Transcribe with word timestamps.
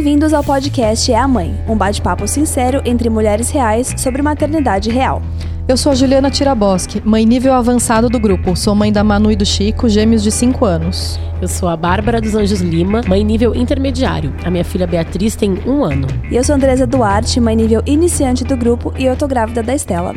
Bem-vindos 0.00 0.32
ao 0.32 0.42
podcast 0.42 1.12
É 1.12 1.18
a 1.18 1.28
Mãe, 1.28 1.54
um 1.68 1.76
bate-papo 1.76 2.26
sincero 2.26 2.80
entre 2.86 3.10
mulheres 3.10 3.50
reais 3.50 3.94
sobre 3.98 4.22
maternidade 4.22 4.88
real. 4.88 5.20
Eu 5.68 5.76
sou 5.76 5.92
a 5.92 5.94
Juliana 5.94 6.30
Tiraboski, 6.30 7.02
mãe 7.04 7.26
nível 7.26 7.52
avançado 7.52 8.08
do 8.08 8.18
grupo. 8.18 8.56
Sou 8.56 8.74
mãe 8.74 8.90
da 8.90 9.04
Manu 9.04 9.30
e 9.30 9.36
do 9.36 9.44
Chico, 9.44 9.90
gêmeos 9.90 10.22
de 10.22 10.32
5 10.32 10.64
anos. 10.64 11.20
Eu 11.42 11.46
sou 11.46 11.68
a 11.68 11.76
Bárbara 11.76 12.18
dos 12.18 12.34
Anjos 12.34 12.62
Lima, 12.62 13.02
mãe 13.06 13.22
nível 13.22 13.54
intermediário. 13.54 14.32
A 14.42 14.50
minha 14.50 14.64
filha 14.64 14.86
Beatriz 14.86 15.36
tem 15.36 15.58
um 15.66 15.84
ano. 15.84 16.08
E 16.30 16.34
eu 16.36 16.42
sou 16.42 16.54
Andresa 16.54 16.86
Duarte, 16.86 17.38
mãe 17.38 17.54
nível 17.54 17.82
iniciante 17.84 18.42
do 18.42 18.56
grupo, 18.56 18.94
e 18.98 19.04
eu 19.04 19.14
tô 19.16 19.28
grávida 19.28 19.62
da 19.62 19.74
Estela. 19.74 20.14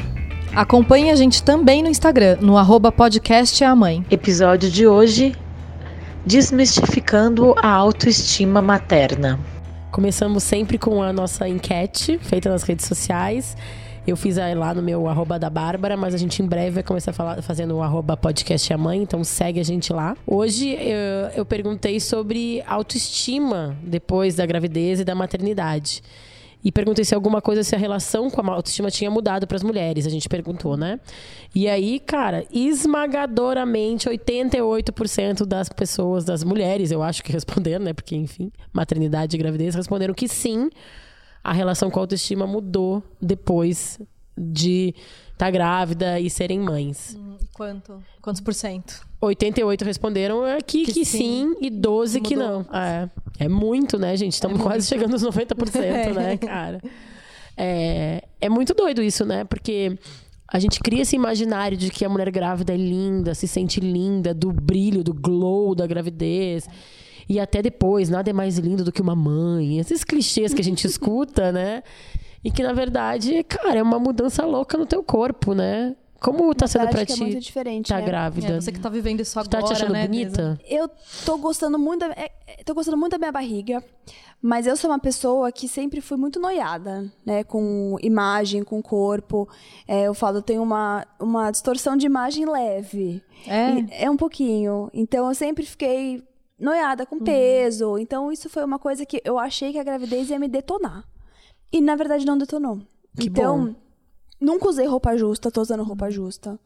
Acompanhe 0.56 1.12
a 1.12 1.16
gente 1.18 1.44
também 1.44 1.84
no 1.84 1.90
Instagram, 1.90 2.38
no 2.40 2.58
arroba 2.58 2.90
podcast 2.90 3.62
é 3.62 3.68
a 3.68 3.76
mãe. 3.76 4.06
Episódio 4.10 4.72
de 4.72 4.88
hoje, 4.88 5.36
desmistificando 6.26 7.54
a 7.62 7.68
autoestima 7.68 8.62
materna. 8.62 9.38
Começamos 9.94 10.42
sempre 10.42 10.80
com 10.80 11.04
a 11.04 11.14
nossa 11.14 11.48
enquete 11.48 12.18
feita 12.18 12.50
nas 12.50 12.64
redes 12.64 12.88
sociais. 12.88 13.56
Eu 14.08 14.18
fiz 14.18 14.38
lá 14.38 14.74
no 14.74 14.82
meu 14.82 15.08
arroba 15.08 15.38
da 15.38 15.52
Bárbara, 15.52 15.96
mas 15.96 16.16
a 16.16 16.18
gente 16.18 16.42
em 16.42 16.48
breve 16.48 16.72
vai 16.72 16.84
começar 16.84 17.14
falar, 17.14 17.44
fazendo 17.44 17.76
o 17.78 17.84
arroba 17.84 18.18
podcast 18.18 18.74
a 18.74 18.78
mãe, 18.78 19.04
então 19.04 19.24
segue 19.24 19.60
a 19.60 19.64
gente 19.64 19.94
lá. 19.94 20.18
Hoje 20.26 20.72
eu, 20.72 21.30
eu 21.36 21.46
perguntei 21.46 22.00
sobre 22.00 22.64
autoestima 22.66 23.78
depois 23.84 24.34
da 24.34 24.48
gravidez 24.48 25.00
e 25.00 25.06
da 25.06 25.14
maternidade. 25.14 26.02
E 26.64 26.72
perguntei 26.72 27.04
se 27.04 27.14
alguma 27.14 27.42
coisa, 27.42 27.64
se 27.64 27.76
a 27.76 27.78
relação 27.78 28.30
com 28.30 28.42
a 28.42 28.54
autoestima 28.54 28.90
tinha 28.90 29.12
mudado 29.12 29.46
para 29.46 29.58
as 29.58 29.64
mulheres. 29.64 30.08
A 30.08 30.10
gente 30.10 30.30
perguntou, 30.30 30.78
né? 30.78 31.00
E 31.54 31.68
aí, 31.68 32.00
cara, 32.00 32.46
esmagadoramente, 32.52 34.08
88% 34.08 35.46
das 35.46 35.68
pessoas, 35.70 36.24
das 36.24 36.44
mulheres, 36.44 36.92
eu 36.92 37.04
acho 37.04 37.24
que 37.24 37.32
responderam, 37.32 37.84
né? 37.84 37.94
Porque, 37.94 38.16
enfim, 38.16 38.52
maternidade 38.72 39.36
e 39.36 39.40
gravidez, 39.40 39.76
responderam 39.76 40.14
que 40.14 40.28
sim, 40.28 40.70
a 41.44 41.52
relação 41.52 41.92
com 41.92 42.00
a 42.00 42.04
autoestima 42.04 42.48
mudou 42.48 43.04
depois 43.22 44.00
de 44.38 44.96
tá 45.38 45.50
grávida 45.50 46.20
e 46.20 46.30
serem 46.30 46.60
mães. 46.60 47.18
Hum, 47.20 47.38
quanto? 47.54 48.04
Quantos 48.22 48.42
por 48.42 48.54
cento? 48.54 49.06
88 49.22 49.86
responderam 49.86 50.42
que, 50.66 50.86
que, 50.86 50.94
que 50.94 51.06
sim, 51.06 51.18
sim, 51.18 51.56
e 51.62 51.70
12 51.70 52.22
que 52.22 52.36
não. 52.36 52.66
É, 52.74 53.10
é 53.40 53.48
muito, 53.48 53.98
né, 53.98 54.16
gente? 54.18 54.34
Estamos 54.34 54.60
é 54.60 54.64
quase 54.64 54.88
chegando 54.88 55.14
aos 55.14 55.24
90%, 55.24 55.76
é. 55.82 56.14
né, 56.14 56.38
cara? 56.38 56.82
É, 57.56 58.24
é 58.42 58.50
muito 58.50 58.74
doido 58.74 59.02
isso, 59.02 59.26
né? 59.26 59.44
Porque 59.44 59.98
a 60.48 60.60
gente 60.60 60.80
cria 60.80 61.02
esse 61.02 61.16
imaginário 61.16 61.78
de 61.78 61.90
que 61.90 62.06
a 62.06 62.10
mulher 62.10 62.30
grávida 62.30 62.74
é 62.74 62.78
linda, 62.78 63.34
se 63.34 63.48
sente 63.48 63.80
linda, 63.80 64.34
do 64.34 64.52
brilho, 64.52 65.04
do 65.04 65.14
glow 65.14 65.74
da 65.74 65.88
gravidez. 65.88 66.68
E 67.28 67.40
até 67.40 67.62
depois, 67.62 68.10
nada 68.10 68.30
é 68.30 68.34
mais 68.34 68.58
lindo 68.58 68.84
do 68.84 68.92
que 68.92 69.02
uma 69.02 69.16
mãe. 69.16 69.80
Esses 69.80 70.04
clichês 70.04 70.54
que 70.54 70.62
a 70.62 70.64
gente 70.64 70.86
escuta, 70.88 71.52
né? 71.52 71.82
E 72.44 72.52
que, 72.52 72.62
na 72.62 72.74
verdade, 72.74 73.44
cara, 73.44 73.78
é 73.80 73.84
uma 73.84 74.00
mudança 74.00 74.46
louca 74.46 74.78
no 74.78 74.86
teu 74.86 75.04
corpo, 75.04 75.54
né? 75.54 75.96
Como 76.24 76.56
tá 76.56 76.68
sendo 76.68 76.88
pra 76.88 77.02
é 77.02 77.06
ti? 77.06 77.14
É 77.14 77.16
muito 77.18 77.40
diferente, 77.40 77.90
tá 77.90 77.98
né? 77.98 78.06
grávida. 78.06 78.54
É, 78.54 78.62
você 78.62 78.72
que 78.72 78.80
tá 78.80 78.88
vivendo 78.88 79.20
isso 79.20 79.38
agora, 79.38 79.62
Tá 79.62 79.68
te 79.68 79.74
achando 79.74 79.92
né, 79.92 80.08
bonita? 80.08 80.58
Eu 80.66 80.90
tô 81.26 81.38
gostando 81.38 81.78
muito 81.78 82.00
da, 82.00 82.14
é, 82.14 82.32
tô 82.64 82.74
gostando 82.74 82.96
muito 82.96 83.12
da 83.12 83.18
minha 83.18 83.32
barriga, 83.32 83.84
mas 84.42 84.66
eu 84.66 84.78
sou 84.78 84.90
uma 84.90 85.00
pessoa 85.00 85.52
que 85.52 85.68
sempre 85.68 86.00
fui 86.00 86.16
muito 86.16 86.40
noiada, 86.40 87.12
né, 87.26 87.44
com 87.44 87.98
imagem, 88.02 88.64
com 88.64 88.82
corpo. 88.82 89.50
É, 89.86 90.04
eu 90.04 90.14
falo, 90.14 90.38
eu 90.38 90.42
tenho 90.42 90.64
uma, 90.64 91.06
uma 91.20 91.52
distorção 91.52 91.98
de 91.98 92.06
imagem 92.06 92.46
leve. 92.46 93.22
É? 93.46 94.06
é 94.06 94.10
um 94.10 94.16
pouquinho. 94.16 94.90
Então 94.94 95.28
eu 95.28 95.36
sempre 95.36 95.66
fiquei 95.66 96.24
noiada 96.58 97.06
com 97.06 97.20
peso. 97.20 97.92
Uhum. 97.92 97.98
Então 97.98 98.32
isso 98.32 98.50
foi 98.50 98.64
uma 98.64 98.80
coisa 98.80 99.06
que 99.06 99.22
eu 99.26 99.38
achei 99.38 99.74
que 99.74 99.80
a 99.80 99.84
gravidez 99.84 100.30
ia 100.30 100.40
me 100.40 100.48
detonar. 100.48 101.04
E 101.74 101.82
na 101.82 101.96
verdade 101.96 102.24
não 102.24 102.38
detonou. 102.38 102.78
Que 103.20 103.28
então, 103.28 103.66
bom. 103.66 103.76
Nunca 104.40 104.70
usei 104.70 104.86
roupa 104.86 105.18
justa, 105.18 105.50
tô 105.50 105.62
usando 105.62 105.84
roupa 105.84 106.12
justa. 106.12 106.60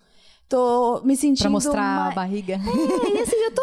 Tô 0.50 1.02
me 1.04 1.16
sentindo. 1.16 1.44
Pra 1.44 1.50
mostrar 1.50 1.82
uma... 1.82 2.08
a 2.10 2.12
barriga. 2.12 2.56
É, 2.56 3.18
e 3.18 3.22
assim, 3.22 3.36
eu 3.38 3.54
tô. 3.54 3.62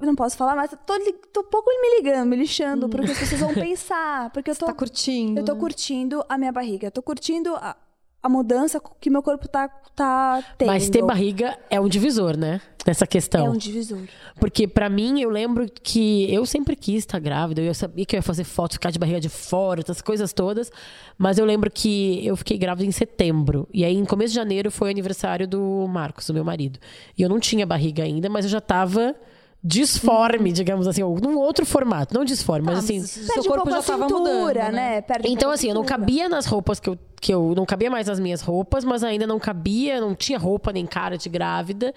Não 0.00 0.14
posso 0.14 0.36
falar, 0.36 0.54
mas 0.54 0.70
tô, 0.70 0.94
tô 1.32 1.44
pouco 1.44 1.68
me 1.68 1.96
ligando, 1.96 2.28
me 2.28 2.36
lixando, 2.36 2.86
hum. 2.86 2.90
porque 2.90 3.10
as 3.10 3.18
pessoas 3.18 3.40
vão 3.40 3.54
pensar. 3.54 4.30
Porque 4.30 4.50
eu 4.50 4.56
tô. 4.56 4.66
Você 4.66 4.72
tá 4.72 4.78
curtindo. 4.78 5.40
Eu 5.40 5.44
tô 5.44 5.56
curtindo 5.56 6.24
a 6.28 6.36
minha 6.36 6.52
barriga. 6.52 6.88
Eu 6.88 6.92
tô 6.92 7.02
curtindo 7.02 7.54
a, 7.56 7.76
a 8.22 8.28
mudança 8.28 8.80
que 9.00 9.08
meu 9.08 9.22
corpo 9.22 9.48
tá, 9.48 9.68
tá 9.94 10.42
tendo. 10.56 10.68
Mas 10.68 10.90
ter 10.90 11.02
barriga 11.04 11.56
é 11.70 11.80
um 11.80 11.88
divisor, 11.88 12.36
né? 12.36 12.60
Nessa 12.86 13.06
questão. 13.06 13.46
É 13.46 13.50
um 13.50 13.56
divisor. 13.56 14.00
Porque 14.40 14.66
para 14.66 14.88
mim, 14.88 15.20
eu 15.20 15.30
lembro 15.30 15.66
que 15.70 16.32
eu 16.32 16.44
sempre 16.46 16.74
quis 16.74 17.00
estar 17.00 17.18
grávida. 17.18 17.60
Eu 17.60 17.74
sabia 17.74 18.04
que 18.04 18.16
eu 18.16 18.18
ia 18.18 18.22
fazer 18.22 18.44
fotos, 18.44 18.74
ficar 18.76 18.90
de 18.90 18.98
barriga 18.98 19.20
de 19.20 19.28
fora, 19.28 19.80
essas 19.80 20.00
coisas 20.00 20.32
todas. 20.32 20.70
Mas 21.16 21.38
eu 21.38 21.44
lembro 21.44 21.70
que 21.70 22.26
eu 22.26 22.36
fiquei 22.36 22.58
grávida 22.58 22.88
em 22.88 22.92
setembro. 22.92 23.68
E 23.72 23.84
aí, 23.84 23.94
em 23.94 24.04
começo 24.04 24.30
de 24.30 24.36
janeiro, 24.36 24.70
foi 24.70 24.88
o 24.88 24.90
aniversário 24.90 25.46
do 25.46 25.86
Marcos, 25.88 26.26
do 26.26 26.34
meu 26.34 26.44
marido. 26.44 26.78
E 27.16 27.22
eu 27.22 27.28
não 27.28 27.38
tinha 27.38 27.66
barriga 27.66 28.02
ainda, 28.02 28.28
mas 28.28 28.44
eu 28.44 28.50
já 28.50 28.60
tava 28.60 29.14
disforme, 29.62 30.52
digamos 30.52 30.86
assim, 30.86 31.02
ou 31.02 31.18
num 31.20 31.36
outro 31.36 31.66
formato, 31.66 32.14
não 32.14 32.24
disforme, 32.24 32.66
mas 32.66 32.76
Ah, 32.76 32.78
assim, 32.78 33.00
mas 33.00 33.10
seu 33.10 33.42
um 33.42 33.46
corpo 33.46 33.64
pouco 33.64 33.70
já 33.70 33.78
a 33.78 33.82
tava 33.82 34.08
cintura, 34.08 34.64
mudando, 34.64 34.74
né? 34.74 35.02
né? 35.08 35.16
Um 35.24 35.32
então 35.32 35.50
a 35.50 35.54
assim, 35.54 35.68
eu 35.68 35.74
não 35.74 35.84
cabia 35.84 36.28
nas 36.28 36.46
roupas 36.46 36.78
que 36.78 36.88
eu, 36.88 36.98
que 37.20 37.34
eu 37.34 37.54
não 37.56 37.66
cabia 37.66 37.90
mais 37.90 38.06
nas 38.06 38.20
minhas 38.20 38.40
roupas, 38.40 38.84
mas 38.84 39.02
ainda 39.02 39.26
não 39.26 39.38
cabia, 39.38 40.00
não 40.00 40.14
tinha 40.14 40.38
roupa 40.38 40.72
nem 40.72 40.86
cara 40.86 41.18
de 41.18 41.28
grávida. 41.28 41.92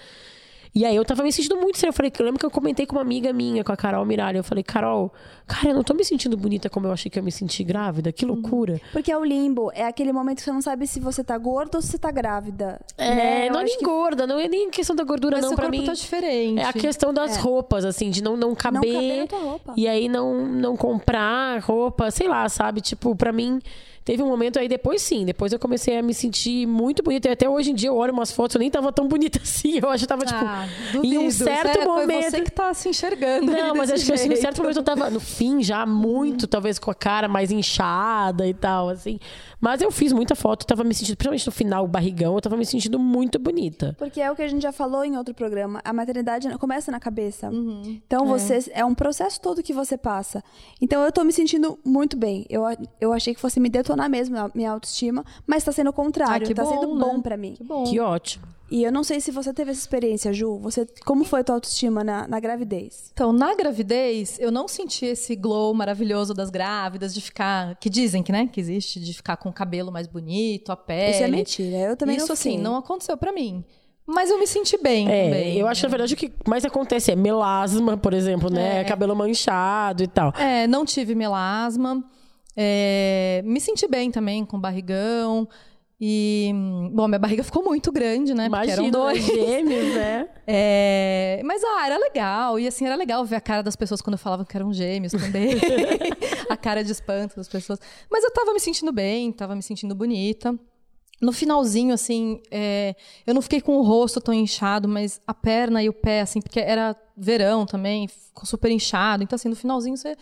E 0.73 0.85
aí 0.85 0.95
eu 0.95 1.03
tava 1.03 1.21
me 1.21 1.31
sentindo 1.33 1.57
muito 1.57 1.75
estranho. 1.75 1.89
Eu 1.89 1.93
falei, 1.93 2.11
eu 2.17 2.25
lembro 2.25 2.39
que 2.39 2.45
eu 2.45 2.51
comentei 2.51 2.85
com 2.85 2.95
uma 2.95 3.01
amiga 3.01 3.33
minha, 3.33 3.61
com 3.61 3.73
a 3.73 3.75
Carol 3.77 4.05
Miralha. 4.05 4.37
Eu 4.37 4.43
falei, 4.43 4.63
Carol, 4.63 5.11
cara, 5.45 5.69
eu 5.69 5.75
não 5.75 5.83
tô 5.83 5.93
me 5.93 6.03
sentindo 6.05 6.37
bonita 6.37 6.69
como 6.69 6.87
eu 6.87 6.93
achei 6.93 7.11
que 7.11 7.19
eu 7.19 7.23
me 7.23 7.31
senti 7.31 7.61
grávida. 7.61 8.11
Que 8.11 8.25
loucura. 8.25 8.79
Porque 8.93 9.11
é 9.11 9.17
o 9.17 9.23
limbo, 9.23 9.69
é 9.73 9.85
aquele 9.85 10.13
momento 10.13 10.37
que 10.37 10.43
você 10.43 10.51
não 10.51 10.61
sabe 10.61 10.87
se 10.87 10.99
você 11.01 11.23
tá 11.25 11.37
gorda 11.37 11.77
ou 11.77 11.81
se 11.81 11.89
você 11.89 11.97
tá 11.97 12.09
grávida. 12.09 12.79
É, 12.97 13.15
né? 13.15 13.49
Não 13.49 13.59
é 13.59 13.63
nem 13.65 13.77
que 13.77 13.83
gorda, 13.83 14.25
não 14.25 14.39
é 14.39 14.47
nem 14.47 14.69
questão 14.69 14.95
da 14.95 15.03
gordura, 15.03 15.35
Mas 15.35 15.41
não, 15.41 15.49
seu 15.49 15.55
pra 15.57 15.65
corpo 15.65 15.77
mim. 15.77 15.85
tá 15.85 15.93
diferente. 15.93 16.59
É 16.61 16.65
a 16.65 16.73
questão 16.73 17.13
das 17.13 17.35
roupas, 17.35 17.83
assim, 17.83 18.09
de 18.09 18.23
não, 18.23 18.37
não 18.37 18.55
caber. 18.55 18.79
Não 18.81 18.93
caber 18.93 19.17
na 19.17 19.27
tua 19.27 19.39
roupa. 19.39 19.73
E 19.75 19.87
aí 19.89 20.07
não, 20.07 20.45
não 20.45 20.77
comprar 20.77 21.59
roupa, 21.61 22.09
sei 22.11 22.29
lá, 22.29 22.47
sabe? 22.47 22.79
Tipo, 22.79 23.13
pra 23.13 23.33
mim, 23.33 23.59
teve 24.03 24.21
um 24.23 24.27
momento 24.27 24.59
aí, 24.59 24.67
depois 24.67 25.01
sim, 25.01 25.25
depois 25.25 25.51
eu 25.53 25.59
comecei 25.59 25.97
a 25.97 26.01
me 26.01 26.13
sentir 26.13 26.65
muito 26.65 27.01
bonita. 27.03 27.29
E 27.29 27.31
até 27.31 27.49
hoje 27.49 27.71
em 27.71 27.75
dia 27.75 27.89
eu 27.89 27.95
olho 27.95 28.13
umas 28.13 28.31
fotos, 28.31 28.55
eu 28.55 28.59
nem 28.59 28.69
tava 28.69 28.91
tão 28.91 29.07
bonita 29.07 29.39
assim. 29.43 29.79
Eu 29.81 29.89
acho 29.89 30.03
que 30.03 30.07
tava, 30.07 30.25
tipo, 30.25 30.39
Ah, 30.43 30.67
em 30.95 31.17
um 31.17 31.23
duvido. 31.25 31.31
certo 31.31 31.67
Sério, 31.67 31.85
momento. 31.85 32.21
Foi 32.21 32.31
você 32.31 32.41
que 32.41 32.51
tá 32.51 32.73
se 32.73 32.89
enxergando. 32.89 33.51
Não, 33.51 33.75
mas 33.75 33.91
acho 33.91 34.05
que 34.05 34.13
assim, 34.13 34.31
em 34.31 34.35
certo 34.35 34.61
momento 34.61 34.77
eu 34.77 34.83
tava 34.83 35.09
no 35.09 35.19
fim 35.19 35.61
já 35.63 35.85
muito, 35.85 36.47
talvez 36.47 36.77
com 36.79 36.89
a 36.91 36.95
cara 36.95 37.27
mais 37.27 37.51
inchada 37.51 38.47
e 38.47 38.53
tal, 38.53 38.89
assim. 38.89 39.19
Mas 39.59 39.79
eu 39.79 39.91
fiz 39.91 40.11
muita 40.11 40.33
foto, 40.35 40.65
tava 40.65 40.83
me 40.83 40.91
sentindo, 40.93 41.15
principalmente 41.15 41.45
no 41.45 41.51
final, 41.51 41.83
o 41.85 41.87
barrigão, 41.87 42.33
eu 42.33 42.41
tava 42.41 42.57
me 42.57 42.65
sentindo 42.65 42.97
muito 42.97 43.37
bonita. 43.37 43.95
Porque 43.99 44.19
é 44.19 44.31
o 44.31 44.35
que 44.35 44.41
a 44.41 44.47
gente 44.47 44.63
já 44.63 44.71
falou 44.71 45.05
em 45.05 45.15
outro 45.17 45.35
programa. 45.35 45.79
A 45.85 45.93
maternidade 45.93 46.49
começa 46.57 46.91
na 46.91 46.99
cabeça. 46.99 47.49
Uhum. 47.49 47.99
Então 48.07 48.25
você 48.25 48.71
é 48.73 48.83
um 48.83 48.95
processo 48.95 49.39
todo 49.39 49.61
que 49.61 49.71
você 49.71 49.95
passa. 49.97 50.43
Então 50.81 51.03
eu 51.03 51.11
tô 51.11 51.23
me 51.23 51.31
sentindo 51.31 51.77
muito 51.85 52.17
bem. 52.17 52.43
Eu, 52.49 52.63
eu 52.99 53.13
achei 53.13 53.35
que 53.35 53.39
fosse 53.39 53.59
me 53.59 53.69
detonar 53.69 53.90
mesmo 54.09 54.37
a 54.37 54.51
minha 54.53 54.71
autoestima, 54.71 55.25
mas 55.45 55.63
tá 55.63 55.71
sendo 55.71 55.89
o 55.89 55.93
contrário. 55.93 56.45
Ah, 56.45 56.47
que 56.47 56.53
tá 56.53 56.63
bom, 56.63 56.69
sendo 56.69 56.95
né? 56.95 57.05
bom 57.05 57.21
pra 57.21 57.37
mim. 57.37 57.53
Que 57.53 57.63
bom. 57.63 57.83
Que 57.83 57.99
ótimo. 57.99 58.45
E 58.71 58.83
eu 58.83 58.91
não 58.91 59.03
sei 59.03 59.19
se 59.19 59.31
você 59.31 59.53
teve 59.53 59.71
essa 59.71 59.81
experiência, 59.81 60.31
Ju. 60.31 60.57
Você, 60.59 60.87
como 61.05 61.25
foi 61.25 61.41
a 61.41 61.43
tua 61.43 61.55
autoestima 61.55 62.05
na, 62.05 62.25
na 62.25 62.39
gravidez? 62.39 63.11
Então, 63.13 63.33
na 63.33 63.53
gravidez, 63.53 64.39
eu 64.39 64.49
não 64.49 64.65
senti 64.65 65.05
esse 65.05 65.35
glow 65.35 65.73
maravilhoso 65.73 66.33
das 66.33 66.49
grávidas, 66.49 67.13
de 67.13 67.19
ficar. 67.19 67.75
Que 67.75 67.89
dizem 67.89 68.23
que, 68.23 68.31
né? 68.31 68.47
Que 68.47 68.61
existe, 68.61 68.97
de 69.01 69.13
ficar 69.13 69.35
com 69.35 69.49
o 69.49 69.53
cabelo 69.53 69.91
mais 69.91 70.07
bonito, 70.07 70.71
a 70.71 70.77
pele. 70.77 71.11
Isso 71.11 71.23
é 71.23 71.27
mentira. 71.27 71.77
Eu 71.77 71.97
também 71.97 72.15
Isso, 72.15 72.27
não 72.27 72.33
assim, 72.33 72.57
não 72.57 72.77
aconteceu 72.77 73.17
pra 73.17 73.33
mim. 73.33 73.61
Mas 74.07 74.29
eu 74.29 74.39
me 74.39 74.47
senti 74.47 74.77
bem. 74.81 75.09
É, 75.09 75.25
também. 75.25 75.57
eu 75.57 75.67
acho 75.67 75.81
que 75.81 75.87
na 75.87 75.89
verdade 75.89 76.13
o 76.13 76.17
que 76.17 76.31
mais 76.47 76.65
acontece 76.65 77.11
é 77.11 77.15
melasma, 77.15 77.97
por 77.97 78.13
exemplo, 78.13 78.49
né? 78.49 78.81
É. 78.81 78.83
Cabelo 78.85 79.15
manchado 79.15 80.01
e 80.01 80.07
tal. 80.07 80.33
É, 80.37 80.65
não 80.65 80.85
tive 80.85 81.13
melasma. 81.13 82.03
É, 82.55 83.41
me 83.45 83.59
senti 83.59 83.87
bem 83.87 84.11
também 84.11 84.45
com 84.45 84.59
barrigão. 84.59 85.47
E, 86.03 86.51
bom, 86.93 87.07
minha 87.07 87.19
barriga 87.19 87.43
ficou 87.45 87.63
muito 87.63 87.91
grande, 87.91 88.33
né? 88.33 88.49
Porque 88.49 88.65
Imagina, 88.65 88.81
eram 88.81 88.89
dois. 88.89 89.23
gêmeos, 89.23 89.93
né? 89.93 90.27
É, 90.53 91.41
mas, 91.45 91.63
ah, 91.63 91.85
era 91.85 91.97
legal. 91.97 92.59
E, 92.59 92.67
assim, 92.67 92.85
era 92.85 92.95
legal 92.95 93.23
ver 93.23 93.35
a 93.35 93.41
cara 93.41 93.61
das 93.61 93.75
pessoas 93.75 94.01
quando 94.01 94.17
falavam 94.17 94.43
que 94.43 94.57
eram 94.57 94.73
gêmeos 94.73 95.13
também. 95.13 95.51
a 96.49 96.57
cara 96.57 96.83
de 96.83 96.91
espanto 96.91 97.35
das 97.37 97.47
pessoas. 97.47 97.79
Mas 98.09 98.23
eu 98.23 98.31
tava 98.31 98.51
me 98.51 98.59
sentindo 98.59 98.91
bem, 98.91 99.31
tava 99.31 99.55
me 99.55 99.61
sentindo 99.61 99.93
bonita. 99.93 100.57
No 101.21 101.31
finalzinho, 101.31 101.93
assim, 101.93 102.41
é, 102.49 102.95
eu 103.25 103.33
não 103.35 103.41
fiquei 103.43 103.61
com 103.61 103.77
o 103.77 103.83
rosto 103.83 104.19
tão 104.19 104.33
inchado, 104.33 104.89
mas 104.89 105.21
a 105.25 105.35
perna 105.35 105.83
e 105.83 105.87
o 105.87 105.93
pé, 105.93 106.21
assim, 106.21 106.41
porque 106.41 106.59
era 106.59 106.95
verão 107.15 107.63
também, 107.65 108.07
ficou 108.07 108.45
super 108.45 108.71
inchado. 108.71 109.21
Então, 109.21 109.35
assim, 109.35 109.47
no 109.47 109.55
finalzinho 109.55 109.95
você 109.95 110.17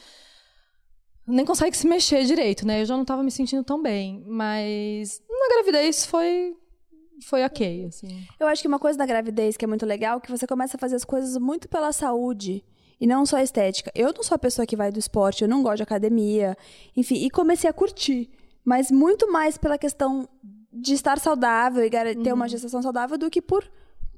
nem 1.30 1.46
consegue 1.46 1.78
se 1.78 1.88
mexer 1.88 2.26
direito, 2.26 2.66
né? 2.66 2.82
Eu 2.82 2.86
já 2.86 2.98
não 2.98 3.06
tava 3.06 3.24
me 3.24 3.32
sentindo 3.32 3.64
tão 3.64 3.82
bem. 3.82 4.24
Mas 4.26 5.22
na 5.30 5.56
gravidez 5.56 6.06
foi, 6.06 6.56
foi 7.24 7.44
ok, 7.46 7.86
assim. 7.86 8.26
Eu 8.40 8.48
acho 8.48 8.62
que 8.62 8.68
uma 8.68 8.80
coisa 8.80 8.98
da 8.98 9.06
gravidez 9.06 9.56
que 9.56 9.64
é 9.64 9.68
muito 9.68 9.86
legal 9.86 10.18
é 10.18 10.22
que 10.22 10.32
você 10.32 10.48
começa 10.48 10.76
a 10.76 10.80
fazer 10.80 10.96
as 10.96 11.06
coisas 11.06 11.38
muito 11.38 11.70
pela 11.70 11.92
saúde 11.92 12.64
E 13.00 13.08
não 13.08 13.26
só 13.26 13.38
a 13.38 13.44
estética. 13.44 13.92
Eu 13.96 14.12
não 14.14 14.24
sou 14.24 14.36
a 14.36 14.40
pessoa 14.40 14.66
que 14.66 14.76
vai 14.76 14.92
do 14.92 15.00
esporte, 15.00 15.44
eu 15.44 15.48
não 15.48 15.62
gosto 15.62 15.78
de 15.78 15.84
academia. 15.84 16.58
Enfim, 16.98 17.16
e 17.16 17.30
comecei 17.30 17.70
a 17.70 17.74
curtir. 17.74 18.30
Mas 18.66 18.92
muito 18.92 19.32
mais 19.32 19.58
pela 19.58 19.78
questão 19.78 20.28
de 20.72 20.94
estar 20.94 21.20
saudável 21.20 21.84
e 21.84 21.90
ter 21.90 22.34
uma 22.34 22.48
gestação 22.48 22.82
saudável 22.82 23.18
do 23.18 23.30
que 23.30 23.42
por, 23.42 23.64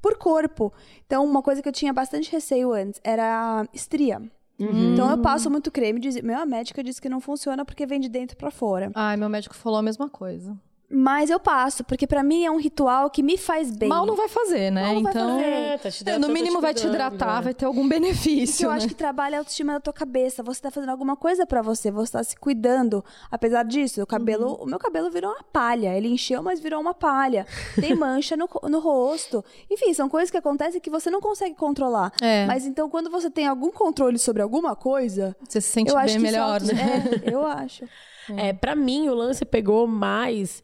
por 0.01 0.17
corpo. 0.17 0.73
Então, 1.05 1.23
uma 1.23 1.41
coisa 1.41 1.61
que 1.61 1.69
eu 1.69 1.73
tinha 1.73 1.93
bastante 1.93 2.31
receio 2.31 2.73
antes 2.73 2.99
era 3.03 3.67
estria. 3.73 4.21
Então, 4.63 5.09
eu 5.09 5.17
passo 5.17 5.49
muito 5.49 5.71
creme. 5.71 5.99
Diz, 5.99 6.21
meu, 6.21 6.39
a 6.39 6.45
médica 6.45 6.83
disse 6.83 7.01
que 7.01 7.09
não 7.09 7.19
funciona 7.19 7.65
porque 7.65 7.85
vem 7.85 7.99
de 7.99 8.09
dentro 8.09 8.37
pra 8.37 8.51
fora. 8.51 8.91
Ai, 8.93 9.17
meu 9.17 9.29
médico 9.29 9.55
falou 9.55 9.79
a 9.79 9.83
mesma 9.83 10.09
coisa. 10.09 10.57
Mas 10.91 11.29
eu 11.29 11.39
passo, 11.39 11.83
porque 11.83 12.05
pra 12.05 12.21
mim 12.21 12.45
é 12.45 12.51
um 12.51 12.57
ritual 12.57 13.09
que 13.09 13.23
me 13.23 13.37
faz 13.37 13.71
bem. 13.71 13.87
Mal 13.87 14.05
não 14.05 14.15
vai 14.15 14.27
fazer, 14.27 14.71
né? 14.71 14.83
Mal 14.83 14.93
não 14.95 15.03
vai 15.03 15.11
então, 15.11 15.29
fazer. 15.37 15.45
É, 15.45 15.77
tá 15.77 15.91
te 15.91 16.09
é, 16.09 16.17
no 16.17 16.27
tá 16.27 16.33
mínimo 16.33 16.59
vai 16.59 16.73
te 16.73 16.85
hidratar, 16.85 17.39
é. 17.39 17.41
vai 17.43 17.53
ter 17.53 17.65
algum 17.65 17.87
benefício. 17.87 18.65
eu 18.65 18.69
né? 18.71 18.75
acho 18.77 18.87
que 18.87 18.93
trabalha 18.93 19.37
a 19.37 19.39
autoestima 19.39 19.73
da 19.73 19.79
tua 19.79 19.93
cabeça. 19.93 20.43
Você 20.43 20.61
tá 20.61 20.69
fazendo 20.69 20.89
alguma 20.89 21.15
coisa 21.15 21.45
pra 21.45 21.61
você, 21.61 21.89
você 21.89 22.11
tá 22.11 22.23
se 22.23 22.35
cuidando. 22.35 23.03
Apesar 23.31 23.63
disso, 23.63 24.01
o 24.01 24.05
cabelo, 24.05 24.49
Uhum. 24.51 24.63
o 24.63 24.65
meu 24.65 24.79
cabelo 24.79 25.09
virou 25.09 25.31
uma 25.31 25.43
palha. 25.43 25.95
Ele 25.95 26.09
encheu, 26.09 26.43
mas 26.43 26.59
virou 26.59 26.81
uma 26.81 26.93
palha. 26.93 27.45
Tem 27.79 27.95
mancha 27.95 28.35
no, 28.35 28.49
no 28.63 28.79
rosto. 28.79 29.43
Enfim, 29.69 29.93
são 29.93 30.09
coisas 30.09 30.29
que 30.29 30.37
acontecem 30.37 30.81
que 30.81 30.89
você 30.89 31.09
não 31.09 31.21
consegue 31.21 31.55
controlar. 31.55 32.11
É. 32.21 32.45
Mas 32.45 32.65
então, 32.65 32.89
quando 32.89 33.09
você 33.09 33.29
tem 33.29 33.47
algum 33.47 33.71
controle 33.71 34.19
sobre 34.19 34.41
alguma 34.41 34.75
coisa, 34.75 35.35
Você 35.47 35.61
se 35.61 35.69
sente 35.69 35.91
eu 35.91 35.97
acho 35.97 36.07
bem 36.07 36.17
que 36.17 36.21
melhor, 36.21 36.61
isso 36.61 36.75
né? 36.75 37.03
É, 37.25 37.33
eu 37.33 37.45
acho. 37.45 37.85
É, 38.35 38.53
pra 38.53 38.75
mim, 38.75 39.09
o 39.09 39.13
lance 39.13 39.43
pegou 39.45 39.87
mais 39.87 40.61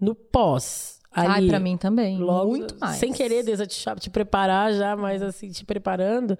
no 0.00 0.14
pós. 0.14 1.00
Ai, 1.12 1.26
Ali, 1.26 1.48
pra 1.48 1.58
mim 1.58 1.76
também. 1.76 2.18
logo, 2.18 2.50
muito 2.50 2.78
mais. 2.78 2.96
Sem 2.96 3.12
querer, 3.12 3.42
Deza, 3.42 3.66
te, 3.66 3.82
te 4.00 4.10
preparar 4.10 4.72
já, 4.74 4.94
mas 4.94 5.22
assim, 5.22 5.50
te 5.50 5.64
preparando. 5.64 6.38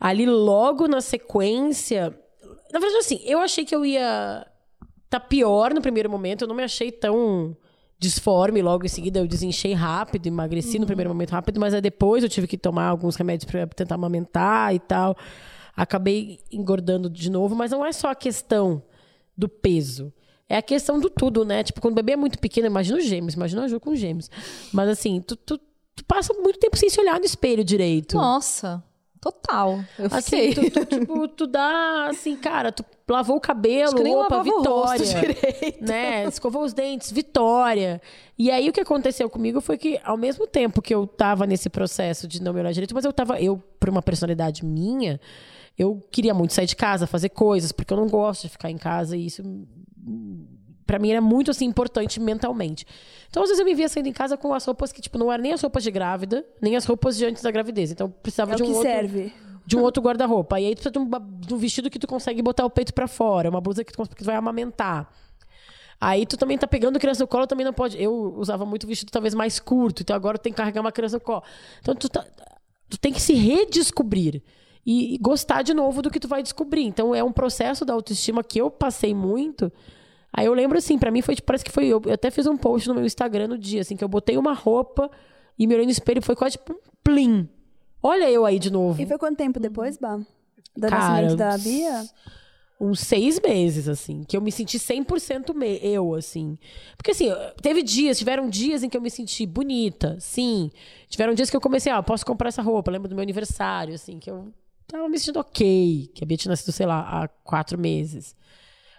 Ali, 0.00 0.24
logo 0.26 0.88
na 0.88 1.00
sequência. 1.00 2.18
Na 2.72 2.80
verdade, 2.80 2.98
assim, 2.98 3.20
eu 3.24 3.38
achei 3.38 3.64
que 3.64 3.74
eu 3.74 3.84
ia 3.84 4.46
tá 5.10 5.20
pior 5.20 5.74
no 5.74 5.82
primeiro 5.82 6.08
momento. 6.08 6.42
Eu 6.42 6.48
não 6.48 6.54
me 6.54 6.62
achei 6.62 6.90
tão 6.90 7.54
disforme 7.98 8.62
logo 8.62 8.86
em 8.86 8.88
seguida. 8.88 9.20
Eu 9.20 9.26
desinchei 9.26 9.74
rápido, 9.74 10.26
emagreci 10.26 10.78
no 10.78 10.86
primeiro 10.86 11.10
momento 11.10 11.30
rápido, 11.30 11.60
mas 11.60 11.74
aí 11.74 11.80
depois 11.82 12.24
eu 12.24 12.30
tive 12.30 12.46
que 12.46 12.56
tomar 12.56 12.86
alguns 12.86 13.14
remédios 13.16 13.48
pra 13.48 13.66
tentar 13.66 13.96
amamentar 13.96 14.74
e 14.74 14.78
tal. 14.78 15.14
Acabei 15.76 16.40
engordando 16.50 17.10
de 17.10 17.30
novo, 17.30 17.54
mas 17.54 17.70
não 17.70 17.84
é 17.84 17.92
só 17.92 18.10
a 18.10 18.14
questão 18.14 18.82
do 19.36 19.48
peso. 19.48 20.12
É 20.48 20.56
a 20.56 20.62
questão 20.62 21.00
do 21.00 21.08
tudo, 21.08 21.44
né? 21.44 21.62
Tipo, 21.62 21.80
quando 21.80 21.92
o 21.92 21.96
bebê 21.96 22.12
é 22.12 22.16
muito 22.16 22.38
pequeno, 22.38 22.66
imagina 22.66 22.98
os 22.98 23.04
gêmeos, 23.04 23.34
imagina 23.34 23.64
a 23.64 23.68
Ju 23.68 23.80
com 23.80 23.94
gêmeos. 23.94 24.30
Mas 24.72 24.88
assim, 24.88 25.20
tu, 25.20 25.34
tu, 25.34 25.56
tu 25.56 26.04
passa 26.04 26.34
muito 26.34 26.58
tempo 26.58 26.76
sem 26.76 26.90
se 26.90 27.00
olhar 27.00 27.18
no 27.18 27.24
espelho 27.24 27.64
direito. 27.64 28.16
Nossa, 28.16 28.84
total. 29.18 29.82
Eu 29.98 30.08
Assim, 30.10 30.52
tu, 30.52 30.70
tu, 30.70 30.84
tipo, 30.84 31.28
tu 31.28 31.46
dá, 31.46 32.08
assim, 32.10 32.36
cara, 32.36 32.70
tu 32.70 32.84
lavou 33.08 33.36
o 33.36 33.40
cabelo, 33.40 33.94
Acho 33.94 34.18
opa, 34.18 34.42
vitória. 34.42 35.06
Né? 35.80 36.24
Escovou 36.28 36.64
os 36.64 36.74
dentes, 36.74 37.10
vitória. 37.10 38.02
E 38.38 38.50
aí 38.50 38.68
o 38.68 38.72
que 38.72 38.80
aconteceu 38.80 39.30
comigo 39.30 39.60
foi 39.60 39.78
que, 39.78 39.98
ao 40.04 40.16
mesmo 40.16 40.46
tempo 40.46 40.82
que 40.82 40.94
eu 40.94 41.06
tava 41.06 41.46
nesse 41.46 41.70
processo 41.70 42.28
de 42.28 42.42
não 42.42 42.52
me 42.52 42.60
olhar 42.60 42.72
direito, 42.72 42.94
mas 42.94 43.04
eu 43.04 43.12
tava, 43.12 43.40
eu, 43.40 43.62
por 43.80 43.88
uma 43.88 44.02
personalidade 44.02 44.64
minha, 44.64 45.20
eu 45.78 46.00
queria 46.10 46.34
muito 46.34 46.52
sair 46.52 46.66
de 46.66 46.76
casa, 46.76 47.06
fazer 47.06 47.28
coisas, 47.30 47.72
porque 47.72 47.92
eu 47.92 47.96
não 47.96 48.08
gosto 48.08 48.42
de 48.42 48.48
ficar 48.50 48.70
em 48.70 48.78
casa 48.78 49.16
e 49.16 49.26
isso 49.26 49.42
Pra 50.84 50.98
mim 50.98 51.10
era 51.10 51.20
muito 51.20 51.50
assim 51.50 51.64
importante 51.64 52.20
mentalmente. 52.20 52.84
Então 53.30 53.42
às 53.42 53.48
vezes 53.48 53.60
eu 53.60 53.64
me 53.64 53.74
via 53.74 53.88
saindo 53.88 54.08
em 54.08 54.12
casa 54.12 54.36
com 54.36 54.52
as 54.52 54.64
roupas 54.64 54.92
que 54.92 55.00
tipo 55.00 55.16
não 55.16 55.32
eram 55.32 55.42
nem 55.42 55.52
as 55.52 55.62
roupas 55.62 55.82
de 55.84 55.90
grávida, 55.90 56.44
nem 56.60 56.76
as 56.76 56.84
roupas 56.84 57.16
de 57.16 57.24
antes 57.24 57.42
da 57.42 57.50
gravidez. 57.50 57.90
Então 57.92 58.10
precisava 58.10 58.52
É 58.52 58.56
de 58.56 58.62
um 58.62 58.66
que 58.66 58.72
outro 58.72 58.90
serve. 58.90 59.32
de 59.64 59.76
um 59.76 59.80
outro 59.80 60.02
guarda-roupa. 60.02 60.60
E 60.60 60.66
aí 60.66 60.74
tu 60.74 60.82
precisa 60.82 60.90
de 60.90 60.98
um, 60.98 61.08
de 61.40 61.54
um 61.54 61.56
vestido 61.56 61.88
que 61.88 61.98
tu 61.98 62.06
consegue 62.06 62.42
botar 62.42 62.64
o 62.66 62.70
peito 62.70 62.92
pra 62.92 63.06
fora, 63.06 63.48
uma 63.48 63.60
blusa 63.60 63.84
que 63.84 63.92
tu, 63.92 64.02
que 64.08 64.16
tu 64.16 64.24
vai 64.24 64.34
amamentar. 64.34 65.08
Aí 66.00 66.26
tu 66.26 66.36
também 66.36 66.58
tá 66.58 66.66
pegando 66.66 66.98
criança 66.98 67.22
no 67.22 67.28
colo, 67.28 67.46
também 67.46 67.64
não 67.64 67.72
pode. 67.72 67.96
Eu 68.02 68.34
usava 68.36 68.66
muito 68.66 68.84
vestido 68.86 69.10
talvez 69.12 69.34
mais 69.34 69.60
curto, 69.60 70.02
então 70.02 70.16
agora 70.16 70.36
tem 70.36 70.52
que 70.52 70.56
carregar 70.56 70.80
uma 70.80 70.92
criança 70.92 71.16
no 71.16 71.20
colo. 71.20 71.44
Então 71.80 71.94
tu, 71.94 72.08
tá- 72.08 72.26
tu 72.90 72.98
tem 72.98 73.12
que 73.12 73.22
se 73.22 73.34
redescobrir 73.34 74.42
e, 74.84 75.14
e 75.14 75.18
gostar 75.18 75.62
de 75.62 75.72
novo 75.72 76.02
do 76.02 76.10
que 76.10 76.20
tu 76.20 76.28
vai 76.28 76.42
descobrir. 76.42 76.84
Então 76.84 77.14
é 77.14 77.22
um 77.22 77.32
processo 77.32 77.84
da 77.84 77.92
autoestima 77.92 78.42
que 78.42 78.60
eu 78.60 78.70
passei 78.70 79.14
muito. 79.14 79.72
Aí 80.32 80.46
eu 80.46 80.54
lembro 80.54 80.78
assim, 80.78 80.98
pra 80.98 81.10
mim 81.10 81.22
foi, 81.22 81.34
tipo, 81.34 81.46
parece 81.46 81.64
que 81.64 81.70
foi 81.70 81.86
eu, 81.86 82.00
eu 82.06 82.14
até 82.14 82.30
fiz 82.30 82.46
um 82.46 82.56
post 82.56 82.88
no 82.88 82.94
meu 82.94 83.04
Instagram 83.04 83.48
no 83.48 83.58
dia, 83.58 83.82
assim, 83.82 83.96
que 83.96 84.02
eu 84.02 84.08
botei 84.08 84.36
uma 84.36 84.54
roupa 84.54 85.10
e 85.58 85.66
me 85.66 85.74
olhei 85.74 85.84
no 85.84 85.92
espelho 85.92 86.18
e 86.18 86.22
foi 86.22 86.34
quase 86.34 86.52
tipo 86.52 86.72
um 86.72 86.78
plim. 87.04 87.48
Olha 88.02 88.30
eu 88.30 88.44
aí 88.44 88.58
de 88.58 88.70
novo. 88.70 89.00
E 89.00 89.06
foi 89.06 89.18
quanto 89.18 89.36
tempo 89.36 89.60
depois, 89.60 89.98
Bah? 89.98 90.18
Do 90.74 90.88
Cara, 90.88 90.96
nascimento 90.96 91.36
da 91.36 91.58
Bia? 91.58 92.04
uns 92.80 92.98
seis 92.98 93.38
meses, 93.40 93.86
assim, 93.88 94.24
que 94.24 94.36
eu 94.36 94.40
me 94.40 94.50
senti 94.50 94.76
100% 94.76 95.54
me 95.54 95.78
eu, 95.82 96.14
assim. 96.14 96.58
Porque, 96.96 97.12
assim, 97.12 97.28
teve 97.62 97.80
dias, 97.80 98.18
tiveram 98.18 98.48
dias 98.50 98.82
em 98.82 98.88
que 98.88 98.96
eu 98.96 99.00
me 99.00 99.10
senti 99.10 99.46
bonita, 99.46 100.16
sim. 100.18 100.68
Tiveram 101.08 101.32
dias 101.32 101.48
que 101.48 101.56
eu 101.56 101.60
comecei, 101.60 101.92
ah, 101.92 102.02
posso 102.02 102.26
comprar 102.26 102.48
essa 102.48 102.60
roupa, 102.60 102.90
lembro 102.90 103.08
do 103.08 103.14
meu 103.14 103.22
aniversário, 103.22 103.94
assim, 103.94 104.18
que 104.18 104.28
eu 104.28 104.52
tava 104.92 105.08
me 105.08 105.18
sentindo 105.18 105.40
ok, 105.40 106.10
que 106.14 106.22
a 106.22 106.26
Bia 106.26 106.36
tinha 106.36 106.50
nascido, 106.50 106.70
sei 106.70 106.86
lá, 106.86 107.00
há 107.00 107.28
quatro 107.28 107.78
meses. 107.78 108.36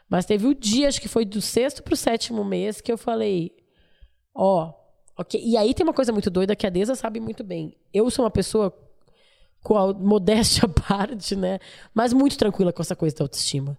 Mas 0.09 0.25
teve 0.25 0.47
o 0.47 0.53
dia, 0.53 0.87
acho 0.87 0.99
que 0.99 1.07
foi 1.07 1.23
do 1.23 1.41
sexto 1.41 1.81
pro 1.83 1.95
sétimo 1.95 2.43
mês, 2.43 2.81
que 2.81 2.91
eu 2.91 2.97
falei, 2.97 3.51
ó, 4.33 4.73
ok. 5.17 5.41
E 5.43 5.55
aí 5.55 5.73
tem 5.73 5.85
uma 5.85 5.93
coisa 5.93 6.11
muito 6.11 6.29
doida 6.29 6.55
que 6.55 6.67
a 6.67 6.69
Deza 6.69 6.95
sabe 6.95 7.19
muito 7.19 7.43
bem. 7.43 7.75
Eu 7.93 8.09
sou 8.09 8.25
uma 8.25 8.31
pessoa 8.31 8.75
com 9.61 9.77
a 9.77 9.93
modéstia 9.93 10.65
à 10.65 10.69
parte, 10.87 11.35
né? 11.35 11.59
Mas 11.93 12.11
muito 12.11 12.37
tranquila 12.37 12.73
com 12.73 12.81
essa 12.81 12.95
coisa 12.95 13.15
da 13.15 13.23
autoestima. 13.23 13.77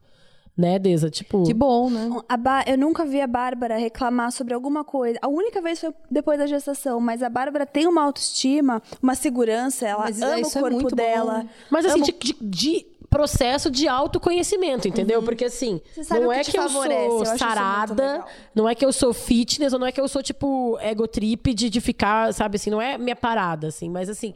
Né, 0.57 0.79
Deza? 0.79 1.11
Tipo. 1.11 1.43
Que 1.43 1.53
bom, 1.53 1.91
né? 1.91 2.09
A 2.29 2.37
Ba- 2.37 2.65
Eu 2.67 2.79
nunca 2.79 3.05
vi 3.05 3.21
a 3.21 3.27
Bárbara 3.27 3.77
reclamar 3.77 4.31
sobre 4.31 4.55
alguma 4.55 4.85
coisa. 4.85 5.19
A 5.21 5.27
única 5.29 5.61
vez 5.61 5.81
foi 5.81 5.93
depois 6.11 6.39
da 6.39 6.47
gestação, 6.47 7.01
mas 7.01 7.23
a 7.25 7.29
Bárbara 7.29 7.67
tem 7.67 7.89
uma 7.89 8.05
autoestima, 8.05 8.81
uma 9.03 9.17
segurança, 9.17 9.87
ela 9.89 10.05
Mas 10.05 10.23
ama 10.23 10.37
o 10.37 10.47
é 10.47 10.61
corpo 10.61 10.91
bom. 10.91 10.97
dela. 10.97 11.45
Mas 11.69 11.85
assim, 11.87 11.97
ama 11.99 12.05
de, 12.05 12.37
de- 12.41 12.87
processo 13.11 13.71
de 13.71 13.87
autoconhecimento, 13.87 14.89
entendeu? 14.89 15.23
Porque 15.23 15.45
assim, 15.45 15.81
Você 15.95 16.03
sabe 16.03 16.21
não 16.23 16.31
que 16.31 16.37
é 16.37 16.43
que 16.45 16.59
eu 16.59 16.63
favorece, 16.63 17.05
eu 17.07 17.11
sou 17.11 17.19
muito 17.27 17.39
sarada, 17.39 18.25
não 18.55 18.69
é 18.69 18.75
que 18.75 18.85
eu 18.85 18.93
sou 18.93 19.13
fitness, 19.15 19.73
ou 19.73 19.79
não 19.79 19.87
é 19.87 19.93
que 19.93 20.01
eu 20.01 20.09
sou, 20.09 20.21
tipo, 20.21 20.77
ego 20.81 21.07
trip 21.07 21.55
de, 21.55 21.71
de 21.71 21.81
ficar, 21.81 22.35
sabe 22.35 22.57
assim, 22.57 22.71
não 22.71 22.83
é 22.83 22.99
minha 22.99 23.15
parada, 23.15 23.69
assim. 23.69 23.89
Mas 23.89 24.09
assim, 24.09 24.35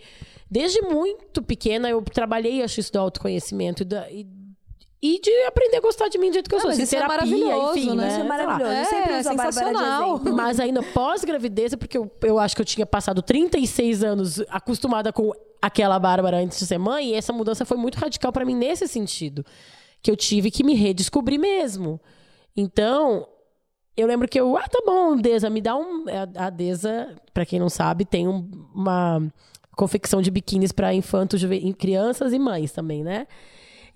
desde 0.48 0.80
muito 0.82 1.42
pequena 1.42 1.88
eu 1.90 2.00
trabalhei, 2.02 2.62
acho 2.62 2.78
isso 2.78 2.92
do 2.92 3.00
autoconhecimento 3.00 3.82
e, 3.82 3.84
da- 3.84 4.08
e- 4.10 4.24
e 5.00 5.20
de 5.20 5.30
aprender 5.44 5.76
a 5.76 5.80
gostar 5.80 6.08
de 6.08 6.18
mim 6.18 6.28
do 6.30 6.34
jeito 6.34 6.48
que 6.48 6.54
eu 6.54 6.58
Ah, 6.58 6.62
sou. 6.62 6.70
mas 6.70 6.76
assim, 6.78 6.84
isso 6.84 6.96
é 6.96 6.98
terapia, 6.98 7.16
maravilhoso, 7.18 7.78
enfim, 7.78 7.88
né? 7.90 7.94
né? 7.96 8.08
Isso 8.08 8.20
é 8.20 8.24
maravilhoso. 8.24 8.64
eu 8.72 8.78
É, 8.78 8.84
sempre 8.84 8.98
a 8.98 9.22
Bárbara 9.22 9.48
de 9.48 9.52
sensacional. 9.52 10.20
Mas 10.34 10.58
no 10.72 10.82
pós-gravidez, 10.82 11.74
porque 11.76 11.96
eu, 11.98 12.10
eu 12.22 12.38
acho 12.38 12.56
que 12.56 12.62
eu 12.62 12.66
tinha 12.66 12.84
passado 12.86 13.22
36 13.22 14.02
anos 14.02 14.40
acostumada 14.48 15.12
com 15.12 15.32
aquela 15.62 15.98
Bárbara 15.98 16.38
antes 16.38 16.58
de 16.58 16.66
ser 16.66 16.78
mãe, 16.78 17.10
e 17.10 17.14
essa 17.14 17.32
mudança 17.32 17.64
foi 17.64 17.76
muito 17.76 17.96
radical 17.96 18.32
pra 18.32 18.44
mim 18.44 18.54
nesse 18.54 18.86
sentido. 18.88 19.44
Que 20.02 20.10
eu 20.10 20.16
tive 20.16 20.50
que 20.50 20.62
me 20.64 20.74
redescobrir 20.74 21.38
mesmo. 21.38 22.00
Então, 22.56 23.26
eu 23.96 24.06
lembro 24.06 24.28
que 24.28 24.38
eu, 24.38 24.56
ah, 24.56 24.66
tá 24.68 24.80
bom, 24.84 25.16
Deza, 25.16 25.48
me 25.50 25.60
dá 25.60 25.76
um. 25.76 26.04
A 26.36 26.50
Deza, 26.50 27.14
pra 27.34 27.44
quem 27.46 27.58
não 27.58 27.68
sabe, 27.68 28.04
tem 28.04 28.26
um- 28.28 28.48
uma 28.74 29.20
confecção 29.76 30.20
de 30.22 30.30
biquínis 30.30 30.72
pra 30.72 30.92
infantos, 30.94 31.40
crianças 31.78 32.32
e 32.32 32.38
mães 32.38 32.72
também, 32.72 33.02
né? 33.04 33.26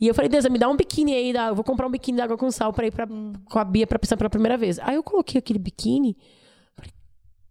E 0.02 0.09
eu 0.09 0.14
falei, 0.14 0.28
Deza, 0.28 0.49
me 0.49 0.59
dá 0.59 0.68
um 0.68 0.75
biquíni 0.75 1.14
aí, 1.14 1.32
da, 1.32 1.47
eu 1.47 1.54
vou 1.54 1.62
comprar 1.62 1.87
um 1.87 1.90
biquíni 1.90 2.16
de 2.16 2.23
água 2.23 2.37
com 2.37 2.50
sal 2.50 2.73
pra 2.73 2.85
ir 2.85 2.90
pra, 2.90 3.06
com 3.06 3.56
a 3.56 3.62
Bia 3.62 3.87
pra 3.87 4.00
pisar 4.00 4.16
pela 4.16 4.28
primeira 4.28 4.56
vez. 4.59 4.80
Aí 4.80 4.97
eu 4.97 5.02
coloquei 5.04 5.38
aquele 5.38 5.61
biquíni. 5.61 6.16
Falei, 6.75 6.90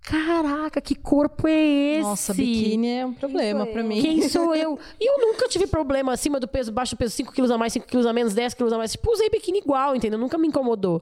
caraca, 0.01 0.81
que 0.81 0.93
corpo 0.93 1.47
é 1.47 1.61
esse? 1.61 2.01
Nossa, 2.01 2.33
biquíni 2.33 2.89
é 2.89 3.05
um 3.05 3.13
problema 3.13 3.65
eu? 3.65 3.83
mim. 3.85 4.01
Quem 4.01 4.27
sou 4.27 4.51
eu? 4.53 4.77
E 4.99 5.09
eu 5.09 5.17
nunca 5.27 5.47
tive 5.47 5.65
problema 5.65 6.11
acima 6.11 6.41
do 6.41 6.47
peso, 6.47 6.73
baixo 6.73 6.93
do 6.93 6.97
peso, 6.97 7.15
5 7.15 7.31
quilos 7.31 7.51
a 7.51 7.57
mais, 7.57 7.71
5 7.71 7.87
quilos 7.87 8.05
a 8.05 8.11
menos, 8.11 8.33
10 8.33 8.53
quilos 8.53 8.73
a 8.73 8.77
mais. 8.77 8.91
Tipo, 8.91 9.13
usei 9.13 9.29
biquíni 9.29 9.59
igual, 9.59 9.95
entendeu? 9.95 10.19
Nunca 10.19 10.37
me 10.37 10.49
incomodou. 10.49 11.01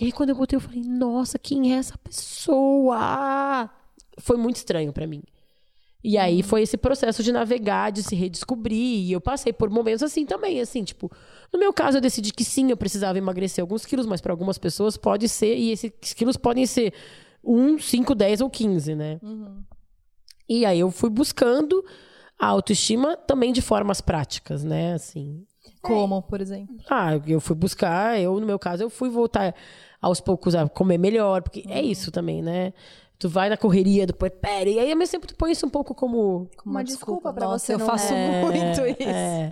E 0.00 0.04
aí, 0.04 0.12
quando 0.12 0.30
eu 0.30 0.36
botei, 0.36 0.58
eu 0.58 0.60
falei, 0.60 0.80
nossa, 0.80 1.40
quem 1.40 1.74
é 1.74 1.78
essa 1.78 1.98
pessoa? 1.98 3.68
Foi 4.18 4.36
muito 4.36 4.54
estranho 4.54 4.92
pra 4.92 5.08
mim. 5.08 5.24
E 6.02 6.16
aí 6.16 6.42
foi 6.42 6.62
esse 6.62 6.76
processo 6.76 7.22
de 7.22 7.32
navegar, 7.32 7.90
de 7.90 8.02
se 8.02 8.14
redescobrir. 8.14 9.06
E 9.06 9.12
eu 9.12 9.20
passei 9.20 9.52
por 9.52 9.68
momentos 9.68 10.02
assim 10.02 10.24
também, 10.24 10.60
assim, 10.60 10.84
tipo, 10.84 11.10
no 11.52 11.58
meu 11.58 11.72
caso 11.72 11.96
eu 11.96 12.00
decidi 12.00 12.32
que 12.32 12.44
sim, 12.44 12.70
eu 12.70 12.76
precisava 12.76 13.18
emagrecer 13.18 13.62
alguns 13.62 13.84
quilos, 13.84 14.06
mas 14.06 14.20
para 14.20 14.32
algumas 14.32 14.58
pessoas 14.58 14.96
pode 14.96 15.28
ser, 15.28 15.56
e 15.56 15.72
esses 15.72 15.90
quilos 16.14 16.36
podem 16.36 16.66
ser 16.66 16.92
1, 17.42 17.78
5, 17.78 18.14
10 18.14 18.40
ou 18.42 18.48
15, 18.50 18.94
né? 18.94 19.18
E 20.48 20.64
aí 20.64 20.80
eu 20.80 20.90
fui 20.90 21.10
buscando 21.10 21.84
a 22.38 22.46
autoestima 22.46 23.16
também 23.16 23.52
de 23.52 23.60
formas 23.60 24.00
práticas, 24.00 24.62
né? 24.62 24.94
Assim, 24.94 25.44
Como, 25.82 26.22
por 26.22 26.40
exemplo? 26.40 26.76
ah, 26.88 27.20
eu 27.26 27.40
fui 27.40 27.56
buscar, 27.56 28.20
eu, 28.20 28.38
no 28.38 28.46
meu 28.46 28.58
caso, 28.58 28.84
eu 28.84 28.90
fui 28.90 29.10
voltar 29.10 29.54
aos 30.00 30.20
poucos 30.20 30.54
a 30.54 30.68
comer 30.68 30.96
melhor, 30.98 31.42
porque 31.42 31.64
é 31.68 31.82
isso 31.82 32.12
também, 32.12 32.40
né? 32.40 32.72
Tu 33.18 33.28
vai 33.28 33.48
na 33.48 33.56
correria 33.56 34.06
do 34.06 34.14
puerpério, 34.14 34.72
e 34.72 34.78
aí 34.78 34.92
ao 34.92 34.96
mesmo 34.96 35.10
tempo 35.10 35.26
tu 35.26 35.34
põe 35.34 35.50
isso 35.50 35.66
um 35.66 35.68
pouco 35.68 35.92
como... 35.92 36.48
Como 36.56 36.72
Uma 36.76 36.84
desculpa 36.84 37.32
pra 37.32 37.46
Nossa, 37.48 37.66
você 37.66 37.74
eu 37.74 37.78
não- 37.78 37.86
faço 37.86 38.12
É, 38.14 38.42
muito 38.44 38.86
isso. 38.86 39.08
é. 39.10 39.50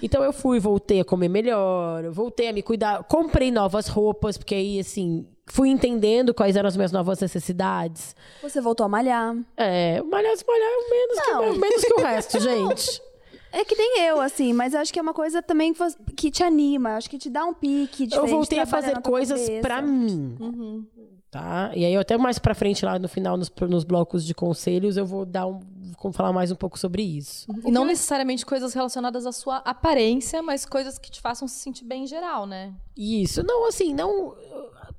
Então 0.00 0.22
eu 0.22 0.32
fui, 0.32 0.60
voltei 0.60 1.00
a 1.00 1.04
comer 1.04 1.28
melhor, 1.28 2.08
voltei 2.10 2.48
a 2.48 2.52
me 2.52 2.62
cuidar, 2.62 3.02
comprei 3.04 3.50
novas 3.50 3.88
roupas, 3.88 4.38
porque 4.38 4.54
aí, 4.54 4.78
assim, 4.78 5.26
fui 5.46 5.68
entendendo 5.68 6.32
quais 6.32 6.54
eram 6.54 6.68
as 6.68 6.76
minhas 6.76 6.92
novas 6.92 7.18
necessidades. 7.18 8.14
Você 8.40 8.60
voltou 8.60 8.86
a 8.86 8.88
malhar. 8.88 9.34
É, 9.56 10.00
malhar, 10.02 10.32
malhar 10.46 10.70
menos, 10.88 11.16
Não. 11.26 11.52
que, 11.54 11.58
menos 11.58 11.84
que 11.84 11.94
o 11.94 11.98
resto, 12.00 12.38
gente. 12.40 13.02
É 13.50 13.64
que 13.64 13.74
nem 13.74 14.00
eu, 14.06 14.20
assim, 14.20 14.52
mas 14.52 14.74
eu 14.74 14.80
acho 14.80 14.92
que 14.92 14.98
é 14.98 15.02
uma 15.02 15.14
coisa 15.14 15.42
também 15.42 15.74
que, 16.14 16.30
te 16.30 16.44
anima, 16.44 16.96
acho 16.96 17.10
que 17.10 17.18
te 17.18 17.30
dá 17.30 17.44
um 17.44 17.54
pique 17.54 18.08
Eu 18.12 18.26
voltei 18.28 18.60
a 18.60 18.66
fazer 18.66 19.00
coisas 19.00 19.40
pra 19.60 19.82
mim. 19.82 20.36
Uhum. 20.38 20.86
Tá? 21.30 21.72
E 21.74 21.84
aí, 21.84 21.92
eu 21.92 22.00
até 22.00 22.16
mais 22.16 22.38
pra 22.38 22.54
frente, 22.54 22.84
lá 22.86 22.98
no 22.98 23.06
final, 23.06 23.36
nos, 23.36 23.52
nos 23.68 23.84
blocos 23.84 24.24
de 24.24 24.34
conselhos, 24.34 24.96
eu 24.96 25.04
vou 25.04 25.26
dar 25.26 25.46
um, 25.46 25.60
vou 26.02 26.10
falar 26.10 26.32
mais 26.32 26.50
um 26.50 26.54
pouco 26.54 26.78
sobre 26.78 27.02
isso. 27.02 27.46
E 27.66 27.70
não 27.70 27.84
necessariamente 27.84 28.46
coisas 28.46 28.72
relacionadas 28.72 29.26
à 29.26 29.32
sua 29.32 29.58
aparência, 29.58 30.42
mas 30.42 30.64
coisas 30.64 30.98
que 30.98 31.10
te 31.10 31.20
façam 31.20 31.46
se 31.46 31.56
sentir 31.56 31.84
bem 31.84 32.04
em 32.04 32.06
geral, 32.06 32.46
né? 32.46 32.72
Isso, 32.96 33.42
não, 33.42 33.68
assim, 33.68 33.92
não. 33.92 34.34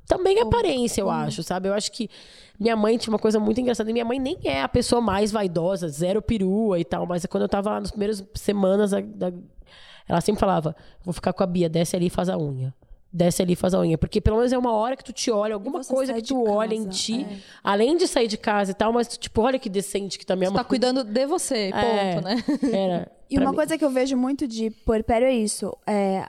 Também 0.08 0.40
aparência, 0.40 1.02
eu 1.02 1.10
acho, 1.10 1.42
sabe? 1.42 1.68
Eu 1.68 1.74
acho 1.74 1.92
que 1.92 2.08
minha 2.60 2.76
mãe 2.76 2.98
tinha 2.98 3.12
uma 3.12 3.20
coisa 3.20 3.40
muito 3.40 3.60
engraçada. 3.60 3.90
E 3.90 3.94
minha 3.94 4.06
mãe 4.06 4.20
nem 4.20 4.38
é 4.44 4.62
a 4.62 4.68
pessoa 4.70 5.02
mais 5.02 5.32
vaidosa, 5.32 5.88
zero 5.88 6.22
perua 6.22 6.80
e 6.80 6.86
tal. 6.86 7.06
Mas 7.08 7.26
quando 7.26 7.44
eu 7.44 7.50
tava 7.50 7.72
lá 7.72 7.80
nas 7.80 7.90
primeiras 7.92 8.24
semanas, 8.36 8.92
da- 8.92 9.02
da- 9.02 9.32
ela 10.08 10.22
sempre 10.22 10.40
falava: 10.40 10.76
vou 11.04 11.14
ficar 11.14 11.34
com 11.34 11.44
a 11.44 11.48
Bia, 11.48 11.70
desce 11.70 11.96
ali 11.96 12.08
e 12.08 12.10
faz 12.10 12.28
a 12.30 12.38
unha. 12.38 12.74
Desce 13.12 13.42
ali 13.42 13.54
e 13.54 13.56
faz 13.56 13.74
a 13.74 13.80
unha. 13.80 13.98
Porque 13.98 14.22
pelo 14.22 14.38
menos 14.38 14.54
é 14.54 14.58
uma 14.58 14.72
hora 14.72 14.96
que 14.96 15.04
tu 15.04 15.12
te 15.12 15.32
olha, 15.32 15.56
alguma 15.56 15.84
coisa 15.84 16.14
que 16.14 16.22
tu 16.22 16.48
olha 16.48 16.76
em 16.76 16.88
ti. 16.88 17.24
é. 17.30 17.38
Além 17.64 17.98
de 17.98 18.08
sair 18.08 18.28
de 18.28 18.38
casa 18.38 18.72
e 18.72 18.74
tal, 18.76 18.94
mas 18.94 19.08
tu, 19.08 19.18
tipo, 19.18 19.42
olha 19.42 19.58
que 19.58 19.68
decente 19.70 20.20
que 20.20 20.26
tá 20.26 20.36
minha 20.36 20.50
Você 20.50 20.56
tá 20.56 20.62
mãe. 20.62 20.68
cuidando 20.70 21.04
de 21.04 21.26
você, 21.26 21.72
ponto, 21.72 21.84
É. 21.86 22.22
né? 22.22 22.44
Era. 22.72 23.12
E 23.30 23.38
uma 23.40 23.50
mim. 23.50 23.56
coisa 23.56 23.78
que 23.78 23.84
eu 23.86 23.90
vejo 23.90 24.16
muito 24.16 24.48
de 24.48 24.70
puerpério 24.70 25.28
é 25.28 25.34
isso. 25.34 25.76
É, 25.88 26.24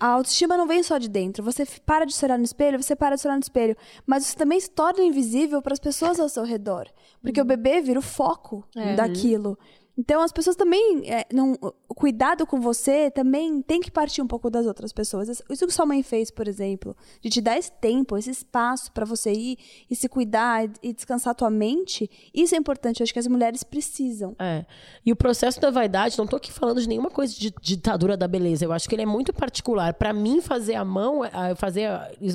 a 0.00 0.06
autoestima 0.12 0.56
não 0.56 0.66
vem 0.66 0.82
só 0.82 0.96
de 0.96 1.08
dentro. 1.08 1.42
Você 1.42 1.66
para 1.84 2.04
de 2.04 2.14
se 2.14 2.24
olhar 2.24 2.38
no 2.38 2.44
espelho, 2.44 2.80
você 2.82 2.94
para 2.96 3.16
de 3.16 3.20
se 3.20 3.26
olhar 3.26 3.36
no 3.36 3.42
espelho. 3.42 3.76
Mas 4.06 4.24
você 4.26 4.36
também 4.36 4.60
se 4.60 4.70
torna 4.70 5.02
invisível 5.02 5.60
para 5.60 5.72
as 5.72 5.78
pessoas 5.80 6.20
ao 6.20 6.28
seu 6.28 6.44
redor. 6.44 6.86
Porque 7.20 7.40
o 7.40 7.44
bebê 7.44 7.80
vira 7.80 7.98
o 7.98 8.02
foco 8.02 8.64
É. 8.76 8.94
daquilo. 8.94 9.58
Então 9.98 10.22
as 10.22 10.30
pessoas 10.30 10.54
também. 10.54 11.02
é, 11.10 11.26
não, 11.34 11.58
o 11.88 11.94
cuidado 11.94 12.46
com 12.46 12.60
você 12.60 13.10
também 13.10 13.60
tem 13.60 13.80
que 13.80 13.90
partir 13.90 14.22
um 14.22 14.26
pouco 14.28 14.48
das 14.48 14.64
outras 14.64 14.92
pessoas. 14.92 15.28
Isso 15.50 15.66
que 15.66 15.72
sua 15.72 15.84
mãe 15.84 16.04
fez, 16.04 16.30
por 16.30 16.46
exemplo, 16.46 16.96
de 17.20 17.28
te 17.28 17.40
dar 17.40 17.58
esse 17.58 17.72
tempo, 17.72 18.16
esse 18.16 18.30
espaço 18.30 18.92
para 18.92 19.04
você 19.04 19.32
ir 19.32 19.58
e 19.90 19.96
se 19.96 20.08
cuidar 20.08 20.66
e- 20.82 20.92
descansar 20.92 21.32
a 21.32 21.34
tua 21.34 21.50
mente, 21.50 22.08
isso 22.32 22.54
é 22.54 22.58
importante. 22.58 23.00
Eu 23.00 23.04
acho 23.04 23.12
que 23.12 23.18
as 23.18 23.26
mulheres 23.26 23.64
precisam. 23.64 24.36
É. 24.38 24.64
E 25.04 25.10
o 25.10 25.16
processo 25.16 25.60
da 25.60 25.70
vaidade, 25.70 26.16
não 26.16 26.26
tô 26.28 26.36
aqui 26.36 26.52
falando 26.52 26.80
de 26.80 26.88
nenhuma 26.88 27.10
coisa 27.10 27.34
de 27.34 27.52
ditadura 27.60 28.16
da 28.16 28.28
beleza. 28.28 28.64
Eu 28.64 28.72
acho 28.72 28.88
que 28.88 28.94
ele 28.94 29.02
é 29.02 29.06
muito 29.06 29.32
particular. 29.32 29.94
Pra 29.94 30.12
mim, 30.12 30.40
fazer 30.40 30.76
a 30.76 30.84
mão, 30.84 31.24
a- 31.24 31.56
fazer 31.56 31.88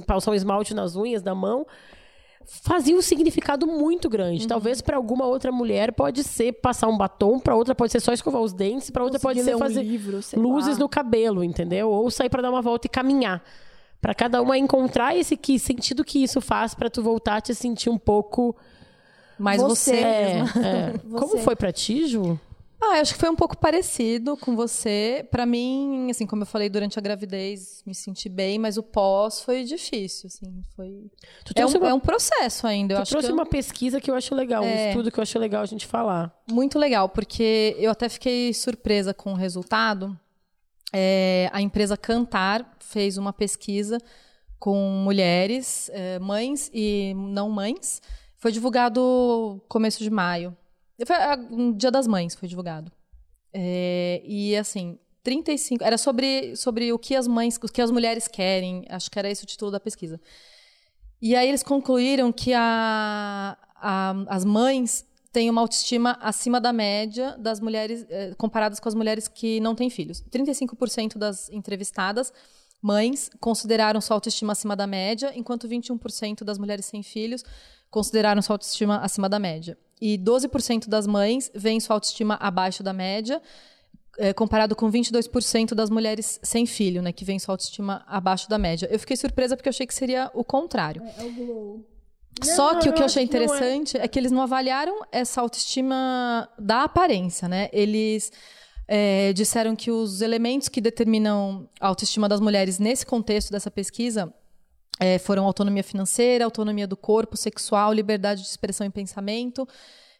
passar 0.05 0.31
um 0.31 0.35
esmalte 0.35 0.73
nas 0.73 0.97
unhas 0.97 1.21
da 1.21 1.33
mão, 1.33 1.65
fazia 2.45 2.95
um 2.95 3.01
significado 3.01 3.65
muito 3.67 4.09
grande. 4.09 4.47
Talvez 4.47 4.81
pra 4.81 4.97
alguma 4.97 5.25
outra 5.25 5.51
mulher 5.51 5.91
pode 5.93 6.23
ser 6.23 6.53
passar 6.53 6.87
um 6.87 6.97
batom, 6.97 7.39
pra 7.39 7.55
outra 7.55 7.73
pode 7.75 7.91
ser 7.91 7.99
só 7.99 8.13
escovar 8.13 8.41
os 8.41 8.53
dentes, 8.53 8.89
pra 8.89 9.03
outra 9.03 9.19
pode 9.19 9.41
ser 9.43 9.55
um 9.55 9.59
fazer 9.59 9.83
livro, 9.83 10.19
luzes 10.35 10.73
lá. 10.77 10.79
no 10.79 10.89
cabelo, 10.89 11.43
entendeu? 11.43 11.89
Ou 11.89 12.09
sair 12.11 12.29
pra 12.29 12.41
dar 12.41 12.49
uma 12.49 12.61
volta 12.61 12.87
e 12.87 12.89
caminhar. 12.89 13.43
Pra 14.01 14.13
cada 14.13 14.41
uma 14.41 14.57
encontrar 14.57 15.15
esse 15.15 15.37
que 15.37 15.57
sentido 15.57 16.03
que 16.03 16.21
isso 16.21 16.41
faz 16.41 16.73
pra 16.75 16.89
tu 16.89 17.01
voltar 17.01 17.37
a 17.37 17.41
te 17.41 17.55
sentir 17.55 17.89
um 17.89 17.97
pouco 17.97 18.53
Mas 19.39 19.61
Você. 19.61 19.91
você, 19.91 19.97
é, 19.97 20.39
é. 20.61 20.93
Como 21.09 21.29
Você. 21.29 21.37
foi 21.39 21.55
pra 21.55 21.71
ti, 21.71 22.07
Ju? 22.07 22.37
Ah, 22.85 22.97
eu 22.97 23.01
acho 23.01 23.13
que 23.13 23.19
foi 23.19 23.29
um 23.29 23.35
pouco 23.35 23.57
parecido 23.57 24.35
com 24.37 24.55
você. 24.55 25.25
Pra 25.31 25.45
mim, 25.45 26.09
assim, 26.11 26.25
como 26.27 26.41
eu 26.43 26.45
falei 26.45 26.69
durante 26.69 26.99
a 26.99 27.01
gravidez, 27.01 27.81
me 27.85 27.95
senti 27.95 28.27
bem, 28.27 28.59
mas 28.59 28.77
o 28.77 28.83
pós 28.83 29.41
foi 29.41 29.63
difícil, 29.63 30.27
assim, 30.27 30.61
foi... 30.75 31.09
É 31.55 31.65
um, 31.65 31.69
uma- 31.69 31.89
é 31.89 31.93
um 31.93 31.99
processo 31.99 32.67
ainda, 32.67 32.93
eu 32.93 32.97
Tu 32.97 33.01
acho 33.03 33.11
trouxe 33.11 33.27
que 33.27 33.31
eu- 33.31 33.35
uma 33.37 33.45
pesquisa 33.45 34.01
que 34.01 34.11
eu 34.11 34.15
acho 34.15 34.35
legal, 34.35 34.63
um 34.63 34.67
É. 34.67 34.89
estudo 34.89 35.11
que 35.11 35.19
eu 35.19 35.21
acho 35.21 35.39
legal 35.39 35.61
a 35.63 35.65
gente 35.65 35.87
falar. 35.87 36.33
Muito 36.51 36.77
legal, 36.77 37.07
porque 37.09 37.75
eu 37.79 37.89
até 37.91 38.09
fiquei 38.09 38.53
surpresa 38.53 39.13
com 39.13 39.31
o 39.33 39.35
resultado. 39.35 40.17
É, 40.91 41.49
a 41.51 41.61
empresa 41.61 41.97
Cantar 41.97 42.75
fez 42.79 43.17
uma 43.17 43.33
pesquisa 43.33 43.97
com 44.59 44.77
mulheres, 45.03 45.89
é, 45.93 46.19
mães 46.19 46.69
e 46.73 47.13
não 47.15 47.49
mães. 47.49 48.01
Foi 48.37 48.51
divulgado 48.51 49.61
começo 49.67 50.03
de 50.03 50.09
maio. 50.09 50.55
Foi 51.05 51.15
um 51.51 51.71
Dia 51.73 51.91
das 51.91 52.07
Mães 52.07 52.35
foi 52.35 52.47
divulgado. 52.47 52.91
É, 53.53 54.21
e 54.25 54.55
assim, 54.55 54.97
35. 55.23 55.83
Era 55.83 55.97
sobre, 55.97 56.55
sobre 56.55 56.91
o 56.91 56.99
que 56.99 57.15
as 57.15 57.27
mães, 57.27 57.57
o 57.57 57.67
que 57.67 57.81
as 57.81 57.91
mulheres 57.91 58.27
querem. 58.27 58.85
Acho 58.89 59.09
que 59.11 59.19
era 59.19 59.29
esse 59.29 59.43
o 59.43 59.47
título 59.47 59.71
da 59.71 59.79
pesquisa. 59.79 60.19
E 61.21 61.35
aí 61.35 61.47
eles 61.47 61.63
concluíram 61.63 62.31
que 62.31 62.53
a, 62.53 63.57
a- 63.75 64.25
as 64.27 64.43
mães 64.43 65.05
têm 65.31 65.49
uma 65.49 65.61
autoestima 65.61 66.17
acima 66.21 66.59
da 66.61 66.71
média 66.73 67.35
das 67.39 67.59
mulheres, 67.59 68.05
eh, 68.09 68.33
comparadas 68.37 68.79
com 68.79 68.87
as 68.87 68.93
mulheres 68.93 69.27
que 69.27 69.59
não 69.59 69.73
têm 69.73 69.89
filhos. 69.89 70.21
35% 70.29 71.17
das 71.17 71.49
entrevistadas, 71.49 72.31
mães, 72.81 73.31
consideraram 73.39 73.99
sua 74.01 74.15
autoestima 74.15 74.51
acima 74.51 74.75
da 74.75 74.85
média, 74.85 75.31
enquanto 75.35 75.67
21% 75.67 76.43
das 76.43 76.59
mulheres 76.59 76.85
sem 76.85 77.01
filhos 77.01 77.43
consideraram 77.89 78.41
sua 78.41 78.55
autoestima 78.55 78.97
acima 78.99 79.27
da 79.29 79.39
média. 79.39 79.77
E 80.01 80.17
12% 80.17 80.87
das 80.87 81.07
mães 81.07 81.51
veem 81.53 81.79
sua 81.79 81.95
autoestima 81.95 82.35
abaixo 82.35 82.83
da 82.83 82.93
média, 82.93 83.41
é, 84.17 84.33
comparado 84.33 84.75
com 84.75 84.91
22% 84.91 85.73
das 85.73 85.89
mulheres 85.89 86.39
sem 86.43 86.65
filho, 86.65 87.01
né, 87.01 87.11
que 87.11 87.25
vem 87.25 87.39
sua 87.39 87.53
autoestima 87.53 88.03
abaixo 88.07 88.49
da 88.49 88.57
média. 88.57 88.87
Eu 88.91 88.99
fiquei 88.99 89.15
surpresa 89.15 89.55
porque 89.55 89.69
eu 89.69 89.71
achei 89.71 89.87
que 89.87 89.93
seria 89.93 90.29
o 90.33 90.43
contrário. 90.43 91.01
É 91.17 91.23
o 91.23 91.33
glow. 91.33 91.85
Só 92.41 92.79
que 92.79 92.87
eu 92.87 92.91
o 92.91 92.95
que 92.95 93.01
eu 93.01 93.05
achei 93.05 93.27
que 93.27 93.33
não 93.33 93.41
é. 93.41 93.45
interessante 93.45 93.97
é. 93.97 94.07
que 94.07 94.19
eles 94.19 94.31
não 94.31 94.41
avaliaram 94.41 95.01
essa 95.11 95.39
autoestima 95.39 96.49
da 96.57 96.83
aparência, 96.83 97.47
né? 97.47 97.69
Eles 97.71 98.31
é, 98.87 99.31
disseram 99.33 99.75
que 99.75 99.91
os 99.91 100.21
elementos 100.21 100.67
que 100.67 100.81
determinam 100.81 101.69
a 101.79 101.87
autoestima 101.87 102.27
das 102.27 102.39
mulheres 102.39 102.79
nesse 102.79 103.05
contexto 103.05 103.51
dessa 103.51 103.69
pesquisa 103.69 104.33
é, 104.99 105.17
foram 105.17 105.45
autonomia 105.45 105.83
financeira, 105.83 106.45
autonomia 106.45 106.87
do 106.87 106.95
corpo, 106.95 107.35
sexual, 107.35 107.93
liberdade 107.93 108.41
de 108.41 108.47
expressão 108.47 108.85
e 108.85 108.89
pensamento, 108.89 109.67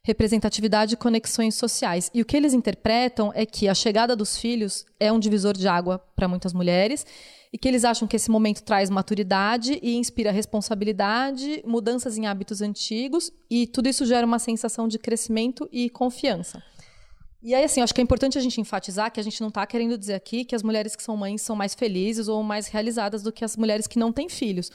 representatividade 0.03 0.95
e 0.95 0.97
conexões 0.97 1.55
sociais. 1.55 2.11
E 2.13 2.21
o 2.21 2.25
que 2.25 2.35
eles 2.35 2.53
interpretam 2.53 3.31
é 3.33 3.45
que 3.45 3.69
a 3.69 3.73
chegada 3.73 4.15
dos 4.15 4.37
filhos 4.37 4.85
é 4.99 5.11
um 5.11 5.19
divisor 5.19 5.53
de 5.53 5.67
água 5.67 5.99
para 6.15 6.27
muitas 6.27 6.53
mulheres 6.53 7.05
e 7.53 7.57
que 7.57 7.67
eles 7.67 7.85
acham 7.85 8.07
que 8.07 8.15
esse 8.15 8.31
momento 8.31 8.63
traz 8.63 8.89
maturidade 8.89 9.79
e 9.81 9.95
inspira 9.95 10.31
responsabilidade, 10.31 11.61
mudanças 11.65 12.17
em 12.17 12.25
hábitos 12.25 12.61
antigos 12.61 13.31
e 13.49 13.67
tudo 13.67 13.87
isso 13.87 14.05
gera 14.05 14.25
uma 14.25 14.39
sensação 14.39 14.87
de 14.87 14.97
crescimento 14.97 15.69
e 15.71 15.89
confiança. 15.89 16.61
E 17.43 17.53
aí, 17.53 17.65
assim, 17.65 17.81
acho 17.81 17.93
que 17.93 17.99
é 17.99 18.03
importante 18.03 18.37
a 18.37 18.41
gente 18.41 18.61
enfatizar 18.61 19.11
que 19.11 19.19
a 19.19 19.23
gente 19.23 19.41
não 19.41 19.49
está 19.49 19.67
querendo 19.67 19.97
dizer 19.97 20.13
aqui 20.13 20.45
que 20.45 20.55
as 20.55 20.63
mulheres 20.63 20.95
que 20.95 21.03
são 21.03 21.17
mães 21.17 21.41
são 21.41 21.57
mais 21.57 21.75
felizes 21.75 22.29
ou 22.29 22.41
mais 22.41 22.67
realizadas 22.67 23.21
do 23.21 23.33
que 23.33 23.43
as 23.43 23.57
mulheres 23.57 23.85
que 23.85 23.99
não 23.99 24.13
têm 24.13 24.29
filhos. 24.29 24.71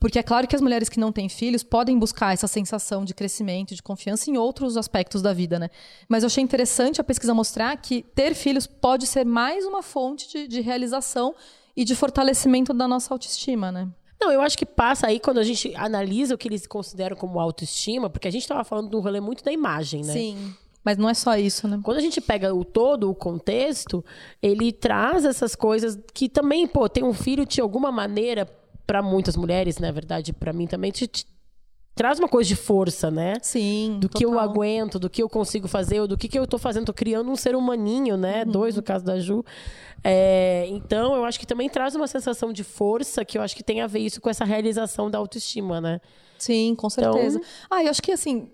Porque 0.00 0.18
é 0.18 0.22
claro 0.22 0.46
que 0.46 0.56
as 0.56 0.62
mulheres 0.62 0.88
que 0.88 0.98
não 0.98 1.12
têm 1.12 1.28
filhos 1.28 1.62
podem 1.62 1.98
buscar 1.98 2.32
essa 2.32 2.46
sensação 2.46 3.04
de 3.04 3.12
crescimento, 3.12 3.74
de 3.74 3.82
confiança 3.82 4.30
em 4.30 4.38
outros 4.38 4.76
aspectos 4.76 5.20
da 5.20 5.34
vida, 5.34 5.58
né? 5.58 5.68
Mas 6.08 6.22
eu 6.22 6.28
achei 6.28 6.42
interessante 6.42 7.00
a 7.00 7.04
pesquisa 7.04 7.34
mostrar 7.34 7.76
que 7.76 8.02
ter 8.14 8.34
filhos 8.34 8.66
pode 8.66 9.06
ser 9.06 9.26
mais 9.26 9.66
uma 9.66 9.82
fonte 9.82 10.28
de, 10.28 10.48
de 10.48 10.60
realização 10.60 11.34
e 11.76 11.84
de 11.84 11.94
fortalecimento 11.94 12.72
da 12.72 12.88
nossa 12.88 13.12
autoestima, 13.12 13.70
né? 13.70 13.88
Não, 14.20 14.32
eu 14.32 14.40
acho 14.40 14.56
que 14.56 14.66
passa 14.66 15.08
aí 15.08 15.20
quando 15.20 15.38
a 15.38 15.44
gente 15.44 15.74
analisa 15.76 16.34
o 16.34 16.38
que 16.38 16.48
eles 16.48 16.66
consideram 16.66 17.16
como 17.16 17.38
autoestima, 17.38 18.08
porque 18.08 18.26
a 18.26 18.30
gente 18.30 18.42
estava 18.42 18.64
falando 18.64 18.88
de 18.88 18.96
um 18.96 19.00
rolê 19.00 19.20
muito 19.20 19.44
da 19.44 19.52
imagem, 19.52 20.04
né? 20.04 20.12
Sim. 20.12 20.54
Mas 20.88 20.96
não 20.96 21.06
é 21.06 21.12
só 21.12 21.36
isso, 21.36 21.68
né? 21.68 21.78
Quando 21.84 21.98
a 21.98 22.00
gente 22.00 22.18
pega 22.18 22.54
o 22.54 22.64
todo, 22.64 23.10
o 23.10 23.14
contexto, 23.14 24.02
ele 24.40 24.72
traz 24.72 25.26
essas 25.26 25.54
coisas 25.54 25.98
que 26.14 26.30
também, 26.30 26.66
pô, 26.66 26.88
ter 26.88 27.04
um 27.04 27.12
filho 27.12 27.44
de 27.44 27.60
alguma 27.60 27.92
maneira, 27.92 28.48
para 28.86 29.02
muitas 29.02 29.36
mulheres, 29.36 29.76
na 29.76 29.92
verdade, 29.92 30.32
para 30.32 30.50
mim 30.50 30.66
também, 30.66 30.90
te, 30.90 31.06
te 31.06 31.26
traz 31.94 32.18
uma 32.18 32.26
coisa 32.26 32.48
de 32.48 32.56
força, 32.56 33.10
né? 33.10 33.34
Sim. 33.42 33.98
do 34.00 34.08
que 34.08 34.24
eu 34.24 34.30
total. 34.30 34.44
aguento, 34.48 34.98
do 34.98 35.10
que 35.10 35.22
eu 35.22 35.28
consigo 35.28 35.68
fazer, 35.68 36.06
do 36.06 36.16
que, 36.16 36.26
que 36.26 36.38
eu 36.38 36.46
tô 36.46 36.56
fazendo. 36.56 36.86
Tô 36.86 36.94
criando 36.94 37.30
um 37.30 37.36
ser 37.36 37.54
humaninho, 37.54 38.16
né? 38.16 38.44
Uhum. 38.46 38.52
Dois, 38.52 38.74
no 38.74 38.82
caso 38.82 39.04
da 39.04 39.20
Ju. 39.20 39.44
É, 40.02 40.64
então, 40.70 41.14
eu 41.16 41.24
acho 41.26 41.38
que 41.38 41.46
também 41.46 41.68
traz 41.68 41.94
uma 41.94 42.06
sensação 42.06 42.50
de 42.50 42.64
força 42.64 43.26
que 43.26 43.36
eu 43.36 43.42
acho 43.42 43.54
que 43.54 43.62
tem 43.62 43.82
a 43.82 43.86
ver 43.86 43.98
isso 43.98 44.22
com 44.22 44.30
essa 44.30 44.46
realização 44.46 45.10
da 45.10 45.18
autoestima, 45.18 45.82
né? 45.82 46.00
Sim, 46.38 46.74
com 46.76 46.86
Então- 46.86 47.12
certeza. 47.12 47.40
Ah, 47.68 47.84
eu 47.84 47.90
acho 47.90 48.00
que 48.00 48.12
assim, 48.12 48.48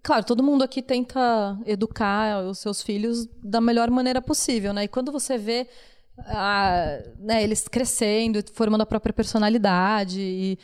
claro, 0.00 0.24
todo 0.24 0.42
mundo 0.42 0.62
aqui 0.62 0.80
tenta 0.80 1.58
educar 1.66 2.44
os 2.44 2.58
seus 2.58 2.82
filhos 2.82 3.26
da 3.42 3.60
melhor 3.60 3.90
maneira 3.90 4.22
possível, 4.22 4.72
né? 4.72 4.84
E 4.84 4.88
quando 4.88 5.12
você 5.12 5.36
vê 5.36 5.68
ah, 6.18 6.98
né, 7.18 7.42
eles 7.42 7.66
crescendo, 7.68 8.42
formando 8.52 8.82
a 8.82 8.86
própria 8.86 9.12
personalidade 9.12 10.20
e 10.20 10.58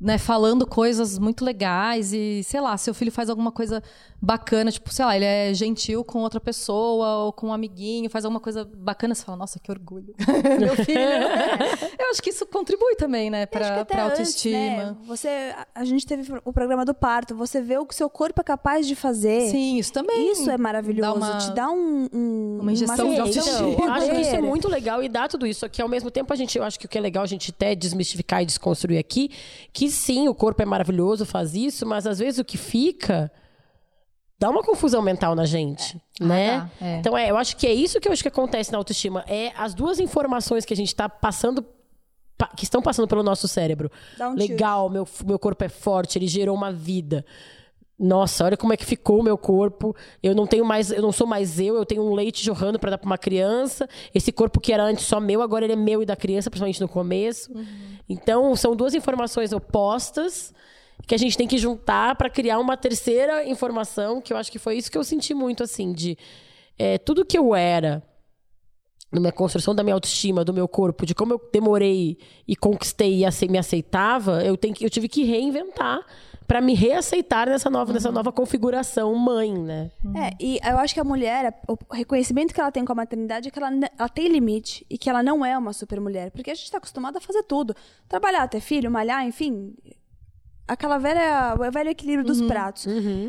né, 0.00 0.16
falando 0.16 0.64
coisas 0.66 1.18
muito 1.18 1.44
legais 1.44 2.12
e, 2.12 2.42
sei 2.44 2.60
lá, 2.60 2.76
seu 2.76 2.94
filho 2.94 3.10
faz 3.10 3.28
alguma 3.28 3.50
coisa 3.50 3.82
bacana, 4.20 4.70
tipo, 4.70 4.92
sei 4.92 5.04
lá, 5.04 5.14
ele 5.16 5.24
é 5.24 5.52
gentil 5.54 6.04
com 6.04 6.20
outra 6.20 6.40
pessoa 6.40 7.24
ou 7.24 7.32
com 7.32 7.48
um 7.48 7.52
amiguinho, 7.52 8.08
faz 8.10 8.24
alguma 8.24 8.40
coisa 8.40 8.64
bacana, 8.64 9.14
você 9.14 9.24
fala, 9.24 9.38
nossa, 9.38 9.58
que 9.58 9.70
orgulho. 9.70 10.14
Meu 10.58 10.74
filho. 10.76 11.00
Eu 11.98 12.10
acho 12.10 12.22
que 12.22 12.30
isso 12.30 12.46
contribui 12.46 12.94
também, 12.96 13.28
né, 13.30 13.46
pra, 13.46 13.84
pra 13.84 14.04
antes, 14.06 14.18
autoestima. 14.18 14.56
né, 14.58 14.96
você, 15.04 15.54
a- 15.74 15.84
gente 15.84 16.06
teve 16.06 16.32
o 16.44 16.52
programa 16.52 16.84
do 16.84 16.94
parto, 16.94 17.34
você 17.34 17.60
vê 17.60 17.76
o 17.78 17.86
que 17.86 17.94
seu 17.94 18.08
corpo 18.10 18.40
é 18.40 18.44
capaz 18.44 18.86
de 18.86 18.94
fazer. 18.94 19.50
Sim, 19.50 19.78
isso 19.78 19.92
também. 19.92 20.32
Isso 20.32 20.48
é 20.50 20.58
maravilhoso. 20.58 21.18
dá 21.18 21.26
uma- 21.26 21.38
Te 21.38 21.50
dá 21.52 21.70
um, 21.70 22.08
um- 22.12 22.58
uma 22.62 22.72
injeção 22.72 22.96
de 23.08 23.32
sensação 23.32 23.64
autoestima. 23.66 23.70
Então, 23.84 23.94
acho 23.94 24.10
que 24.10 24.20
isso 24.20 24.36
é 24.36 24.40
muito 24.40 24.68
legal 24.68 25.02
e 25.02 25.08
dá 25.08 25.26
tudo 25.28 25.46
isso. 25.46 25.60
Só 25.60 25.68
que 25.68 25.80
ao 25.82 25.88
mesmo 25.88 26.10
tempo 26.10 26.32
a 26.32 26.36
gente, 26.36 26.56
eu 26.58 26.64
acho 26.64 26.78
que 26.78 26.86
o 26.86 26.88
que 26.88 26.98
é 26.98 27.00
legal 27.00 27.22
a 27.24 27.26
gente 27.26 27.50
até 27.50 27.74
desmistificar 27.74 28.42
e 28.42 28.46
desconstruir 28.46 28.98
aqui, 28.98 29.30
que 29.72 29.87
sim, 29.90 30.28
o 30.28 30.34
corpo 30.34 30.62
é 30.62 30.64
maravilhoso, 30.64 31.24
faz 31.26 31.54
isso, 31.54 31.84
mas 31.86 32.06
às 32.06 32.18
vezes 32.18 32.38
o 32.38 32.44
que 32.44 32.56
fica 32.58 33.30
dá 34.38 34.48
uma 34.50 34.62
confusão 34.62 35.02
mental 35.02 35.34
na 35.34 35.44
gente, 35.44 36.00
né? 36.20 36.70
dá, 36.80 36.86
é. 36.86 36.98
Então 36.98 37.16
é, 37.18 37.30
eu 37.30 37.36
acho 37.36 37.56
que 37.56 37.66
é 37.66 37.72
isso 37.72 38.00
que 38.00 38.06
eu 38.08 38.12
acho 38.12 38.22
que 38.22 38.28
acontece 38.28 38.70
na 38.70 38.78
autoestima, 38.78 39.24
é 39.26 39.52
as 39.56 39.74
duas 39.74 39.98
informações 39.98 40.64
que 40.64 40.72
a 40.72 40.76
gente 40.76 40.94
tá 40.94 41.08
passando 41.08 41.64
pa- 42.36 42.50
que 42.56 42.62
estão 42.64 42.80
passando 42.80 43.08
pelo 43.08 43.22
nosso 43.22 43.48
cérebro. 43.48 43.90
Dá 44.16 44.28
um. 44.30 44.34
Legal, 44.34 44.88
meu, 44.88 45.06
meu 45.26 45.38
corpo 45.38 45.64
é 45.64 45.68
forte, 45.68 46.18
ele 46.18 46.28
gerou 46.28 46.54
uma 46.54 46.70
vida. 46.72 47.24
Nossa, 47.98 48.44
olha 48.44 48.56
como 48.56 48.72
é 48.72 48.76
que 48.76 48.86
ficou 48.86 49.18
o 49.18 49.22
meu 49.22 49.36
corpo. 49.36 49.94
Eu 50.22 50.34
não 50.34 50.46
tenho 50.46 50.64
mais, 50.64 50.92
eu 50.92 51.02
não 51.02 51.10
sou 51.10 51.26
mais 51.26 51.58
eu, 51.58 51.74
eu 51.74 51.84
tenho 51.84 52.02
um 52.02 52.14
leite 52.14 52.44
jorrando 52.44 52.78
para 52.78 52.90
dar 52.90 52.98
para 52.98 53.06
uma 53.06 53.18
criança. 53.18 53.88
Esse 54.14 54.30
corpo 54.30 54.60
que 54.60 54.72
era 54.72 54.84
antes 54.84 55.04
só 55.04 55.18
meu, 55.18 55.42
agora 55.42 55.64
ele 55.64 55.72
é 55.72 55.76
meu 55.76 56.00
e 56.00 56.06
da 56.06 56.14
criança, 56.14 56.48
principalmente 56.48 56.80
no 56.80 56.88
começo. 56.88 57.50
Então, 58.08 58.54
são 58.54 58.76
duas 58.76 58.94
informações 58.94 59.52
opostas 59.52 60.54
que 61.06 61.14
a 61.14 61.18
gente 61.18 61.36
tem 61.36 61.48
que 61.48 61.58
juntar 61.58 62.14
para 62.14 62.30
criar 62.30 62.60
uma 62.60 62.76
terceira 62.76 63.44
informação, 63.44 64.20
que 64.20 64.32
eu 64.32 64.36
acho 64.36 64.52
que 64.52 64.58
foi 64.58 64.76
isso 64.76 64.90
que 64.90 64.98
eu 64.98 65.04
senti 65.04 65.34
muito 65.34 65.62
assim, 65.62 65.92
de 65.92 66.16
é, 66.78 66.98
tudo 66.98 67.24
que 67.24 67.36
eu 67.36 67.54
era 67.54 68.02
na 69.10 69.20
minha 69.20 69.32
construção 69.32 69.74
da 69.74 69.82
minha 69.82 69.94
autoestima, 69.94 70.44
do 70.44 70.52
meu 70.52 70.68
corpo, 70.68 71.06
de 71.06 71.14
como 71.14 71.32
eu 71.32 71.48
demorei 71.52 72.18
e 72.46 72.54
conquistei 72.54 73.24
e 73.24 73.48
me 73.48 73.58
aceitava, 73.58 74.44
eu, 74.44 74.56
tenho 74.56 74.74
que, 74.74 74.84
eu 74.84 74.90
tive 74.90 75.08
que 75.08 75.24
reinventar 75.24 76.04
para 76.48 76.62
me 76.62 76.72
reaceitar 76.72 77.46
nessa 77.46 77.68
nova, 77.68 77.92
nessa 77.92 78.10
nova 78.10 78.32
configuração 78.32 79.14
mãe, 79.14 79.52
né? 79.52 79.90
É, 80.16 80.30
e 80.40 80.58
eu 80.66 80.78
acho 80.78 80.94
que 80.94 81.00
a 81.00 81.04
mulher, 81.04 81.60
o 81.68 81.76
reconhecimento 81.92 82.54
que 82.54 82.60
ela 82.60 82.72
tem 82.72 82.86
com 82.86 82.92
a 82.92 82.94
maternidade 82.94 83.48
é 83.48 83.50
que 83.50 83.58
ela, 83.58 83.70
ela 83.98 84.08
tem 84.08 84.28
limite 84.28 84.86
e 84.88 84.96
que 84.96 85.10
ela 85.10 85.22
não 85.22 85.44
é 85.44 85.56
uma 85.58 85.74
super 85.74 86.00
mulher. 86.00 86.30
Porque 86.30 86.50
a 86.50 86.54
gente 86.54 86.70
tá 86.70 86.78
acostumada 86.78 87.18
a 87.18 87.20
fazer 87.20 87.42
tudo. 87.42 87.76
Trabalhar, 88.08 88.48
ter 88.48 88.60
filho, 88.60 88.90
malhar, 88.90 89.26
enfim. 89.26 89.74
Aquela 90.66 90.96
velha, 90.96 91.54
o 91.54 91.70
velho 91.70 91.90
equilíbrio 91.90 92.26
dos 92.26 92.40
pratos. 92.40 92.86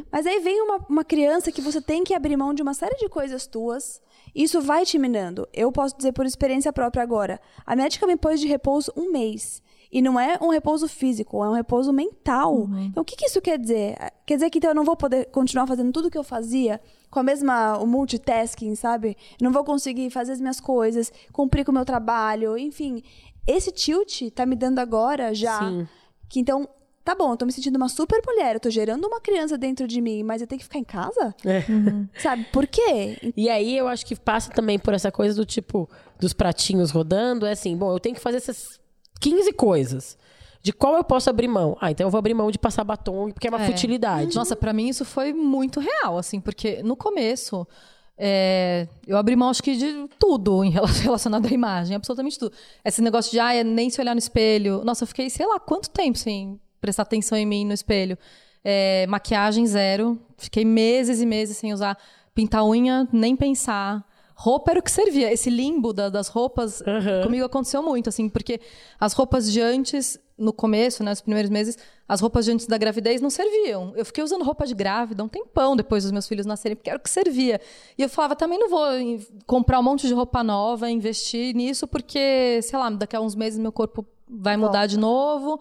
Mas 0.09 0.25
aí 0.25 0.39
vem 0.39 0.61
uma, 0.61 0.77
uma 0.89 1.03
criança 1.03 1.51
que 1.51 1.61
você 1.61 1.81
tem 1.81 2.05
que 2.05 2.13
abrir 2.13 2.37
mão 2.37 2.53
de 2.53 2.61
uma 2.61 2.73
série 2.73 2.95
de 2.95 3.09
coisas 3.09 3.45
tuas. 3.45 4.01
Isso 4.33 4.61
vai 4.61 4.85
te 4.85 4.97
minando. 4.97 5.45
Eu 5.51 5.73
posso 5.73 5.97
dizer 5.97 6.13
por 6.13 6.25
experiência 6.25 6.71
própria 6.71 7.03
agora. 7.03 7.41
A 7.65 7.75
médica 7.75 8.07
me 8.07 8.15
pôs 8.15 8.39
de 8.39 8.47
repouso 8.47 8.93
um 8.95 9.11
mês. 9.11 9.61
E 9.91 10.01
não 10.01 10.19
é 10.19 10.37
um 10.39 10.49
repouso 10.49 10.87
físico, 10.87 11.43
é 11.43 11.49
um 11.49 11.53
repouso 11.53 11.91
mental. 11.91 12.69
Então, 12.85 13.01
o 13.01 13.05
que, 13.05 13.15
que 13.15 13.25
isso 13.25 13.41
quer 13.41 13.57
dizer? 13.57 13.97
Quer 14.25 14.35
dizer 14.35 14.49
que 14.51 14.59
então, 14.59 14.69
eu 14.69 14.75
não 14.75 14.83
vou 14.83 14.95
poder 14.95 15.25
continuar 15.31 15.65
fazendo 15.65 15.91
tudo 15.91 16.11
que 16.11 16.17
eu 16.17 16.23
fazia 16.23 16.79
com 17.09 17.19
a 17.19 17.23
mesma 17.23 17.77
o 17.79 17.87
multitasking, 17.87 18.75
sabe? 18.75 19.17
Não 19.41 19.51
vou 19.51 19.63
conseguir 19.63 20.11
fazer 20.11 20.33
as 20.33 20.39
minhas 20.39 20.59
coisas, 20.59 21.11
cumprir 21.33 21.65
com 21.65 21.71
o 21.71 21.75
meu 21.75 21.85
trabalho, 21.85 22.55
enfim. 22.55 23.01
Esse 23.47 23.71
tilt 23.71 24.29
tá 24.35 24.45
me 24.45 24.55
dando 24.55 24.77
agora 24.77 25.33
já 25.33 25.59
Sim. 25.59 25.87
que 26.29 26.39
então, 26.39 26.69
tá 27.03 27.15
bom, 27.15 27.31
eu 27.31 27.37
tô 27.37 27.47
me 27.47 27.51
sentindo 27.51 27.77
uma 27.77 27.89
super 27.89 28.21
mulher, 28.23 28.55
eu 28.55 28.59
tô 28.59 28.69
gerando 28.69 29.07
uma 29.07 29.19
criança 29.19 29.57
dentro 29.57 29.87
de 29.87 29.99
mim, 29.99 30.21
mas 30.21 30.39
eu 30.39 30.45
tenho 30.45 30.59
que 30.59 30.65
ficar 30.65 30.77
em 30.77 30.83
casa? 30.83 31.33
É. 31.43 31.63
Sabe? 32.21 32.43
Por 32.51 32.67
quê? 32.67 33.33
E 33.35 33.49
aí 33.49 33.75
eu 33.75 33.87
acho 33.87 34.05
que 34.05 34.15
passa 34.15 34.51
também 34.51 34.77
por 34.77 34.93
essa 34.93 35.11
coisa 35.11 35.35
do 35.35 35.45
tipo, 35.45 35.89
dos 36.19 36.31
pratinhos 36.31 36.91
rodando, 36.91 37.47
é 37.47 37.53
assim, 37.53 37.75
bom, 37.75 37.91
eu 37.91 37.99
tenho 37.99 38.13
que 38.13 38.21
fazer 38.21 38.37
essas 38.37 38.79
15 39.19 39.51
coisas. 39.53 40.17
De 40.61 40.73
qual 40.73 40.95
eu 40.97 41.03
posso 41.03 41.29
abrir 41.29 41.47
mão? 41.47 41.77
Ah, 41.79 41.89
então 41.91 42.05
eu 42.07 42.11
vou 42.11 42.19
abrir 42.19 42.33
mão 42.33 42.51
de 42.51 42.59
passar 42.59 42.83
batom, 42.83 43.31
porque 43.31 43.47
é 43.47 43.49
uma 43.49 43.61
É. 43.61 43.65
futilidade. 43.65 44.35
Nossa, 44.35 44.55
pra 44.55 44.73
mim 44.73 44.89
isso 44.89 45.05
foi 45.05 45.31
muito 45.33 45.79
real, 45.79 46.17
assim, 46.17 46.41
porque 46.41 46.83
no 46.83 46.95
começo 46.97 47.65
é, 48.17 48.85
eu 49.07 49.15
abri 49.17 49.35
mão, 49.35 49.49
acho 49.49 49.63
que 49.63 49.75
de 49.77 50.09
tudo 50.19 50.61
em 50.63 50.69
relação- 50.69 51.03
relacionado 51.03 51.45
à 51.45 51.49
imagem, 51.49 51.95
absolutamente 51.95 52.37
tudo. 52.37 52.53
Esse 52.83 53.01
negócio 53.01 53.31
de, 53.31 53.39
ah, 53.39 53.53
é 53.53 53.63
nem 53.63 53.89
se 53.89 54.01
olhar 54.01 54.13
no 54.13 54.19
espelho. 54.19 54.83
Nossa, 54.83 55.03
eu 55.03 55.07
fiquei, 55.07 55.29
sei 55.29 55.45
lá, 55.47 55.59
quanto 55.59 55.89
tempo 55.89 56.17
sem 56.17 56.59
prestar 56.81 57.03
atenção 57.03 57.37
em 57.37 57.45
mim 57.45 57.65
no 57.65 57.73
espelho. 57.73 58.17
É, 58.63 59.07
maquiagem 59.07 59.65
zero, 59.65 60.19
fiquei 60.37 60.65
meses 60.65 61.21
e 61.21 61.25
meses 61.25 61.55
sem 61.55 61.71
usar. 61.73 61.97
Pintar 62.35 62.65
unha, 62.65 63.07
nem 63.13 63.35
pensar. 63.35 64.05
Roupa 64.41 64.71
era 64.71 64.79
o 64.79 64.83
que 64.83 64.89
servia. 64.89 65.33
Esse 65.33 65.49
limbo 65.49 65.91
da- 65.91 66.07
das 66.07 66.29
roupas, 66.29 66.81
comigo 67.23 67.45
aconteceu 67.45 67.83
muito, 67.83 68.07
assim, 68.07 68.29
porque 68.29 68.61
as 68.97 69.11
roupas 69.11 69.51
de 69.51 69.59
antes, 69.59 70.17
no 70.37 70.53
começo, 70.53 71.03
né, 71.03 71.09
nos 71.11 71.19
primeiros 71.19 71.51
meses, 71.51 71.77
as 72.07 72.21
roupas 72.21 72.45
de 72.45 72.51
antes 72.53 72.65
da 72.65 72.77
gravidez 72.77 73.19
não 73.19 73.29
serviam. 73.29 73.91
Eu 73.97 74.05
fiquei 74.05 74.23
usando 74.23 74.45
roupa 74.45 74.65
de 74.65 74.73
grávida 74.73 75.21
um 75.21 75.27
tempão 75.27 75.75
depois 75.75 76.03
dos 76.03 76.13
meus 76.13 76.25
filhos 76.25 76.45
nascerem, 76.45 76.77
porque 76.77 76.89
era 76.89 76.97
o 76.97 77.01
que 77.01 77.09
servia. 77.09 77.59
E 77.97 78.01
eu 78.01 78.07
falava, 78.07 78.33
também 78.33 78.57
não 78.57 78.69
vou 78.69 78.87
comprar 79.45 79.77
um 79.77 79.83
monte 79.83 80.07
de 80.07 80.13
roupa 80.13 80.41
nova, 80.41 80.89
investir 80.89 81.53
nisso, 81.53 81.85
porque, 81.85 82.61
sei 82.63 82.79
lá, 82.79 82.89
daqui 82.89 83.17
a 83.17 83.19
uns 83.19 83.35
meses 83.35 83.59
meu 83.59 83.73
corpo 83.73 84.05
vai 84.25 84.55
mudar 84.55 84.85
de 84.85 84.97
novo. 84.97 85.59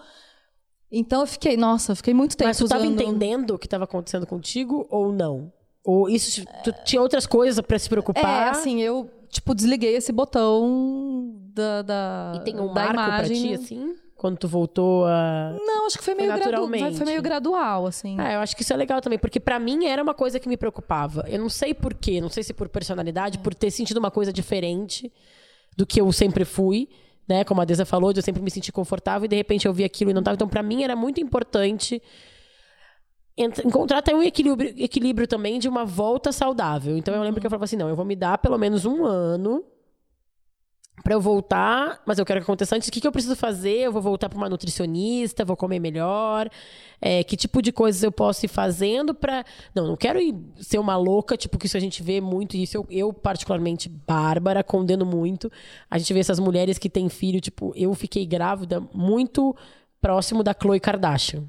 Então 0.93 1.23
eu 1.23 1.27
fiquei, 1.27 1.57
nossa, 1.57 1.91
eu 1.93 1.97
fiquei 1.97 2.15
muito 2.15 2.37
tempo 2.37 2.49
Mas 2.49 2.59
tu 2.59 2.65
estava 2.65 2.85
usando... 2.85 3.01
entendendo 3.03 3.55
o 3.55 3.59
que 3.59 3.67
estava 3.67 3.83
acontecendo 3.85 4.25
contigo 4.25 4.87
ou 4.89 5.13
não? 5.13 5.53
Ou 5.89 6.07
isso 6.07 6.45
tu 6.63 6.71
tinha 6.85 7.01
outras 7.01 7.27
coisas 7.27 7.65
para 7.65 7.79
se 7.79 7.89
preocupar? 7.89 8.49
É, 8.49 8.51
assim, 8.51 8.83
eu, 8.83 9.11
tipo, 9.31 9.55
desliguei 9.55 9.97
esse 9.97 10.13
botão 10.13 11.33
da, 11.55 11.81
da 11.81 12.33
E 12.37 12.41
tem 12.41 12.61
um 12.61 12.75
da 12.75 12.93
marco 12.93 12.93
pra 12.93 13.17
imagem. 13.27 13.43
ti, 13.43 13.55
assim? 13.55 13.95
Quando 14.15 14.37
tu 14.37 14.47
voltou 14.47 15.07
a. 15.07 15.57
Não, 15.59 15.87
acho 15.87 15.97
que 15.97 16.05
foi 16.05 16.15
meio, 16.15 16.29
gradu... 16.29 16.45
naturalmente. 16.45 16.95
foi 16.99 17.07
meio 17.07 17.23
gradual, 17.23 17.87
assim. 17.87 18.17
Ah, 18.19 18.35
eu 18.35 18.41
acho 18.41 18.55
que 18.55 18.61
isso 18.61 18.75
é 18.75 18.77
legal 18.77 19.01
também, 19.01 19.19
porque 19.19 19.41
pra 19.41 19.59
mim 19.59 19.87
era 19.87 20.03
uma 20.03 20.13
coisa 20.13 20.39
que 20.39 20.47
me 20.47 20.59
preocupava. 20.59 21.25
Eu 21.27 21.39
não 21.39 21.49
sei 21.49 21.73
por 21.73 21.95
quê, 21.95 22.21
não 22.21 22.29
sei 22.29 22.43
se 22.43 22.53
por 22.53 22.69
personalidade, 22.69 23.39
por 23.39 23.55
ter 23.55 23.71
sentido 23.71 23.97
uma 23.97 24.11
coisa 24.11 24.31
diferente 24.31 25.11
do 25.75 25.87
que 25.87 26.03
eu 26.03 26.13
sempre 26.13 26.45
fui, 26.45 26.87
né? 27.27 27.45
Como 27.45 27.63
a 27.63 27.65
Deza 27.65 27.87
falou, 27.87 28.13
de 28.13 28.19
eu 28.19 28.23
sempre 28.23 28.43
me 28.43 28.51
sentir 28.51 28.73
confortável 28.73 29.25
e 29.25 29.29
de 29.29 29.37
repente 29.37 29.67
eu 29.67 29.73
vi 29.73 29.85
aquilo 29.85 30.11
e 30.11 30.13
não 30.13 30.23
tava. 30.23 30.35
Então, 30.35 30.49
pra 30.49 30.63
mim 30.63 30.83
era 30.83 30.95
muito 30.95 31.19
importante 31.19 32.03
encontrar 33.39 33.99
até 33.99 34.15
um 34.15 34.23
equilíbrio, 34.23 34.75
equilíbrio 34.77 35.27
também 35.27 35.59
de 35.59 35.69
uma 35.69 35.85
volta 35.85 36.33
saudável. 36.33 36.97
Então 36.97 37.15
eu 37.15 37.23
lembro 37.23 37.41
que 37.41 37.47
eu 37.47 37.51
falava 37.51 37.65
assim, 37.65 37.77
não, 37.77 37.89
eu 37.89 37.97
vou 37.97 38.05
me 38.05 38.17
dar 38.17 38.39
pelo 38.39 38.59
menos 38.59 38.85
um 38.85 39.05
ano 39.05 39.65
Pra 41.03 41.15
eu 41.15 41.21
voltar, 41.21 42.03
mas 42.07 42.19
eu 42.19 42.25
quero 42.25 42.41
que 42.41 42.45
aconteça 42.45 42.75
antes. 42.75 42.89
O 42.89 42.93
que, 42.93 43.01
que 43.01 43.07
eu 43.07 43.13
preciso 43.13 43.37
fazer? 43.37 43.79
Eu 43.79 43.93
vou 43.93 44.03
voltar 44.03 44.29
pra 44.29 44.37
uma 44.37 44.49
nutricionista, 44.49 45.45
vou 45.45 45.57
comer 45.57 45.79
melhor. 45.79 46.49
É, 47.01 47.23
que 47.23 47.37
tipo 47.37 47.63
de 47.63 47.71
coisas 47.71 48.03
eu 48.03 48.11
posso 48.11 48.45
ir 48.45 48.49
fazendo 48.49 49.15
pra. 49.15 49.45
Não, 49.75 49.87
não 49.87 49.97
quero 49.97 50.21
ir 50.21 50.35
ser 50.57 50.79
uma 50.79 50.97
louca, 50.97 51.37
tipo, 51.37 51.59
que 51.59 51.67
isso 51.67 51.77
a 51.77 51.81
gente 51.81 52.03
vê 52.03 52.21
muito, 52.21 52.57
isso 52.57 52.77
eu, 52.77 52.87
eu, 52.91 53.13
particularmente, 53.13 53.89
Bárbara, 53.89 54.65
condeno 54.65 55.07
muito. 55.07 55.51
A 55.91 55.99
gente 55.99 56.13
vê 56.13 56.21
essas 56.21 56.39
mulheres 56.39 56.79
que 56.79 56.91
têm 56.91 57.09
filho, 57.09 57.41
tipo, 57.41 57.73
eu 57.77 57.95
fiquei 57.95 58.27
grávida 58.27 58.81
muito 58.93 59.55
próximo 60.01 60.43
da 60.43 60.55
Khloe 60.55 60.81
Kardashian. 60.81 61.45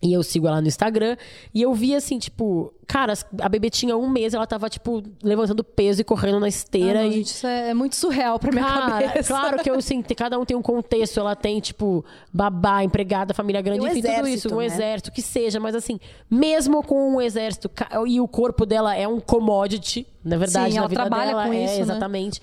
E 0.00 0.12
eu 0.12 0.22
sigo 0.22 0.46
ela 0.46 0.60
no 0.60 0.68
Instagram. 0.68 1.16
E 1.52 1.60
eu 1.60 1.74
vi 1.74 1.92
assim, 1.94 2.20
tipo, 2.20 2.72
cara, 2.86 3.14
a 3.40 3.48
bebê 3.48 3.68
tinha 3.68 3.96
um 3.96 4.08
mês, 4.08 4.32
ela 4.32 4.46
tava, 4.46 4.70
tipo, 4.70 5.02
levantando 5.22 5.64
peso 5.64 6.00
e 6.00 6.04
correndo 6.04 6.38
na 6.38 6.46
esteira. 6.46 7.00
Ah, 7.00 7.02
não, 7.02 7.10
e 7.10 7.14
gente, 7.14 7.26
isso 7.26 7.46
é, 7.46 7.70
é 7.70 7.74
muito 7.74 7.96
surreal 7.96 8.38
pra 8.38 8.52
minha 8.52 8.64
Cara, 8.64 9.08
cabeça. 9.08 9.34
claro 9.34 9.62
que 9.62 9.68
eu 9.68 9.74
assim, 9.78 10.00
cada 10.02 10.38
um 10.38 10.44
tem 10.44 10.56
um 10.56 10.62
contexto, 10.62 11.18
ela 11.18 11.34
tem, 11.34 11.58
tipo, 11.58 12.04
babá, 12.32 12.84
empregada, 12.84 13.34
família 13.34 13.60
grande, 13.60 13.84
enfim, 13.84 14.00
tudo 14.00 14.06
exército, 14.06 14.28
isso, 14.28 14.54
um 14.54 14.58
né? 14.58 14.66
exército, 14.66 15.10
que 15.10 15.20
seja, 15.20 15.58
mas 15.58 15.74
assim, 15.74 15.98
mesmo 16.30 16.80
com 16.84 17.14
um 17.16 17.20
exército, 17.20 17.68
e 18.06 18.20
o 18.20 18.28
corpo 18.28 18.64
dela 18.64 18.94
é 18.94 19.08
um 19.08 19.18
commodity, 19.18 20.06
na 20.24 20.36
verdade, 20.36 20.70
Sim, 20.70 20.76
na 20.76 20.80
ela 20.82 20.88
vida 20.88 21.00
trabalha 21.00 21.30
dela, 21.30 21.46
com 21.46 21.52
é, 21.52 21.64
isso, 21.64 21.74
né? 21.74 21.80
exatamente. 21.80 22.40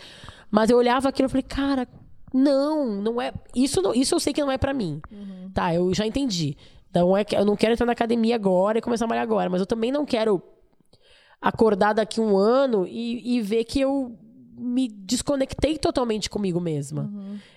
Mas 0.52 0.70
eu 0.70 0.78
olhava 0.78 1.08
aquilo 1.08 1.28
e 1.28 1.30
falei, 1.30 1.44
cara, 1.44 1.88
não, 2.34 2.86
não 3.02 3.22
é, 3.22 3.32
isso, 3.56 3.82
não, 3.82 3.94
isso 3.94 4.13
eu 4.13 4.20
sei 4.20 4.34
que 4.34 4.41
não 4.41 4.52
é 4.52 4.58
pra 4.58 4.74
mim. 4.74 5.02
Uhum. 5.10 5.50
Tá, 5.54 5.74
eu 5.74 5.94
já 5.94 6.06
entendi. 6.06 6.58
Então 6.96 7.18
é 7.18 7.26
que 7.26 7.36
eu 7.36 7.44
não 7.44 7.58
quero 7.58 7.74
entrar 7.74 7.86
na 7.86 7.92
academia 7.92 8.36
agora 8.36 8.78
e 8.78 8.82
começar 8.82 9.04
a 9.04 9.08
malhar 9.10 9.24
agora, 9.24 9.50
mas 9.50 9.60
eu 9.60 9.66
também 9.66 9.92
não 9.92 10.06
quero 10.06 10.42
acordar 11.42 11.92
daqui 11.92 12.22
um 12.22 12.38
ano 12.38 12.88
e, 12.88 13.36
e 13.36 13.42
ver 13.42 13.66
que 13.66 13.82
eu 13.82 14.18
me 14.58 14.88
desconectei 14.88 15.78
totalmente 15.78 16.30
comigo 16.30 16.62
mesma. 16.62 17.12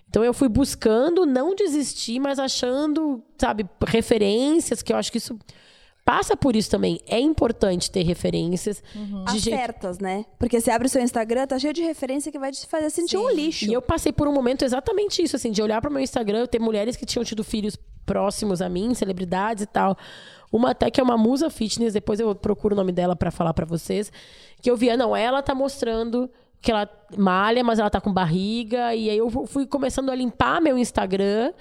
Então 0.08 0.24
eu 0.24 0.34
fui 0.34 0.48
buscando 0.48 1.24
não 1.24 1.54
desistir, 1.54 2.18
mas 2.18 2.40
achando, 2.40 3.22
sabe, 3.38 3.64
referências, 3.86 4.82
que 4.82 4.92
eu 4.92 4.96
acho 4.96 5.12
que 5.12 5.18
isso 5.18 5.38
passa 6.08 6.34
por 6.34 6.56
isso 6.56 6.70
também. 6.70 6.98
É 7.06 7.20
importante 7.20 7.90
ter 7.90 8.02
referências 8.02 8.82
de 8.94 9.14
As 9.26 9.34
gente. 9.34 9.54
certas, 9.54 9.98
né? 9.98 10.24
Porque 10.38 10.58
você 10.58 10.70
abre 10.70 10.86
o 10.86 10.88
seu 10.88 11.02
Instagram, 11.02 11.46
tá 11.46 11.58
cheio 11.58 11.74
de 11.74 11.82
referência 11.82 12.32
que 12.32 12.38
vai 12.38 12.50
te 12.50 12.66
fazer 12.66 12.88
sentir 12.88 13.18
um 13.18 13.28
lixo. 13.28 13.66
E 13.66 13.74
eu 13.74 13.82
passei 13.82 14.10
por 14.10 14.26
um 14.26 14.32
momento 14.32 14.64
exatamente 14.64 15.22
isso, 15.22 15.36
assim, 15.36 15.50
de 15.50 15.60
olhar 15.60 15.82
para 15.82 15.90
o 15.90 15.92
meu 15.92 16.02
Instagram, 16.02 16.46
ter 16.46 16.58
mulheres 16.58 16.96
que 16.96 17.04
tinham 17.04 17.22
tido 17.22 17.44
filhos 17.44 17.76
próximos 18.06 18.62
a 18.62 18.70
mim, 18.70 18.94
celebridades 18.94 19.64
e 19.64 19.66
tal. 19.66 19.98
Uma 20.50 20.70
até 20.70 20.90
que 20.90 20.98
é 20.98 21.04
uma 21.04 21.18
musa 21.18 21.50
fitness, 21.50 21.92
depois 21.92 22.18
eu 22.18 22.34
procuro 22.34 22.74
o 22.74 22.76
nome 22.78 22.90
dela 22.90 23.14
pra 23.14 23.30
falar 23.30 23.52
pra 23.52 23.66
vocês. 23.66 24.10
Que 24.62 24.70
eu 24.70 24.78
via, 24.78 24.96
não, 24.96 25.14
ela 25.14 25.42
tá 25.42 25.54
mostrando 25.54 26.30
que 26.62 26.70
ela 26.70 26.88
malha, 27.18 27.62
mas 27.62 27.78
ela 27.78 27.90
tá 27.90 28.00
com 28.00 28.10
barriga. 28.10 28.94
E 28.94 29.10
aí 29.10 29.18
eu 29.18 29.28
fui 29.46 29.66
começando 29.66 30.08
a 30.08 30.14
limpar 30.14 30.58
meu 30.62 30.78
Instagram. 30.78 31.52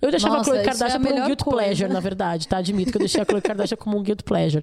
Eu 0.00 0.10
deixava 0.10 0.36
Nossa, 0.36 0.50
a 0.50 0.52
Khloe 0.52 0.60
isso 0.60 0.68
é 0.68 0.72
Kardashian 0.78 1.02
por 1.02 1.12
um 1.12 1.26
guilt 1.26 1.42
coisa. 1.42 1.58
pleasure, 1.64 1.92
na 1.92 2.00
verdade, 2.00 2.46
tá? 2.48 2.58
Admito 2.58 2.90
que 2.90 2.96
eu 2.96 3.00
deixei 3.00 3.20
a 3.20 3.24
Khloe 3.24 3.40
Kardashian 3.40 3.76
como 3.76 3.96
um 3.98 4.02
guilt 4.02 4.22
pleasure. 4.22 4.62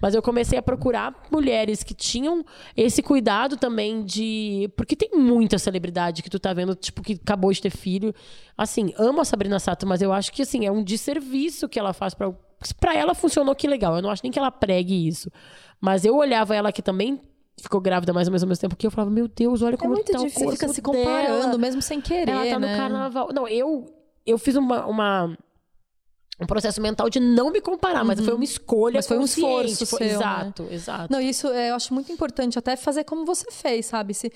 Mas 0.00 0.14
eu 0.14 0.22
comecei 0.22 0.58
a 0.58 0.62
procurar 0.62 1.14
mulheres 1.30 1.82
que 1.82 1.92
tinham 1.94 2.44
esse 2.76 3.02
cuidado 3.02 3.56
também 3.56 4.02
de... 4.02 4.70
Porque 4.76 4.96
tem 4.96 5.10
muita 5.14 5.58
celebridade 5.58 6.22
que 6.22 6.30
tu 6.30 6.38
tá 6.38 6.52
vendo, 6.54 6.74
tipo, 6.74 7.02
que 7.02 7.12
acabou 7.14 7.52
de 7.52 7.60
ter 7.60 7.70
filho. 7.70 8.14
Assim, 8.56 8.94
amo 8.96 9.20
a 9.20 9.24
Sabrina 9.24 9.58
Sato, 9.58 9.86
mas 9.86 10.00
eu 10.00 10.12
acho 10.12 10.32
que, 10.32 10.42
assim, 10.42 10.64
é 10.66 10.72
um 10.72 10.82
desserviço 10.82 11.68
que 11.68 11.78
ela 11.78 11.92
faz 11.92 12.14
pra... 12.14 12.32
Pra 12.78 12.94
ela 12.94 13.14
funcionou 13.14 13.54
que 13.54 13.66
legal. 13.66 13.96
Eu 13.96 14.02
não 14.02 14.10
acho 14.10 14.22
nem 14.22 14.30
que 14.32 14.38
ela 14.38 14.50
pregue 14.50 15.06
isso. 15.08 15.30
Mas 15.80 16.04
eu 16.04 16.14
olhava 16.16 16.54
ela 16.54 16.70
que 16.72 16.82
também 16.82 17.20
ficou 17.60 17.80
grávida 17.80 18.12
mais 18.12 18.28
ou 18.28 18.32
menos 18.32 18.42
ao 18.42 18.48
mesmo 18.48 18.60
tempo 18.62 18.76
que 18.76 18.86
eu 18.86 18.90
falava, 18.90 19.10
meu 19.10 19.28
Deus, 19.28 19.60
olha 19.62 19.76
como 19.76 19.92
muito 19.94 20.10
tá 20.10 20.18
o 20.18 20.24
difícil. 20.24 20.44
corpo 20.46 20.58
Fica 20.58 20.72
se 20.72 20.80
dela. 20.80 20.96
comparando, 20.96 21.58
mesmo 21.58 21.82
sem 21.82 22.00
querer, 22.00 22.30
Ela 22.32 22.46
tá 22.46 22.58
né? 22.58 22.70
no 22.72 22.76
carnaval. 22.78 23.28
Não, 23.34 23.46
eu, 23.48 23.86
eu 24.30 24.38
fiz 24.38 24.56
uma, 24.56 24.86
uma- 24.86 25.36
um 26.40 26.46
processo 26.46 26.80
mental 26.80 27.10
de 27.10 27.20
não 27.20 27.50
me 27.50 27.60
comparar, 27.60 28.02
mas 28.04 28.18
foi 28.20 28.32
uma 28.34 28.44
escolha 28.44 28.94
Uhum. 28.94 28.98
Mas 28.98 29.06
foi 29.06 29.18
um 29.18 29.24
esforço 29.24 29.84
seu, 29.86 29.98
né? 30.00 30.06
Exato, 30.06 30.68
exato. 30.70 31.12
Não, 31.12 31.20
isso 31.20 31.48
é, 31.48 31.70
eu 31.70 31.74
acho 31.74 31.92
muito 31.92 32.10
importante 32.10 32.58
até 32.58 32.76
fazer 32.76 33.04
como 33.04 33.26
você 33.26 33.50
fez, 33.50 33.86
sabe? 33.86 34.14
Se, 34.14 34.32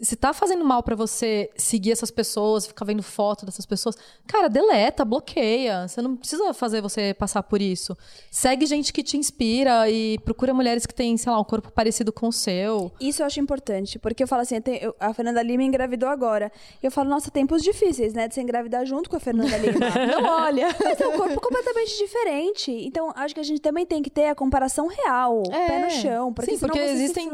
se 0.00 0.16
tá 0.16 0.32
fazendo 0.32 0.64
mal 0.64 0.82
pra 0.82 0.96
você 0.96 1.48
seguir 1.56 1.92
essas 1.92 2.10
pessoas, 2.10 2.66
ficar 2.66 2.84
vendo 2.84 3.02
foto 3.02 3.46
dessas 3.46 3.64
pessoas, 3.64 3.96
cara, 4.26 4.48
deleta, 4.48 5.04
bloqueia. 5.04 5.86
Você 5.86 6.02
não 6.02 6.16
precisa 6.16 6.52
fazer 6.52 6.80
você 6.80 7.14
passar 7.14 7.42
por 7.44 7.62
isso. 7.62 7.96
Segue 8.30 8.66
gente 8.66 8.92
que 8.92 9.02
te 9.02 9.16
inspira 9.16 9.88
e 9.88 10.18
procura 10.18 10.52
mulheres 10.52 10.84
que 10.84 10.94
têm, 10.94 11.16
sei 11.16 11.30
lá, 11.30 11.40
um 11.40 11.44
corpo 11.44 11.70
parecido 11.70 12.12
com 12.12 12.28
o 12.28 12.32
seu. 12.32 12.90
Isso 13.00 13.22
eu 13.22 13.26
acho 13.26 13.38
importante, 13.40 13.98
porque 13.98 14.22
eu 14.24 14.28
falo 14.28 14.42
assim, 14.42 14.60
tem- 14.60 14.78
eu- 14.82 14.94
a 14.98 15.14
Fernanda 15.14 15.42
Lima 15.42 15.62
engravidou 15.62 16.08
agora. 16.08 16.50
E 16.82 16.86
eu 16.86 16.90
falo, 16.90 17.08
nossa, 17.08 17.30
tempos 17.30 17.62
difíceis, 17.62 18.12
né? 18.14 18.26
De 18.28 18.34
se 18.34 18.40
engravidar 18.40 18.84
junto 18.84 19.08
com 19.08 19.16
a 19.16 19.20
Fernanda 19.20 19.56
Lima. 19.56 19.78
Não 20.20 20.24
olha. 20.44 20.68
Mas 20.84 21.00
é 21.00 21.06
um 21.06 21.16
corpo 21.16 21.40
completamente 21.40 21.96
diferente. 21.96 22.70
Então, 22.70 23.12
acho 23.14 23.32
que 23.32 23.40
a 23.40 23.44
gente 23.44 23.60
também 23.60 23.86
tem 23.86 24.02
que 24.02 24.10
ter 24.10 24.26
a 24.26 24.34
comparação 24.34 24.88
real, 24.88 25.42
pé 25.44 25.84
no 25.84 25.90
chão, 25.90 26.32
porque 26.32 26.50
É. 26.50 26.54
Sim, 26.54 26.60
porque 26.60 26.78
você 26.80 26.92
existem. 26.92 27.30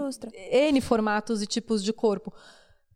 N 0.52 0.80
formatos 0.80 1.42
e 1.42 1.46
tipos 1.46 1.82
de 1.82 1.92
corpo. 1.92 2.32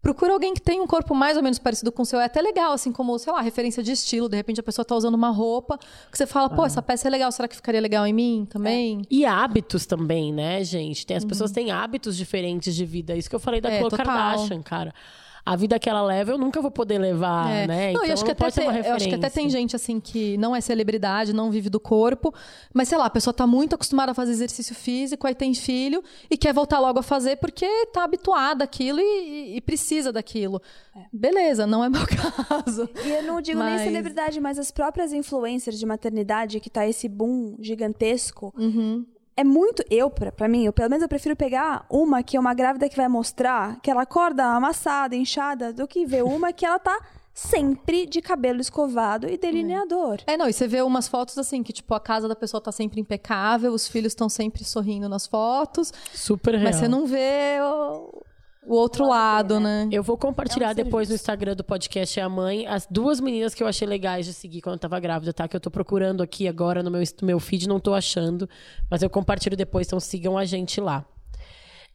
Procura 0.05 0.35
alguém 0.35 0.53
que 0.53 0.61
tem 0.61 0.83
um 0.83 0.87
corpo 0.87 1.15
mais 1.15 1.35
ou 1.37 1.43
menos 1.43 1.59
parecido 1.59 1.91
com 1.91 2.03
o 2.03 2.05
seu. 2.05 2.21
É 2.21 2.27
até 2.27 2.43
legal, 2.43 2.73
assim, 2.73 2.93
como, 2.93 3.19
sei 3.19 3.33
lá, 3.33 3.41
referência 3.41 3.83
de 3.83 3.91
estilo. 3.93 4.29
De 4.29 4.37
repente 4.37 4.61
a 4.61 4.63
pessoa 4.63 4.85
tá 4.85 4.95
usando 4.95 5.15
uma 5.15 5.31
roupa 5.31 5.79
que 6.13 6.19
você 6.19 6.27
fala, 6.27 6.47
Ah. 6.47 6.55
pô, 6.55 6.67
essa 6.67 6.83
peça 6.83 7.09
é 7.09 7.11
legal, 7.11 7.33
será 7.33 7.49
que 7.49 7.57
ficaria 7.57 7.81
legal 7.81 8.07
em 8.07 8.13
mim 8.13 8.47
também? 8.51 9.01
E 9.11 9.25
hábitos 9.25 9.87
também, 9.87 10.31
né, 10.31 10.63
gente? 10.63 11.07
Tem, 11.07 11.17
as 11.17 11.25
pessoas 11.25 11.51
têm 11.51 11.71
hábitos 11.73 12.19
diferentes 12.19 12.75
de 12.77 12.85
vida. 12.85 13.17
Isso 13.17 13.31
que 13.31 13.35
eu 13.35 13.41
falei 13.41 13.63
da 13.63 13.71
É, 13.71 13.79
Khloe. 13.79 13.91
Kardashian, 13.93 14.61
cara. 14.63 14.93
A 15.47 15.57
vida 15.57 15.79
que 15.79 15.91
ela 15.91 16.03
leva, 16.03 16.31
eu 16.33 16.39
nunca 16.39 16.63
vou 16.63 16.71
poder 16.71 16.97
levar, 16.99 17.51
É. 17.51 17.67
né? 17.67 17.93
Não, 17.93 18.03
então 18.03 18.13
acho 18.15 18.23
que 18.25 18.29
não 18.29 18.33
até 18.33 18.45
pode 18.45 18.55
ser 18.55 18.63
uma 18.63 18.73
referência. 18.73 18.95
acho 18.97 19.09
que 19.11 19.15
até 19.15 19.29
tem 19.29 19.51
gente 19.51 19.77
assim 19.77 20.01
que 20.01 20.39
não 20.39 20.57
é 20.57 20.61
celebridade, 20.63 21.35
não 21.35 21.51
vive 21.51 21.69
do 21.69 21.79
corpo, 21.79 22.33
mas 22.73 22.89
sei 22.89 22.97
lá, 22.97 23.05
a 23.07 23.11
pessoa 23.11 23.35
tá 23.35 23.47
muito 23.47 23.75
acostumada 23.75 24.13
a 24.13 24.15
fazer 24.15 24.33
exercício 24.33 24.75
físico, 24.75 25.27
aí 25.27 25.35
tem 25.35 25.53
filho 25.53 26.03
e 26.31 26.37
quer 26.39 26.55
voltar 26.55 26.81
logo 26.81 26.99
a 26.99 27.03
fazer 27.03 27.37
porque 27.37 27.67
tá 27.93 28.05
habituada 28.05 28.65
àquilo 28.65 28.99
e, 29.01 29.57
e- 29.57 29.61
precisa 29.61 30.11
daquilo. 30.11 30.63
Beleza, 31.13 31.67
não 31.67 31.85
é 31.85 31.91
meu 31.91 32.01
caso. 32.09 32.89
E 33.05 33.11
eu 33.11 33.23
não 33.25 33.41
digo 33.43 33.59
Mas- 33.59 33.83
nem 33.83 33.85
celebridade, 33.91 34.41
mas 34.41 34.59
as 34.59 34.71
próprias 34.71 35.13
influencers 35.13 35.79
de 35.79 35.85
maternidade, 35.85 36.59
que 36.59 36.71
tá 36.71 36.87
esse 36.87 37.07
boom 37.09 37.57
gigantesco. 37.61 38.51
Uhum. 38.57 39.05
É 39.37 39.43
muito. 39.43 39.83
Eu, 39.91 40.09
pra, 40.11 40.31
pra 40.31 40.49
mim, 40.49 40.65
eu, 40.65 40.73
pelo 40.73 40.89
menos 40.89 41.03
eu 41.03 41.09
prefiro 41.09 41.35
pegar 41.35 41.85
uma 41.91 42.23
que 42.23 42.37
é 42.37 42.41
uma 42.41 42.55
grávida 42.55 42.89
que 42.89 42.97
vai 42.97 43.09
mostrar 43.09 43.81
que 43.81 43.91
ela 43.91 44.03
acorda 44.03 44.45
amassada, 44.45 45.17
inchada, 45.17 45.73
do 45.73 45.89
que 45.89 46.07
ver 46.07 46.23
uma 46.23 46.53
que 46.53 46.65
ela 46.65 46.79
tá 46.79 46.99
sempre 47.33 48.07
de 48.07 48.23
cabelo 48.23 48.61
escovado 48.61 49.29
e 49.29 49.37
delineador. 49.37 50.19
É, 50.25 50.37
não, 50.37 50.49
e 50.49 50.53
você 50.53 50.69
vê 50.69 50.81
umas 50.83 51.09
fotos 51.09 51.37
assim, 51.37 51.65
que 51.65 51.73
tipo, 51.73 51.93
a 51.93 51.99
casa 51.99 52.29
da 52.29 52.37
pessoa 52.37 52.61
tá 52.61 52.71
sempre 52.71 53.01
impecável, 53.01 53.73
os 53.73 53.89
filhos 53.89 54.13
estão 54.13 54.29
sempre 54.29 54.63
sorrindo 54.63 55.09
nas 55.09 55.27
fotos, 55.27 55.93
Super 56.13 56.53
real. 56.55 56.63
mas 56.65 56.77
você 56.77 56.87
não 56.87 57.07
vê 57.07 57.59
o, 57.61 58.23
o 58.67 58.75
outro 58.75 59.07
lado, 59.09 59.61
né? 59.61 59.89
Eu 59.93 60.03
vou 60.03 60.17
compartilhar 60.17 60.69
É 60.69 60.73
um 60.73 60.75
depois 60.75 61.09
no. 61.09 61.15
Instagram 61.15 61.55
do 61.55 61.65
podcast 61.65 62.19
É 62.19 62.23
a 62.23 62.29
Mãe 62.29 62.67
as 62.67 62.87
duas 62.91 63.21
meninas 63.21 63.55
que 63.55 63.63
eu 63.63 63.67
achei 63.67 63.87
legais 63.87 64.27
de 64.27 64.33
seguir 64.33 64.61
quando 64.61 64.75
eu 64.75 64.79
tava 64.81 64.99
grávida, 65.01 65.33
tá? 65.33 65.47
Que 65.47 65.57
eu 65.57 65.61
tô 65.61 65.71
procurando 65.71 66.23
aqui 66.23 66.49
agora 66.49 66.83
no 66.83 66.91
meu, 66.91 67.01
no 67.21 67.27
meu 67.27 67.41
feed, 67.41 67.69
não 67.69 67.79
tô 67.81 67.95
achando. 67.95 68.49
Mas 68.91 69.03
eu 69.03 69.11
compartilho 69.11 69.57
depois, 69.57 69.87
então 69.87 70.01
sigam 70.01 70.37
a 70.39 70.45
gente 70.45 70.81
lá. 70.81 71.05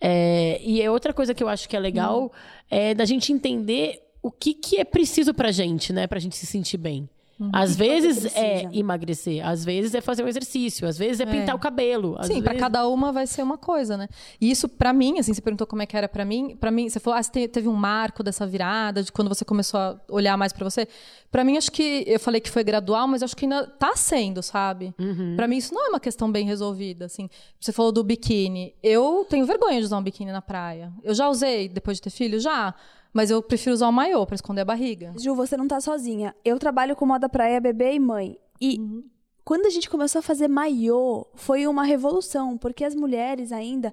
É, 0.02 0.60
e 0.64 0.82
é 0.82 0.90
outra 0.90 1.14
coisa 1.14 1.34
que 1.34 1.44
eu 1.44 1.50
acho 1.50 1.68
que 1.68 1.76
é 1.76 1.80
legal 1.80 2.26
Hum. 2.26 2.30
é 2.70 2.94
da 2.94 3.04
gente 3.06 3.34
entender 3.34 4.02
o 4.22 4.32
que, 4.32 4.54
que 4.54 4.80
é 4.80 4.86
preciso 4.86 5.34
pra 5.34 5.52
gente, 5.52 5.92
né? 5.92 6.08
Pra 6.08 6.20
gente 6.20 6.36
se 6.36 6.46
sentir 6.46 6.78
bem. 6.78 7.10
Às 7.54 7.76
vezes 7.76 8.26
é 8.36 8.70
emagrecer, 8.74 9.46
às 9.48 9.64
vezes 9.64 9.96
é 9.96 10.02
fazer 10.02 10.24
um 10.24 10.28
exercício, 10.28 10.88
às 10.88 10.98
vezes 10.98 11.22
é 11.22 11.26
pintar 11.26 11.56
o 11.56 11.60
cabelo. 11.60 12.18
Sim, 12.24 12.42
vezes- 12.52 12.60
cada 12.60 12.88
uma 12.88 13.12
vai 13.14 13.26
ser 13.26 13.42
uma 13.44 13.58
coisa, 13.58 13.96
né? 13.96 14.08
E 14.42 14.52
isso, 14.52 14.68
pra 14.68 14.92
mim, 14.92 15.20
assim, 15.20 15.34
você 15.34 15.42
perguntou 15.42 15.66
como 15.66 15.82
é 15.82 15.86
que 15.86 15.96
era 15.96 16.10
pra 16.10 16.26
mim. 16.26 16.58
Pra 16.60 16.70
mim, 16.70 16.90
você 16.90 17.00
falou, 17.00 17.18
ah, 17.18 17.24
você 17.24 17.32
te- 17.32 17.48
teve 17.48 17.68
um 17.70 17.74
marco 17.74 18.22
dessa 18.24 18.46
virada, 18.46 19.02
de 19.02 19.12
quando 19.12 19.30
você 19.30 19.46
começou 19.46 19.80
a 19.80 20.00
olhar 20.10 20.38
mais 20.38 20.52
pra 20.52 20.70
você. 20.70 20.88
Pra 21.32 21.44
mim, 21.44 21.56
acho 21.58 21.72
que, 21.72 22.04
eu 22.08 22.20
falei 22.20 22.42
que 22.42 22.50
foi 22.50 22.64
gradual, 22.64 23.08
mas 23.08 23.24
acho 23.24 23.36
que 23.38 23.46
ainda 23.46 23.66
tá 23.68 23.96
sendo, 23.96 24.42
sabe? 24.44 24.94
Uhum. 25.00 25.36
Pra 25.36 25.48
mim, 25.48 25.58
isso 25.58 25.74
não 25.74 25.86
é 25.86 25.90
uma 25.90 26.00
questão 26.00 26.32
bem 26.32 26.46
resolvida, 26.46 27.06
assim. 27.06 27.30
Você 27.60 27.72
falou 27.72 27.92
do 27.92 28.04
biquíni. 28.04 28.74
Eu 28.84 29.26
tenho 29.30 29.46
vergonha 29.46 29.80
de 29.80 29.86
usar 29.86 29.98
um 29.98 30.04
biquíni 30.04 30.32
na 30.32 30.42
praia. 30.42 30.92
Eu 31.04 31.14
já 31.14 31.30
usei 31.30 31.70
depois 31.70 31.98
de 31.98 32.02
ter 32.04 32.10
filho? 32.10 32.40
Já. 32.40 32.74
Mas 33.14 33.32
eu 33.32 33.42
prefiro 33.42 33.74
usar 33.74 33.88
o 33.88 33.92
maiô 33.94 34.26
pra 34.26 34.36
esconder 34.36 34.62
a 34.62 34.66
barriga. 34.66 35.14
Ju, 35.18 35.34
você 35.36 35.58
não 35.58 35.68
tá 35.68 35.82
sozinha. 35.82 36.36
Eu 36.46 36.60
trabalho 36.60 36.96
com 36.96 37.06
moda 37.06 37.28
praia, 37.28 37.60
bebê 37.60 37.94
e 37.94 38.00
mãe. 38.00 38.38
E 38.62 38.78
Uhum. 38.80 39.04
quando 39.44 39.66
a 39.66 39.70
gente 39.70 39.90
começou 39.90 40.20
a 40.20 40.22
fazer 40.22 40.48
maiô, 40.48 41.26
foi 41.36 41.66
uma 41.66 41.84
revolução, 41.84 42.58
porque 42.58 42.84
as 42.86 42.94
mulheres 42.94 43.52
ainda 43.52 43.92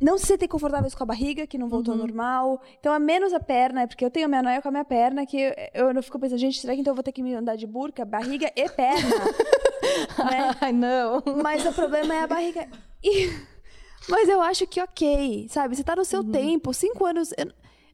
não 0.00 0.18
se 0.18 0.26
sentem 0.26 0.46
confortáveis 0.48 0.94
com 0.94 1.02
a 1.02 1.06
barriga, 1.06 1.46
que 1.46 1.56
não 1.56 1.68
voltou 1.70 1.94
Uhum. 1.94 2.00
ao 2.00 2.06
normal. 2.06 2.60
Então, 2.78 2.92
a 2.92 2.98
menos 2.98 3.32
a 3.32 3.40
perna, 3.40 3.82
é 3.82 3.86
porque 3.86 4.04
eu 4.04 4.10
tenho 4.10 4.28
minha 4.28 4.42
noia 4.42 4.60
com 4.60 4.68
a 4.68 4.70
minha 4.70 4.84
perna, 4.84 5.24
que 5.24 5.38
eu, 5.40 5.52
eu 5.72 5.94
não 5.94 6.02
fico 6.02 6.18
pensando, 6.18 6.38
gente, 6.38 6.60
será 6.60 6.74
que 6.74 6.80
então 6.80 6.90
eu 6.90 6.94
vou 6.96 7.02
ter 7.04 7.12
que 7.12 7.22
me 7.22 7.32
andar 7.34 7.56
de 7.56 7.66
burca, 7.66 8.04
barriga 8.04 8.50
e 8.54 8.68
perna? 8.68 9.08
né? 10.30 10.54
Ai, 10.60 10.72
não. 10.72 11.22
Mas 11.42 11.64
o 11.64 11.72
problema 11.72 12.14
é 12.14 12.20
a 12.20 12.26
barriga. 12.26 12.68
E- 13.02 13.30
Mas 14.06 14.28
eu 14.28 14.42
acho 14.42 14.66
que 14.66 14.82
ok, 14.82 15.46
sabe? 15.48 15.74
Você 15.74 15.82
tá 15.82 15.96
no 15.96 16.04
seu 16.04 16.20
Uhum. 16.20 16.30
tempo, 16.30 16.74
cinco 16.74 17.06
anos. 17.06 17.32
Eu 17.38 17.46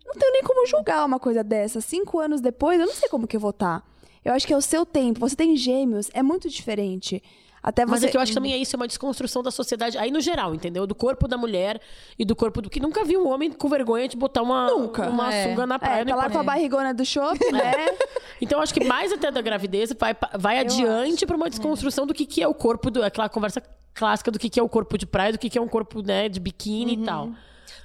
não 0.07 0.15
tenho 0.15 0.33
nem 0.33 0.43
como 0.43 0.67
julgar 0.67 1.05
uma 1.05 1.19
coisa 1.21 1.43
dessa. 1.45 1.81
Cinco 1.81 2.19
anos 2.19 2.41
depois, 2.41 2.81
eu 2.81 2.87
não 2.87 2.95
sei 2.95 3.09
como 3.09 3.27
que 3.27 3.37
eu 3.37 3.41
vou 3.41 3.51
estar. 3.51 3.83
Eu 4.25 4.35
acho 4.35 4.47
que 4.47 4.53
é 4.53 4.57
o 4.57 4.61
seu 4.63 4.85
tempo. 4.85 5.21
Você 5.21 5.35
tem 5.37 5.57
gêmeos, 5.57 6.11
é 6.13 6.23
muito 6.23 6.49
diferente. 6.49 7.23
Até 7.63 7.85
você. 7.85 7.91
Mas 7.91 8.05
é 8.05 8.09
que 8.09 8.17
eu 8.17 8.21
acho 8.23 8.31
que 8.33 8.35
também 8.35 8.55
é 8.55 8.57
isso, 8.57 8.75
é 8.75 8.79
uma 8.79 8.87
desconstrução 8.89 9.43
da 9.43 9.51
sociedade, 9.51 9.99
aí 9.99 10.11
no 10.11 10.19
geral, 10.21 10.55
entendeu? 10.55 10.87
Do 10.87 10.95
corpo 10.95 11.29
da 11.29 11.37
mulher 11.37 11.79
e 12.19 12.25
do 12.25 12.35
corpo 12.35 12.63
do 12.63 12.71
que 12.71 12.81
nunca 12.81 13.05
vi 13.05 13.19
um 13.19 13.29
homem 13.29 13.51
com 13.53 13.69
vergonha 13.69 14.09
de 14.09 14.17
botar 14.17 14.41
uma, 14.41 14.73
uma 14.73 15.35
É. 15.35 15.49
sunga 15.49 15.67
na 15.67 15.79
praia. 15.79 16.01
É, 16.01 16.05
não 16.07 16.17
tá 16.17 16.23
lá 16.23 16.31
com 16.31 16.39
a 16.39 16.43
barrigona 16.43 16.95
do 16.95 17.05
shopping, 17.05 17.53
né? 17.53 17.73
Então 18.43 18.59
eu 18.59 18.63
acho 18.63 18.73
que 18.73 18.83
mais 18.83 19.13
até 19.13 19.31
da 19.31 19.43
gravidez 19.43 19.93
vai, 19.99 20.17
vai 20.39 20.59
adiante 20.59 21.27
para 21.27 21.37
uma 21.37 21.51
desconstrução 21.51 22.07
do 22.07 22.15
que, 22.15 22.25
que 22.25 22.43
é 22.43 22.49
o 22.49 22.55
corpo, 22.55 22.91
do, 22.91 23.03
aquela 23.03 23.29
conversa 23.29 23.63
clássica 23.93 24.31
do 24.31 24.39
que, 24.39 24.49
que 24.49 24.59
é 24.59 24.63
o 24.63 24.69
corpo 24.69 24.97
de 24.97 25.05
praia, 25.05 25.31
do 25.33 25.39
que, 25.39 25.51
que 25.51 25.59
é 25.59 25.61
um 25.61 25.69
corpo 25.69 26.01
né, 26.01 26.27
de 26.31 26.41
biquíni 26.41 26.97
Uhum. 26.97 27.03
e 27.03 27.05
tal. 27.05 27.31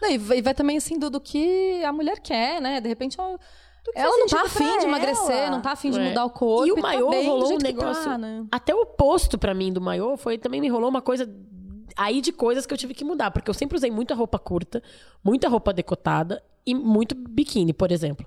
Não, 0.02 0.10
e 0.12 0.18
vai, 0.18 0.38
e 0.38 0.42
vai 0.42 0.54
também 0.54 0.78
assim 0.78 0.98
do, 1.00 1.10
do 1.10 1.20
que 1.20 1.84
a 1.84 1.92
mulher 1.92 2.20
quer, 2.20 2.62
né? 2.62 2.80
De 2.82 2.88
repente 2.88 3.20
ela, 3.20 3.38
ela 3.96 4.18
não 4.18 4.28
tá 4.28 4.42
afim 4.44 4.78
de 4.80 4.86
emagrecer, 4.86 5.36
ela. 5.36 5.52
não 5.52 5.62
tá 5.62 5.72
afim 5.72 5.92
de 5.92 6.00
É. 6.00 6.10
mudar 6.10 6.26
o 6.26 6.30
corpo. 6.30 6.68
E 6.68 6.72
o 6.72 6.76
tá 6.76 6.82
maiô 6.82 7.10
bem 7.10 7.24
do 7.24 7.30
rolou 7.30 7.54
um 7.54 7.58
negócio. 7.58 8.04
tá, 8.04 8.18
né? 8.18 8.46
Até 8.52 8.74
o 8.74 8.82
oposto 8.82 9.38
pra 9.38 9.54
mim 9.54 9.72
do 9.72 9.80
maiô 9.82 10.18
foi 10.18 10.38
também 10.38 10.60
me 10.62 10.68
rolou 10.68 10.90
uma 10.90 11.02
coisa 11.02 11.30
aí 11.96 12.20
de 12.22 12.32
coisas 12.32 12.66
que 12.66 12.74
eu 12.74 12.78
tive 12.78 12.94
que 12.94 13.06
mudar, 13.06 13.32
porque 13.32 13.50
eu 13.50 13.54
sempre 13.54 13.78
usei 13.78 13.90
muita 13.90 14.14
roupa 14.16 14.38
curta, 14.38 14.82
muita 15.24 15.48
roupa 15.48 15.72
decotada 15.72 16.44
e 16.66 16.74
muito 16.76 17.16
biquíni, 17.16 17.74
por 17.74 17.92
exemplo. 17.92 18.26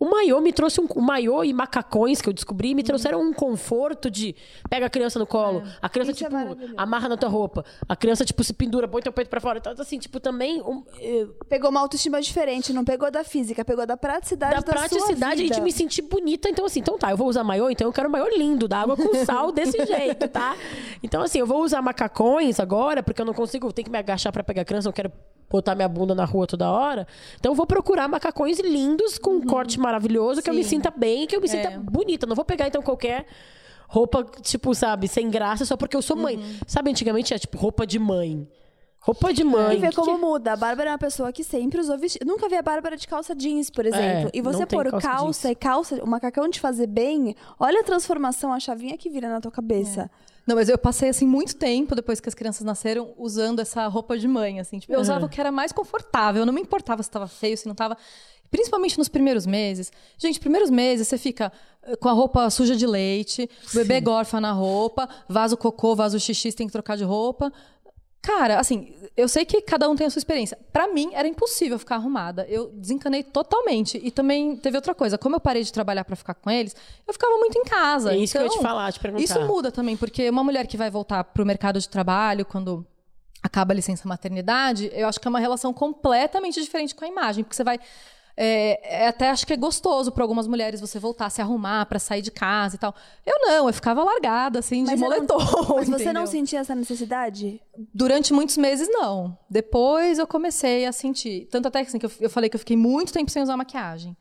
O 0.00 0.10
maiô 0.10 0.40
me 0.40 0.52
trouxe 0.52 0.80
um 0.80 0.86
o 0.96 1.00
maiô 1.00 1.44
e 1.44 1.52
macacões 1.52 2.20
que 2.20 2.28
eu 2.28 2.32
descobri 2.32 2.74
me 2.74 2.82
trouxeram 2.82 3.20
um 3.20 3.32
conforto 3.32 4.10
de 4.10 4.34
pega 4.68 4.86
a 4.86 4.90
criança 4.90 5.18
no 5.18 5.26
colo, 5.26 5.62
a 5.80 5.88
criança 5.88 6.10
Isso 6.10 6.24
é 6.24 6.28
tipo 6.28 6.36
maravilhoso. 6.36 6.74
amarra 6.76 7.08
na 7.08 7.16
tua 7.16 7.28
roupa, 7.28 7.64
a 7.88 7.94
criança 7.94 8.24
tipo 8.24 8.42
se 8.42 8.52
pendura, 8.52 8.88
põe 8.88 9.02
teu 9.02 9.12
peito 9.12 9.28
pra 9.28 9.40
fora, 9.40 9.58
então 9.58 9.72
assim, 9.78 9.98
tipo 9.98 10.18
também 10.18 10.60
um, 10.62 10.82
eh, 10.98 11.26
Pegou 11.48 11.68
uma 11.68 11.80
autoestima 11.80 12.20
diferente, 12.22 12.72
não 12.72 12.84
pegou 12.84 13.10
da 13.10 13.24
física, 13.24 13.64
pegou 13.64 13.86
da 13.86 13.96
praticidade 13.96 14.54
da 14.54 14.60
da, 14.60 14.72
praticidade 14.72 15.42
e 15.42 15.50
de 15.50 15.60
me 15.60 15.72
sentir 15.72 16.02
bonita. 16.02 16.48
Então, 16.48 16.64
assim, 16.64 16.80
então 16.80 16.96
tá, 16.96 17.10
eu 17.10 17.16
vou 17.16 17.28
usar 17.28 17.42
maiô, 17.44 17.68
então 17.68 17.86
eu 17.86 17.92
quero 17.92 18.08
maiô 18.08 18.28
lindo, 18.28 18.68
da 18.68 18.80
água 18.80 18.96
com 18.96 19.24
sal 19.24 19.50
desse 19.52 19.84
jeito, 19.84 20.28
tá? 20.28 20.56
Então, 21.02 21.22
assim, 21.22 21.38
eu 21.38 21.46
vou 21.46 21.62
usar 21.62 21.82
macacões 21.82 22.60
agora, 22.60 23.02
porque 23.02 23.20
eu 23.20 23.26
não 23.26 23.34
consigo, 23.34 23.66
eu 23.66 23.72
tenho 23.72 23.84
que 23.84 23.90
me 23.90 23.98
agachar 23.98 24.32
pra 24.32 24.44
pegar 24.44 24.64
criança, 24.64 24.88
eu 24.88 24.92
quero 24.92 25.12
botar 25.50 25.74
minha 25.74 25.88
bunda 25.88 26.14
na 26.14 26.24
rua 26.24 26.46
toda 26.46 26.70
hora. 26.70 27.06
Então, 27.38 27.52
eu 27.52 27.56
vou 27.56 27.66
procurar 27.66 28.06
macacões 28.08 28.60
lindos, 28.60 29.18
com 29.18 29.32
um 29.32 29.42
corte 29.42 29.78
maravilhoso, 29.80 30.40
que 30.40 30.48
eu 30.48 30.54
me 30.54 30.62
sinta 30.64 30.90
bem, 30.96 31.26
que 31.26 31.34
eu 31.34 31.40
me 31.40 31.48
sinta 31.48 31.70
bonita. 31.78 32.26
Não 32.26 32.36
vou 32.36 32.44
pegar, 32.44 32.68
então, 32.68 32.80
qualquer 32.82 33.26
roupa, 33.88 34.24
tipo, 34.42 34.72
sabe, 34.74 35.08
sem 35.08 35.28
graça 35.28 35.64
só 35.64 35.76
porque 35.76 35.96
eu 35.96 36.02
sou 36.02 36.16
mãe. 36.16 36.36
Uhum. 36.36 36.58
Sabe, 36.66 36.90
antigamente 36.90 37.32
era 37.32 37.40
tipo 37.40 37.58
roupa 37.58 37.84
de 37.84 37.98
mãe. 37.98 38.48
Roupa 39.00 39.32
de 39.32 39.42
mãe. 39.42 39.76
E 39.78 39.80
ver 39.80 39.94
como 39.94 40.14
que- 40.14 40.20
muda. 40.20 40.52
A 40.52 40.56
Bárbara 40.56 40.90
é 40.90 40.92
uma 40.92 40.98
pessoa 40.98 41.32
que 41.32 41.42
sempre 41.42 41.80
usou 41.80 41.96
vestido. 41.98 42.24
Nunca 42.26 42.48
vi 42.50 42.54
a 42.56 42.62
Bárbara 42.62 42.96
de 42.98 43.08
calça 43.08 43.34
jeans, 43.34 43.70
por 43.70 43.86
exemplo. 43.86 44.28
É, 44.28 44.30
e 44.34 44.42
você 44.42 44.66
pôr 44.66 44.90
calça 44.90 45.08
calça, 45.08 45.50
e 45.50 45.54
calça, 45.54 46.04
o 46.04 46.06
macacão 46.06 46.48
de 46.48 46.60
fazer 46.60 46.86
bem, 46.86 47.34
olha 47.58 47.80
a 47.80 47.82
transformação, 47.82 48.52
a 48.52 48.60
chavinha 48.60 48.96
que 48.98 49.08
vira 49.08 49.28
na 49.28 49.40
tua 49.40 49.50
cabeça. 49.50 50.10
Não, 50.46 50.56
mas 50.56 50.68
eu 50.68 50.78
passei, 50.78 51.08
assim, 51.08 51.26
muito 51.26 51.56
tempo 51.56 51.94
depois 51.94 52.20
que 52.20 52.28
as 52.28 52.34
crianças 52.34 52.64
nasceram 52.64 53.12
usando 53.16 53.60
essa 53.60 53.86
roupa 53.86 54.18
de 54.18 54.26
mãe, 54.26 54.60
assim. 54.60 54.78
Tipo, 54.78 54.92
eu 54.92 55.00
usava 55.00 55.26
o 55.26 55.28
que 55.28 55.40
era 55.40 55.52
mais 55.52 55.72
confortável. 55.72 56.42
Eu 56.42 56.46
não 56.46 56.52
me 56.52 56.60
importava 56.60 57.02
se 57.02 57.08
estava 57.08 57.28
feio, 57.28 57.56
se 57.56 57.66
não 57.66 57.72
estava. 57.72 57.96
Principalmente 58.50 58.98
nos 58.98 59.08
primeiros 59.08 59.46
meses. 59.46 59.92
Gente, 60.18 60.40
primeiros 60.40 60.70
meses 60.70 61.06
você 61.06 61.16
fica 61.16 61.52
eh, 61.84 61.94
com 61.96 62.08
a 62.08 62.12
roupa 62.12 62.50
suja 62.50 62.74
de 62.74 62.84
leite, 62.84 63.48
o 63.70 63.76
bebê 63.76 64.00
gorfa 64.00 64.40
na 64.40 64.50
roupa, 64.50 65.08
vaza 65.28 65.54
o 65.54 65.58
cocô, 65.58 65.94
vaza 65.94 66.16
o 66.16 66.20
xixi, 66.20 66.50
você 66.50 66.56
tem 66.56 66.66
que 66.66 66.72
trocar 66.72 66.96
de 66.96 67.04
roupa. 67.04 67.52
Cara, 68.22 68.58
assim, 68.58 68.94
eu 69.16 69.26
sei 69.28 69.46
que 69.46 69.62
cada 69.62 69.88
um 69.88 69.96
tem 69.96 70.06
a 70.06 70.10
sua 70.10 70.20
experiência. 70.20 70.58
Pra 70.72 70.88
mim, 70.88 71.10
era 71.14 71.26
impossível 71.26 71.78
ficar 71.78 71.94
arrumada. 71.96 72.46
Eu 72.48 72.68
desencanei 72.74 73.22
totalmente. 73.22 73.98
E 74.02 74.10
também 74.10 74.56
teve 74.56 74.76
outra 74.76 74.94
coisa. 74.94 75.16
Como 75.16 75.36
eu 75.36 75.40
parei 75.40 75.62
de 75.62 75.72
trabalhar 75.72 76.04
pra 76.04 76.14
ficar 76.14 76.34
com 76.34 76.50
eles, 76.50 76.76
eu 77.06 77.12
ficava 77.14 77.36
muito 77.38 77.58
em 77.58 77.64
casa. 77.64 78.12
É 78.12 78.18
isso 78.18 78.32
que 78.32 78.38
eu 78.38 78.42
ia 78.42 78.48
te 78.48 78.52
Então, 78.52 78.62
falar, 78.62 78.92
te 78.92 79.00
perguntar. 79.00 79.24
Isso 79.24 79.40
muda 79.46 79.72
também, 79.72 79.96
porque 79.96 80.28
uma 80.28 80.44
mulher 80.44 80.66
que 80.66 80.76
vai 80.76 80.90
voltar 80.90 81.24
pro 81.24 81.46
mercado 81.46 81.80
de 81.80 81.88
trabalho 81.88 82.44
quando 82.44 82.86
acaba 83.42 83.72
a 83.72 83.76
licença 83.76 84.06
maternidade, 84.06 84.90
eu 84.92 85.08
acho 85.08 85.18
que 85.18 85.26
é 85.26 85.30
uma 85.30 85.40
relação 85.40 85.72
completamente 85.72 86.60
diferente 86.60 86.94
com 86.94 87.06
a 87.06 87.08
imagem, 87.08 87.42
porque 87.42 87.56
você 87.56 87.64
vai 87.64 87.80
é, 88.42 89.02
é 89.02 89.08
até 89.08 89.28
acho 89.28 89.46
que 89.46 89.52
é 89.52 89.56
gostoso 89.56 90.10
para 90.10 90.24
algumas 90.24 90.46
mulheres 90.46 90.80
você 90.80 90.98
voltar 90.98 91.26
a 91.26 91.30
se 91.30 91.42
arrumar 91.42 91.84
para 91.84 91.98
sair 91.98 92.22
de 92.22 92.30
casa 92.30 92.76
e 92.76 92.78
tal. 92.78 92.94
Eu 93.26 93.34
não, 93.38 93.68
eu 93.68 93.74
ficava 93.74 94.02
largada 94.02 94.60
assim 94.60 94.82
de 94.82 94.90
Mas, 94.90 95.02
eu 95.02 95.10
não- 95.10 95.16
moletom. 95.16 95.36
mas 95.76 95.88
você 95.90 96.10
não 96.10 96.26
sentia 96.26 96.60
essa 96.60 96.74
necessidade? 96.74 97.60
Durante 97.92 98.32
muitos 98.32 98.56
meses, 98.56 98.88
não. 98.90 99.36
Depois 99.50 100.18
eu 100.18 100.26
comecei 100.26 100.86
a 100.86 100.92
sentir. 100.92 101.48
Tanto 101.50 101.68
até 101.68 101.82
que, 101.82 101.88
assim, 101.88 101.98
que 101.98 102.06
eu, 102.06 102.12
eu 102.18 102.30
falei 102.30 102.48
que 102.48 102.56
eu 102.56 102.60
fiquei 102.60 102.78
muito 102.78 103.12
tempo 103.12 103.30
sem 103.30 103.42
usar 103.42 103.58
maquiagem. 103.58 104.16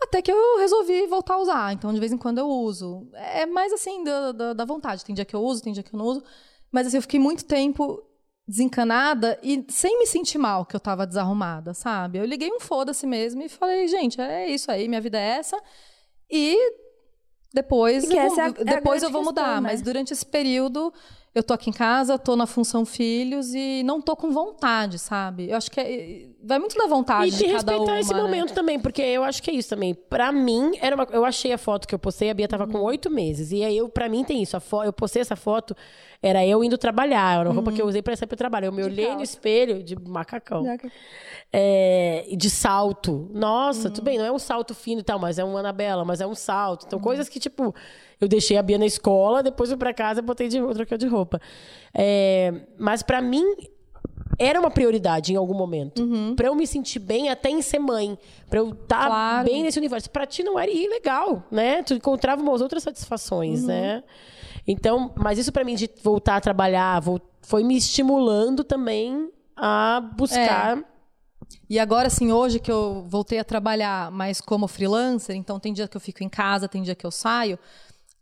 Até 0.00 0.22
que 0.22 0.30
eu 0.30 0.58
resolvi 0.58 1.08
voltar 1.08 1.34
a 1.34 1.38
usar. 1.38 1.72
Então, 1.72 1.92
de 1.92 1.98
vez 1.98 2.12
em 2.12 2.16
quando 2.18 2.38
eu 2.38 2.48
uso. 2.48 3.08
É 3.14 3.46
mais 3.46 3.72
assim, 3.72 4.04
da, 4.04 4.30
da, 4.30 4.52
da 4.52 4.64
vontade. 4.64 5.04
Tem 5.04 5.12
dia 5.12 5.24
que 5.24 5.34
eu 5.34 5.42
uso, 5.42 5.60
tem 5.64 5.72
dia 5.72 5.82
que 5.82 5.92
eu 5.92 5.98
não 5.98 6.06
uso. 6.06 6.22
Mas 6.70 6.86
assim, 6.86 6.98
eu 6.98 7.02
fiquei 7.02 7.18
muito 7.18 7.44
tempo 7.44 8.00
desencanada 8.46 9.38
e 9.42 9.64
sem 9.68 9.98
me 9.98 10.06
sentir 10.06 10.38
mal 10.38 10.64
que 10.64 10.76
eu 10.76 10.80
tava 10.80 11.06
desarrumada, 11.06 11.74
sabe? 11.74 12.18
Eu 12.18 12.24
liguei 12.24 12.50
um 12.52 12.60
foda-se 12.60 13.06
mesmo 13.06 13.42
e 13.42 13.48
falei, 13.48 13.88
gente, 13.88 14.20
é 14.20 14.48
isso 14.48 14.70
aí, 14.70 14.86
minha 14.88 15.00
vida 15.00 15.18
é 15.18 15.38
essa. 15.38 15.60
E 16.30 16.56
depois, 17.52 18.04
E 18.04 18.08
que 18.08 18.16
eu 18.16 18.28
vou, 18.28 18.38
é 18.38 18.42
a- 18.42 18.46
é 18.48 18.64
depois 18.64 19.02
eu 19.02 19.08
grande 19.08 19.12
vou 19.12 19.24
mudar. 19.24 19.42
questão, 19.44 19.60
né? 19.62 19.68
Mas 19.70 19.82
durante 19.82 20.12
esse 20.12 20.24
período, 20.26 20.92
eu 21.36 21.42
tô 21.42 21.52
aqui 21.52 21.68
em 21.68 21.72
casa, 21.72 22.18
tô 22.18 22.34
na 22.34 22.46
função 22.46 22.84
filhos 22.86 23.52
e 23.54 23.82
não 23.84 24.00
tô 24.00 24.16
com 24.16 24.30
vontade, 24.30 24.98
sabe? 24.98 25.50
Eu 25.50 25.56
acho 25.56 25.70
que 25.70 25.78
é- 25.78 26.26
vai 26.42 26.58
muito 26.58 26.76
da 26.76 26.86
vontade 26.86 27.28
E 27.28 27.30
de 27.30 27.36
de 27.36 27.44
cada 27.44 27.54
respeitar 27.72 27.82
uma, 27.92 28.00
esse 28.00 28.14
né? 28.14 28.22
momento 28.22 28.54
também, 28.54 28.80
porque 28.80 29.02
eu 29.02 29.22
acho 29.22 29.42
que 29.42 29.50
é 29.50 29.54
isso 29.54 29.68
também. 29.68 29.94
Pra 29.94 30.32
mim, 30.32 30.72
era 30.80 30.96
uma, 30.96 31.06
eu 31.12 31.24
achei 31.24 31.52
a 31.52 31.58
foto 31.58 31.86
que 31.86 31.94
eu 31.94 31.98
postei, 31.98 32.30
a 32.30 32.34
Bia 32.34 32.48
tava 32.48 32.64
Uhum. 32.64 32.72
com 32.72 32.78
oito 32.80 33.10
meses. 33.10 33.52
E 33.52 33.62
aí, 33.62 33.76
eu, 33.76 33.88
pra 33.88 34.08
mim, 34.08 34.24
tem 34.24 34.42
isso. 34.42 34.58
Fo- 34.60 34.82
eu 34.82 34.92
postei 34.92 35.20
essa 35.20 35.36
foto, 35.36 35.76
era 36.22 36.44
eu 36.46 36.64
indo 36.64 36.78
trabalhar. 36.78 37.40
Era 37.40 37.50
a 37.50 37.52
roupa 37.52 37.70
que 37.70 37.82
eu 37.82 37.86
usei 37.86 38.00
pra 38.00 38.16
sair 38.16 38.26
pro 38.28 38.36
trabalho. 38.36 38.64
Eu 38.66 38.72
me 38.72 38.82
olhei 38.82 39.04
no 39.04 39.16
calça. 39.18 39.24
espelho 39.24 39.82
de 39.82 39.94
macacão. 39.94 40.64
É, 41.52 42.24
e 42.28 42.36
de 42.36 42.50
salto. 42.50 43.28
Nossa, 43.32 43.90
tudo 43.90 44.04
bem, 44.04 44.18
não 44.18 44.24
é 44.24 44.32
um 44.32 44.38
salto 44.38 44.74
fino 44.74 45.00
e 45.00 45.04
tal, 45.04 45.18
mas 45.18 45.38
é 45.38 45.44
um 45.44 45.56
Anabela, 45.56 46.04
mas 46.04 46.20
é 46.20 46.26
um 46.26 46.34
salto. 46.34 46.86
Então, 46.86 46.98
coisas 46.98 47.28
que, 47.28 47.38
tipo, 47.38 47.74
eu 48.20 48.28
deixei 48.28 48.56
a 48.56 48.62
Bia 48.62 48.78
na 48.78 48.86
escola, 48.86 49.42
depois 49.42 49.68
fui 49.70 49.76
pra 49.78 49.92
casa 49.92 50.20
e 50.20 50.22
botei 50.22 50.48
de 50.48 50.58
troquei 50.74 50.96
de 50.98 51.06
roupa. 51.06 51.40
É, 51.94 52.52
mas 52.78 53.02
pra 53.02 53.20
mim, 53.20 53.44
era 54.38 54.58
uma 54.60 54.70
prioridade 54.70 55.32
em 55.32 55.36
algum 55.36 55.54
momento. 55.54 56.06
Pra 56.34 56.48
eu 56.48 56.54
me 56.54 56.66
sentir 56.66 56.98
bem 56.98 57.28
até 57.30 57.48
em 57.48 57.62
ser 57.62 57.78
mãe. 57.78 58.18
Pra 58.50 58.58
eu 58.60 58.70
estar 58.70 59.06
Claro. 59.06 59.46
bem 59.48 59.62
nesse 59.62 59.78
universo. 59.78 60.10
Pra 60.10 60.26
ti 60.26 60.42
não 60.42 60.58
era 60.58 60.70
ilegal, 60.70 61.42
né? 61.50 61.82
Tu 61.82 61.94
encontrava 61.94 62.42
umas 62.42 62.60
outras 62.60 62.82
satisfações, 62.82 63.64
né? 63.64 64.02
Então, 64.66 65.12
mas 65.16 65.38
isso 65.38 65.52
pra 65.52 65.64
mim 65.64 65.74
de 65.74 65.88
voltar 66.02 66.36
a 66.36 66.40
trabalhar 66.40 67.02
foi 67.42 67.62
me 67.62 67.76
estimulando 67.76 68.64
também 68.64 69.30
a 69.56 70.00
buscar. 70.16 70.82
E 71.70 71.78
agora, 71.78 72.08
assim, 72.08 72.32
hoje 72.32 72.58
que 72.58 72.70
eu 72.70 73.04
voltei 73.08 73.38
a 73.38 73.44
trabalhar 73.44 74.10
mais 74.10 74.40
como 74.40 74.66
freelancer, 74.66 75.36
então 75.36 75.60
tem 75.60 75.72
dia 75.72 75.86
que 75.86 75.96
eu 75.96 76.00
fico 76.00 76.24
em 76.24 76.28
casa, 76.28 76.68
tem 76.68 76.82
dia 76.82 76.94
que 76.94 77.06
eu 77.06 77.10
saio. 77.10 77.56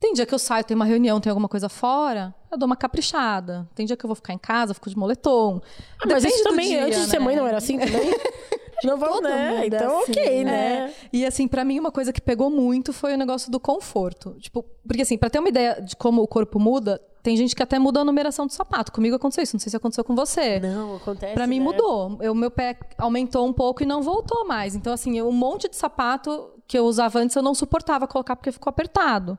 Tem 0.01 0.13
dia 0.13 0.27
que 0.27 0.35
eu 0.35 0.39
saio, 0.39 0.65
tem 0.65 0.75
uma 0.75 0.85
reunião, 0.85 1.21
tem 1.21 1.31
alguma 1.31 1.49
coisa 1.49 1.69
fora, 1.69 2.35
eu 2.51 2.59
dou 2.59 2.67
uma 2.67 2.77
caprichada. 2.77 3.69
Tem 3.75 3.87
dia 3.87 3.97
que 3.97 4.05
eu 4.05 4.09
vou 4.09 4.15
ficar 4.15 4.33
em 4.33 4.39
casa, 4.39 4.75
fico 4.75 4.91
de 4.91 4.97
moletom. 4.97 5.61
Ah, 6.01 6.07
mas 6.07 6.25
isso 6.25 6.43
também, 6.45 6.69
dia, 6.69 6.85
antes 6.85 7.01
de 7.01 7.07
ser 7.07 7.19
né? 7.19 7.25
mãe, 7.25 7.37
não 7.37 7.47
era 7.47 7.57
assim 7.57 7.79
também? 7.79 8.13
não 8.85 8.99
Todo 8.99 9.23
né? 9.23 9.63
é 9.63 9.67
Então, 9.67 10.03
assim, 10.03 10.13
ok, 10.13 10.45
né? 10.45 10.51
né? 10.53 10.95
E 11.13 11.25
assim, 11.25 11.49
pra 11.49 11.65
mim, 11.65 11.79
uma 11.79 11.91
coisa 11.91 12.13
que 12.13 12.21
pegou 12.21 12.51
muito 12.51 12.93
foi 12.93 13.15
o 13.15 13.17
negócio 13.17 13.51
do 13.51 13.59
conforto. 13.59 14.37
Tipo, 14.41 14.65
porque 14.87 15.03
assim, 15.03 15.17
pra 15.17 15.31
ter 15.31 15.39
uma 15.39 15.49
ideia 15.49 15.81
de 15.81 15.97
como 15.97 16.23
o 16.23 16.29
corpo 16.29 16.59
muda, 16.59 17.01
tem 17.23 17.37
gente 17.37 17.57
que 17.57 17.63
até 17.63 17.79
muda 17.79 18.01
a 18.01 18.05
numeração 18.05 18.47
do 18.47 18.53
sapato. 18.53 18.93
Comigo 18.93 19.17
aconteceu 19.17 19.43
isso, 19.43 19.57
não 19.57 19.61
sei 19.61 19.71
se 19.71 19.77
aconteceu 19.77 20.05
com 20.05 20.15
você. 20.15 20.61
Não, 20.61 20.97
acontece. 20.97 21.33
Pra 21.33 21.47
mim 21.47 21.59
né? 21.59 21.65
mudou. 21.65 22.19
O 22.31 22.35
meu 22.35 22.51
pé 22.51 22.77
aumentou 22.99 23.47
um 23.47 23.53
pouco 23.53 23.83
e 23.83 23.87
não 23.87 24.03
voltou 24.03 24.47
mais. 24.47 24.75
Então, 24.75 24.93
assim, 24.93 25.23
um 25.23 25.33
monte 25.33 25.69
de 25.69 25.77
sapato 25.77 26.51
que 26.67 26.79
eu 26.79 26.85
usava 26.85 27.19
antes 27.19 27.35
eu 27.35 27.43
não 27.43 27.55
suportava 27.55 28.07
colocar 28.07 28.37
porque 28.37 28.53
ficou 28.53 28.71
apertado. 28.71 29.39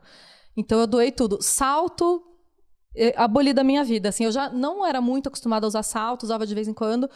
Então, 0.55 0.79
eu 0.79 0.87
doei 0.87 1.11
tudo. 1.11 1.37
Salto, 1.41 2.23
eh, 2.95 3.13
aboli 3.17 3.53
da 3.53 3.63
minha 3.63 3.83
vida. 3.83 4.09
Assim, 4.09 4.25
eu 4.25 4.31
já 4.31 4.49
não 4.49 4.85
era 4.85 5.01
muito 5.01 5.27
acostumada 5.27 5.65
a 5.65 5.69
usar 5.69 5.83
salto, 5.83 6.23
usava 6.23 6.45
de 6.45 6.55
vez 6.55 6.67
em 6.67 6.73
quando. 6.73 7.09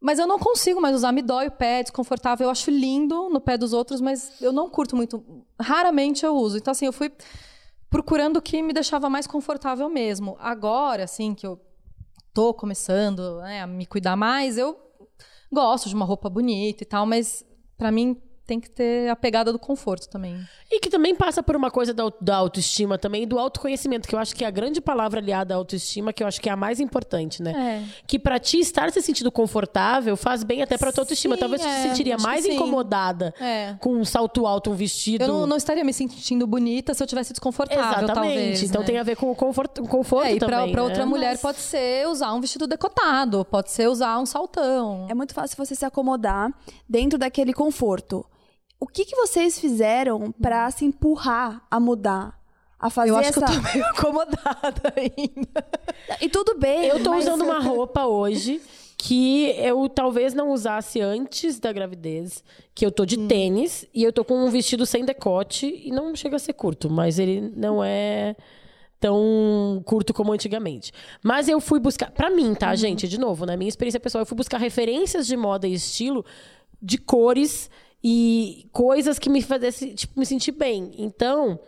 Mas 0.00 0.18
eu 0.18 0.26
não 0.26 0.38
consigo 0.38 0.80
mais 0.80 0.94
usar. 0.94 1.12
Me 1.12 1.22
dói 1.22 1.48
o 1.48 1.52
pé, 1.52 1.80
é 1.80 1.82
desconfortável. 1.82 2.46
Eu 2.46 2.50
acho 2.50 2.70
lindo 2.70 3.28
no 3.28 3.40
pé 3.40 3.58
dos 3.58 3.72
outros, 3.72 4.00
mas 4.00 4.40
eu 4.40 4.52
não 4.52 4.68
curto 4.70 4.96
muito. 4.96 5.44
Raramente 5.60 6.24
eu 6.24 6.34
uso. 6.34 6.56
Então, 6.56 6.72
assim, 6.72 6.86
eu 6.86 6.92
fui 6.92 7.12
procurando 7.90 8.36
o 8.36 8.42
que 8.42 8.62
me 8.62 8.72
deixava 8.72 9.10
mais 9.10 9.26
confortável 9.26 9.88
mesmo. 9.88 10.36
Agora, 10.38 11.04
assim, 11.04 11.34
que 11.34 11.46
eu 11.46 11.60
tô 12.32 12.54
começando 12.54 13.38
né, 13.38 13.62
a 13.62 13.66
me 13.66 13.84
cuidar 13.84 14.16
mais, 14.16 14.56
eu 14.56 14.78
gosto 15.52 15.88
de 15.88 15.94
uma 15.94 16.04
roupa 16.04 16.30
bonita 16.30 16.84
e 16.84 16.86
tal, 16.86 17.04
mas 17.04 17.44
pra 17.76 17.90
mim 17.90 18.16
tem 18.50 18.58
que 18.58 18.68
ter 18.68 19.08
a 19.08 19.14
pegada 19.14 19.52
do 19.52 19.60
conforto 19.60 20.08
também. 20.08 20.36
E 20.68 20.80
que 20.80 20.90
também 20.90 21.14
passa 21.14 21.40
por 21.40 21.54
uma 21.54 21.70
coisa 21.70 21.94
da, 21.94 22.10
da 22.20 22.34
autoestima 22.36 22.98
também, 22.98 23.22
e 23.22 23.26
do 23.26 23.38
autoconhecimento, 23.38 24.08
que 24.08 24.14
eu 24.14 24.18
acho 24.18 24.34
que 24.34 24.42
é 24.42 24.46
a 24.48 24.50
grande 24.50 24.80
palavra 24.80 25.20
aliada 25.20 25.54
à 25.54 25.56
autoestima, 25.56 26.12
que 26.12 26.20
eu 26.20 26.26
acho 26.26 26.40
que 26.40 26.48
é 26.48 26.52
a 26.52 26.56
mais 26.56 26.80
importante, 26.80 27.40
né? 27.40 27.84
É. 27.86 28.02
Que 28.08 28.18
pra 28.18 28.40
ti 28.40 28.58
estar 28.58 28.90
se 28.90 29.00
sentindo 29.00 29.30
confortável 29.30 30.16
faz 30.16 30.42
bem 30.42 30.62
até 30.62 30.76
pra 30.76 30.90
tua 30.90 31.02
autoestima. 31.02 31.36
Sim, 31.36 31.40
Talvez 31.40 31.62
tu 31.62 31.68
é, 31.68 31.82
se 31.82 31.88
sentiria 31.88 32.18
mais 32.18 32.44
incomodada 32.44 33.32
É. 33.40 33.76
com 33.78 33.94
um 33.94 34.04
salto 34.04 34.44
alto, 34.48 34.70
um 34.72 34.74
vestido. 34.74 35.22
Eu 35.22 35.28
não, 35.28 35.46
não 35.46 35.56
estaria 35.56 35.84
me 35.84 35.92
sentindo 35.92 36.44
bonita 36.44 36.92
se 36.92 37.00
eu 37.00 37.06
tivesse 37.06 37.32
desconfortável, 37.32 37.84
Exatamente. 37.84 38.14
talvez. 38.14 38.62
então 38.64 38.80
né? 38.80 38.86
tem 38.88 38.98
a 38.98 39.04
ver 39.04 39.14
com 39.14 39.30
o 39.30 39.34
conforto, 39.36 39.82
conforto 39.84 40.26
É, 40.26 40.34
e 40.34 40.38
pra, 40.40 40.48
também. 40.58 40.72
pra 40.72 40.82
né? 40.82 40.88
outra 40.88 41.06
mulher 41.06 41.38
pode 41.38 41.58
ser 41.58 42.08
usar 42.08 42.32
um 42.34 42.40
vestido 42.40 42.66
decotado, 42.66 43.44
pode 43.44 43.70
ser 43.70 43.88
usar 43.88 44.18
um 44.18 44.26
saltão. 44.26 45.06
É 45.08 45.14
muito 45.14 45.34
fácil 45.34 45.56
você 45.56 45.76
se 45.76 45.84
acomodar 45.84 46.52
dentro 46.88 47.16
daquele 47.16 47.52
conforto. 47.52 48.24
O 48.80 48.86
que, 48.86 49.04
que 49.04 49.14
vocês 49.14 49.60
fizeram 49.60 50.32
pra 50.32 50.70
se 50.70 50.84
empurrar 50.86 51.62
a 51.70 51.78
mudar? 51.78 52.40
A 52.78 52.88
fazer 52.88 53.10
eu 53.10 53.16
acho 53.16 53.28
essa... 53.28 53.44
que 53.44 53.52
eu 53.52 53.56
tô 53.62 53.68
meio 53.72 53.84
acomodada 53.92 54.94
ainda. 54.96 55.64
E 56.20 56.28
tudo 56.30 56.58
bem. 56.58 56.86
Eu 56.86 57.02
tô 57.02 57.10
mas- 57.10 57.24
usando 57.26 57.42
uma 57.42 57.60
roupa 57.62 58.06
hoje 58.06 58.60
que 58.96 59.50
eu 59.58 59.88
talvez 59.88 60.32
não 60.34 60.50
usasse 60.50 61.00
antes 61.00 61.58
da 61.58 61.72
gravidez, 61.72 62.42
que 62.74 62.84
eu 62.84 62.90
tô 62.90 63.02
Hum. 63.02 63.06
de 63.06 63.16
tênis 63.28 63.86
e 63.94 64.02
eu 64.02 64.12
tô 64.12 64.24
com 64.24 64.34
um 64.34 64.50
vestido 64.50 64.84
sem 64.86 65.04
decote 65.04 65.66
e 65.84 65.90
não 65.90 66.14
chega 66.16 66.36
a 66.36 66.38
ser 66.38 66.52
curto, 66.54 66.88
mas 66.90 67.18
ele 67.18 67.52
não 67.56 67.82
é 67.84 68.34
tão 68.98 69.82
curto 69.86 70.12
como 70.12 70.32
antigamente. 70.32 70.92
Mas 71.22 71.48
eu 71.48 71.60
fui 71.60 71.80
buscar, 71.80 72.10
pra 72.10 72.28
mim, 72.30 72.48
Uhum. 72.48 72.54
tá, 72.54 72.74
gente, 72.74 73.08
de 73.08 73.18
novo, 73.18 73.46
na 73.46 73.56
minha 73.56 73.68
experiência 73.68 74.00
pessoal, 74.00 74.22
eu 74.22 74.26
fui 74.26 74.36
buscar 74.36 74.58
referências 74.58 75.26
de 75.26 75.36
moda 75.36 75.66
e 75.66 75.72
estilo 75.74 76.24
de 76.82 76.98
cores 76.98 77.70
e 78.02 78.66
coisas 78.72 79.18
que 79.18 79.28
me 79.28 79.42
fizessem, 79.42 79.94
tipo, 79.94 80.18
me 80.18 80.24
sentir 80.26 80.52
bem. 80.52 80.92
Então, 80.98 81.58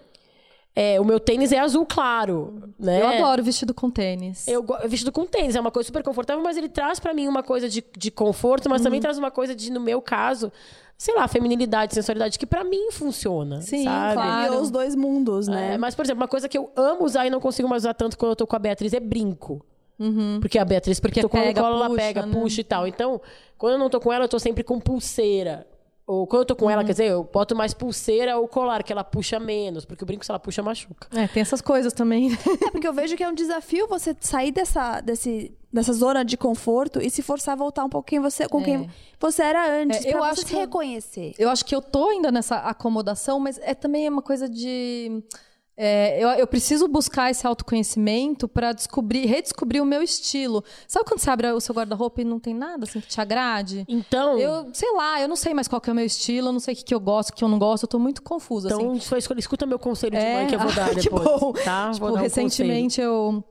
é, 0.75 0.99
o 1.01 1.05
meu 1.05 1.21
tênis 1.21 1.53
é 1.53 1.59
azul 1.59 1.85
claro, 1.85 2.73
né? 2.79 3.03
Eu 3.03 3.07
adoro 3.09 3.43
vestido 3.43 3.75
com 3.75 3.91
tênis. 3.91 4.49
Eu 4.49 4.65
vestido 4.87 5.13
com 5.13 5.27
tênis, 5.27 5.55
é 5.55 5.61
uma 5.61 5.71
coisa 5.71 5.87
super 5.87 6.03
confortável, 6.03 6.43
mas 6.43 6.57
ele 6.57 6.69
traz 6.69 6.99
pra 6.99 7.13
mim 7.13 7.29
uma 7.29 7.43
coisa 7.43 7.69
de, 7.69 7.85
de 7.97 8.11
conforto, 8.11 8.71
mas 8.71 8.81
Uhum. 8.81 8.85
também 8.85 9.01
traz 9.01 9.19
uma 9.19 9.31
coisa 9.31 9.55
de, 9.55 9.71
no 9.71 9.81
meu 9.81 10.01
caso, 10.01 10.51
sei 10.97 11.15
lá, 11.15 11.29
feminilidade, 11.29 11.93
sensualidade, 11.95 12.39
que 12.39 12.47
pra 12.47 12.65
mim 12.65 12.91
funciona. 12.91 13.61
Sim, 13.61 13.85
sabe? 13.85 14.15
claro. 14.15 14.47
Criou 14.49 14.63
os 14.63 14.71
dois 14.71 14.95
mundos, 14.95 15.47
né? 15.49 15.75
É, 15.75 15.79
mas, 15.79 15.95
por 15.95 16.07
exemplo, 16.07 16.23
uma 16.23 16.29
coisa 16.29 16.49
que 16.49 16.57
eu 16.57 16.71
amo 16.75 17.05
usar 17.05 17.27
e 17.27 17.31
não 17.31 17.41
consigo 17.41 17.69
mais 17.69 17.83
usar 17.83 17.93
tanto 17.93 18.17
quando 18.17 18.31
eu 18.31 18.37
tô 18.37 18.47
com 18.47 18.57
a 18.57 18.59
Beatriz 18.59 18.95
é 18.95 19.01
brinco. 19.01 19.63
Porque 20.41 20.59
a 20.59 20.65
Beatriz, 20.65 20.99
porque 20.99 21.21
Porque 21.21 21.23
tô 21.23 21.29
com 21.29 21.37
ela 21.39 21.47
pega, 21.55 21.61
ela 21.61 21.87
puxa, 21.89 21.97
pega, 22.01 22.27
né? 22.27 22.33
puxa 22.35 22.61
e 22.61 22.65
tal. 22.65 22.87
Então, 22.89 23.21
quando 23.57 23.75
eu 23.75 23.79
não 23.79 23.89
tô 23.89 24.01
com 24.01 24.13
ela, 24.13 24.25
eu 24.25 24.29
tô 24.29 24.37
sempre 24.39 24.65
com 24.65 24.81
pulseira. 24.81 25.65
Ou 26.07 26.27
quando 26.27 26.41
eu 26.43 26.47
tô 26.47 26.57
com 26.57 26.65
Uhum. 26.65 26.71
ela, 26.73 26.85
quer 26.85 26.93
dizer, 26.93 27.07
eu 27.07 27.23
boto 27.25 27.55
mais 27.55 27.73
pulseira 27.73 28.37
ou 28.37 28.49
colar, 28.49 28.83
que 28.83 28.93
ela 28.93 29.05
puxa 29.05 29.39
menos, 29.39 29.85
porque 29.85 30.03
o 30.03 30.07
brinco, 30.07 30.25
se 30.25 30.31
ela 30.31 30.39
puxa, 30.41 30.61
machuca. 30.63 31.07
É, 31.17 31.29
tem 31.29 31.41
essas 31.41 31.61
coisas 31.61 31.93
também. 31.93 32.33
É 32.67 32.71
porque 32.71 32.87
eu 32.89 32.93
vejo 32.93 33.17
que 33.17 33.23
é 33.23 33.29
um 33.29 33.35
desafio 33.35 33.87
você 33.87 34.15
sair 34.21 34.51
dessa, 34.51 35.01
desse, 35.01 35.53
dessa 35.73 35.93
zona 35.93 36.25
de 36.25 36.37
conforto 36.37 37.01
e 37.01 37.09
se 37.09 37.23
forçar 37.23 37.53
a 37.55 37.57
voltar 37.57 37.85
um 37.85 37.89
pouquinho 37.89 38.21
você, 38.21 38.49
com 38.49 38.63
quem 38.63 38.91
você 39.21 39.43
era 39.43 39.81
antes. 39.81 40.05
É, 40.05 40.09
eu 40.09 40.19
pra 40.19 40.27
acho 40.31 40.41
você 40.43 40.49
que 40.49 40.57
reconhecer. 40.57 41.35
Eu 41.39 41.49
acho 41.49 41.65
que 41.65 41.75
eu 41.75 41.81
tô 41.81 42.09
ainda 42.09 42.33
nessa 42.33 42.57
acomodação, 42.57 43.39
mas 43.39 43.59
é 43.63 43.73
também 43.75 44.09
uma 44.09 44.23
coisa 44.23 44.49
de. 44.49 45.23
É, 45.77 46.23
eu, 46.23 46.29
eu 46.31 46.47
preciso 46.47 46.87
buscar 46.87 47.31
esse 47.31 47.47
autoconhecimento 47.47 48.47
pra 48.47 48.73
descobrir, 48.73 49.25
redescobrir 49.27 49.83
o 49.83 49.87
meu 49.87 50.03
estilo. 50.03 50.63
Sabe 50.87 51.07
quando 51.07 51.19
você 51.21 51.31
abre 51.31 51.51
o 51.51 51.61
seu 51.61 51.75
guarda-roupa 51.75 52.21
e 52.21 52.25
não 52.25 52.39
tem 52.39 52.55
nada 52.55 52.85
assim 52.85 53.01
que 53.01 53.07
te 53.09 53.21
agrade? 53.21 53.85
Então, 53.89 54.39
Eu, 54.39 54.69
sei 54.75 54.93
lá, 54.93 55.21
eu 55.21 55.27
não 55.29 55.37
sei 55.37 55.55
mais 55.55 55.67
qual 55.69 55.81
é 55.87 55.91
o 55.91 55.95
meu 55.95 56.05
estilo, 56.05 56.49
eu 56.49 56.53
não 56.53 56.61
sei 56.61 56.75
o 56.75 56.77
que, 56.77 56.85
que 56.85 56.95
eu 56.95 57.01
gosto, 57.01 57.31
o 57.31 57.33
que 57.35 57.43
eu 57.43 57.49
não 57.49 57.59
gosto, 57.59 57.85
eu 57.85 57.89
tô 57.89 57.99
muito 57.99 58.23
confusa, 58.23 58.69
assim. 58.69 58.83
então 58.83 59.01
só 59.01 59.17
escolha, 59.17 59.39
escuta 59.39 59.65
meu 59.67 59.79
conselho 59.79 60.13
de 60.13 60.19
É, 60.25 60.35
mãe 60.35 60.47
que 60.47 60.55
eu 60.55 60.59
vou 60.61 60.73
dar 60.73 60.87
ah, 60.87 60.91
que 60.95 61.01
depois. 61.03 61.25
bom. 61.25 61.53
Tá? 61.53 61.91
Tipo, 61.93 62.07
um 62.07 62.15
recentemente 62.15 63.01
eu, 63.01 63.43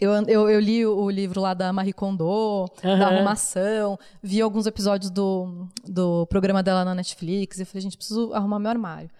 eu, 0.00 0.12
eu, 0.28 0.48
eu 0.48 0.60
li 0.60 0.86
o 0.86 1.10
livro 1.10 1.40
lá 1.40 1.52
da 1.52 1.72
Marie 1.72 1.92
Kondo, 1.92 2.66
Aham. 2.84 2.98
da 2.98 3.06
arrumação, 3.08 3.98
vi 4.22 4.40
alguns 4.40 4.66
episódios 4.66 5.10
do, 5.10 5.66
do 5.84 6.26
programa 6.26 6.62
dela 6.62 6.84
na 6.84 6.94
Netflix, 6.94 7.58
e 7.58 7.62
eu 7.62 7.66
falei, 7.66 7.82
gente, 7.82 7.96
preciso 7.96 8.32
arrumar 8.32 8.58
meu 8.60 8.70
armário. 8.70 9.10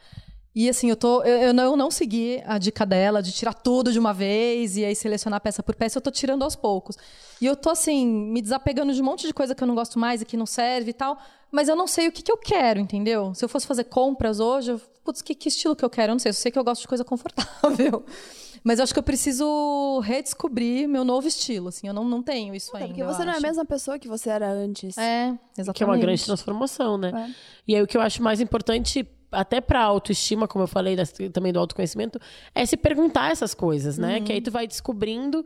E 0.58 0.70
assim, 0.70 0.88
eu, 0.88 0.96
tô, 0.96 1.22
eu, 1.22 1.36
eu 1.48 1.52
não, 1.52 1.64
eu 1.64 1.76
não 1.76 1.90
segui 1.90 2.42
a 2.46 2.56
dica 2.56 2.86
dela 2.86 3.22
de 3.22 3.30
tirar 3.30 3.52
tudo 3.52 3.92
de 3.92 3.98
uma 3.98 4.14
vez 4.14 4.78
e 4.78 4.86
aí 4.86 4.96
selecionar 4.96 5.38
peça 5.38 5.62
por 5.62 5.74
peça, 5.76 5.98
eu 5.98 6.02
tô 6.02 6.10
tirando 6.10 6.42
aos 6.42 6.56
poucos. 6.56 6.96
E 7.42 7.44
eu 7.44 7.54
tô 7.54 7.68
assim, 7.68 8.06
me 8.06 8.40
desapegando 8.40 8.94
de 8.94 9.02
um 9.02 9.04
monte 9.04 9.26
de 9.26 9.34
coisa 9.34 9.54
que 9.54 9.62
eu 9.62 9.68
não 9.68 9.74
gosto 9.74 9.98
mais 9.98 10.22
e 10.22 10.24
que 10.24 10.34
não 10.34 10.46
serve 10.46 10.90
e 10.90 10.94
tal, 10.94 11.18
mas 11.52 11.68
eu 11.68 11.76
não 11.76 11.86
sei 11.86 12.08
o 12.08 12.12
que, 12.12 12.22
que 12.22 12.32
eu 12.32 12.38
quero, 12.38 12.80
entendeu? 12.80 13.34
Se 13.34 13.44
eu 13.44 13.50
fosse 13.50 13.66
fazer 13.66 13.84
compras 13.84 14.40
hoje, 14.40 14.70
eu, 14.70 14.80
putz, 15.04 15.20
que, 15.20 15.34
que 15.34 15.50
estilo 15.50 15.76
que 15.76 15.84
eu 15.84 15.90
quero? 15.90 16.12
Eu 16.12 16.14
não 16.14 16.18
sei, 16.20 16.30
eu 16.30 16.34
sei 16.34 16.50
que 16.50 16.58
eu 16.58 16.64
gosto 16.64 16.80
de 16.80 16.88
coisa 16.88 17.04
confortável. 17.04 18.02
Mas 18.64 18.78
eu 18.78 18.82
acho 18.84 18.92
que 18.94 18.98
eu 18.98 19.02
preciso 19.04 20.00
redescobrir 20.00 20.88
meu 20.88 21.04
novo 21.04 21.28
estilo, 21.28 21.68
assim, 21.68 21.86
eu 21.86 21.92
não, 21.94 22.02
não 22.02 22.20
tenho 22.22 22.52
isso 22.54 22.74
É 22.74 22.80
ainda. 22.80 22.88
porque 22.88 23.04
você 23.04 23.20
não 23.24 23.28
é 23.28 23.34
a 23.34 23.36
acho. 23.36 23.42
mesma 23.46 23.64
pessoa 23.64 23.98
que 23.98 24.08
você 24.08 24.30
era 24.30 24.50
antes. 24.50 24.96
É, 24.98 25.34
exatamente. 25.56 25.74
Que 25.76 25.82
é 25.84 25.86
uma 25.86 25.98
grande 25.98 26.24
transformação, 26.24 26.96
né? 26.98 27.12
É. 27.28 27.34
E 27.68 27.76
aí 27.76 27.82
o 27.82 27.86
que 27.86 27.96
eu 27.96 28.00
acho 28.00 28.20
mais 28.22 28.40
importante, 28.40 29.06
até 29.30 29.60
pra 29.60 29.82
autoestima, 29.82 30.46
como 30.48 30.64
eu 30.64 30.68
falei 30.68 30.96
também 31.32 31.52
do 31.52 31.58
autoconhecimento, 31.58 32.18
é 32.54 32.64
se 32.66 32.76
perguntar 32.76 33.30
essas 33.32 33.54
coisas, 33.54 33.98
né? 33.98 34.20
Que 34.20 34.32
aí 34.32 34.40
tu 34.40 34.50
vai 34.50 34.66
descobrindo 34.66 35.44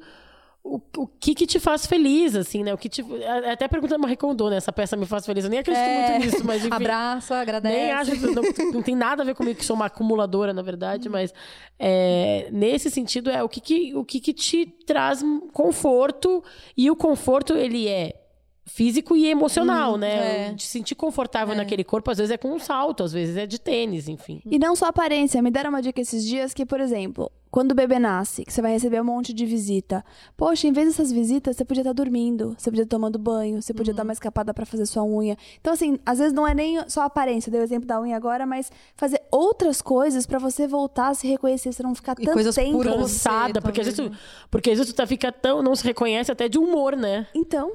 o, 0.63 0.79
o 0.99 1.07
que 1.07 1.35
que 1.35 1.47
te 1.47 1.59
faz 1.59 1.87
feliz, 1.87 2.37
assim, 2.37 2.63
né? 2.63 2.75
O 2.75 2.77
que 2.77 2.89
te, 2.91 3.01
a- 3.25 3.53
até 3.53 3.67
perguntando 3.67 4.03
Marie 4.03 4.17
Kondo, 4.17 4.51
né? 4.51 4.57
Essa 4.59 4.71
peça 4.71 4.95
me 4.95 5.07
faz 5.07 5.25
feliz. 5.25 5.43
Eu 5.45 5.51
nem 5.51 5.61
acredito 5.61 5.83
É. 5.83 6.11
muito 6.11 6.27
nisso, 6.27 6.45
mas 6.47 6.61
enfim. 6.63 6.75
Abraça, 6.75 7.37
agradece. 7.37 7.75
Nem 7.75 7.91
acho, 7.93 8.15
não, 8.31 8.43
não 8.75 8.83
tem 8.83 8.95
nada 8.95 9.23
a 9.23 9.25
ver 9.27 9.35
comigo 9.35 9.59
que 9.59 9.65
sou 9.65 9.75
uma 9.75 9.87
acumuladora, 9.87 10.53
na 10.53 10.61
verdade, 10.61 11.09
mas 11.09 11.33
é, 11.79 12.49
nesse 12.53 12.91
sentido 12.91 13.31
é 13.31 13.43
o 13.43 13.49
que, 13.49 13.61
que, 13.61 13.95
o 13.95 14.05
que, 14.05 14.21
que 14.21 14.35
te 14.35 14.67
traz 14.87 15.23
conforto 15.53 16.45
e 16.77 16.91
o 16.91 16.97
conforto 16.97 17.55
ele 17.57 17.89
é 17.89 18.20
físico 18.65 19.17
e 19.17 19.27
emocional, 19.27 19.97
né? 19.97 20.49
é. 20.49 20.53
De 20.53 20.63
se 20.63 20.69
sentir 20.69 20.95
confortável 20.95 21.55
naquele 21.55 21.83
corpo, 21.85 22.11
às 22.11 22.19
vezes 22.19 22.31
é 22.31 22.37
com 22.37 22.53
um 22.53 22.59
salto, 22.59 23.03
às 23.03 23.13
vezes 23.13 23.37
é 23.37 23.47
de 23.47 23.59
tênis, 23.59 24.09
enfim. 24.09 24.41
E 24.47 24.59
não 24.59 24.77
só 24.77 24.87
aparência. 24.87 25.43
Me 25.43 25.51
deram 25.51 25.71
uma 25.71 25.83
dica 25.83 26.01
esses 26.01 26.25
dias 26.25 26.55
que, 26.55 26.65
por 26.65 26.81
exemplo, 26.81 27.31
quando 27.51 27.73
o 27.73 27.75
bebê 27.75 27.99
nasce, 27.99 28.45
que 28.45 28.53
você 28.53 28.63
vai 28.63 28.73
receber 28.73 29.01
um 29.01 29.05
monte 29.05 29.33
de 29.33 29.45
visita. 29.45 30.05
Poxa, 30.37 30.69
em 30.69 30.73
vez 30.73 30.87
dessas 30.89 31.11
visitas, 31.11 31.57
você 31.57 31.65
podia 31.65 31.81
estar 31.81 31.93
dormindo, 31.93 32.55
você 32.57 32.71
podia 32.71 32.85
estar 32.85 32.97
tomando 32.97 33.19
banho, 33.19 33.61
você 33.61 33.75
podia 33.75 33.93
dar 33.93 34.05
uma 34.05 34.13
escapada 34.13 34.55
pra 34.55 34.65
fazer 34.65 34.87
sua 34.87 35.03
unha. 35.05 35.37
Então, 35.61 35.73
assim, 35.73 35.99
às 36.07 36.19
vezes 36.19 36.33
não 36.33 36.47
é 36.47 36.55
nem 36.55 36.79
só 36.89 37.03
a 37.03 37.07
aparência, 37.07 37.49
eu 37.49 37.53
dei 37.53 37.61
o 37.61 37.65
exemplo 37.65 37.87
da 37.89 38.01
unha 38.01 38.17
agora, 38.17 38.47
mas 38.47 38.71
fazer 38.95 39.21
outras 39.33 39.83
coisas 39.83 40.27
pra 40.27 40.39
você 40.39 40.69
voltar 40.69 41.09
a 41.09 41.15
se 41.15 41.27
reconhecer, 41.27 41.73
você 41.73 41.83
não 41.83 41.95
ficar 41.95 42.13
E 42.13 42.25
tanto 42.25 42.35
coisas 42.35 42.55
tempo. 42.55 42.73
por 42.79 42.87
Cansada, 42.87 43.61
porque 43.61 43.81
às 43.81 43.87
vezes 43.89 43.99
tu, 43.99 44.17
porque 44.49 44.71
às 44.71 44.79
vezes 44.79 44.93
tu 44.93 44.97
tá, 44.97 45.07
fica 45.07 45.33
tão, 45.33 45.61
não 45.61 45.75
se 45.75 45.83
reconhece 45.85 46.31
até 46.31 46.49
de 46.49 46.59
humor, 46.59 46.95
né? 46.95 47.27
Então, 47.35 47.73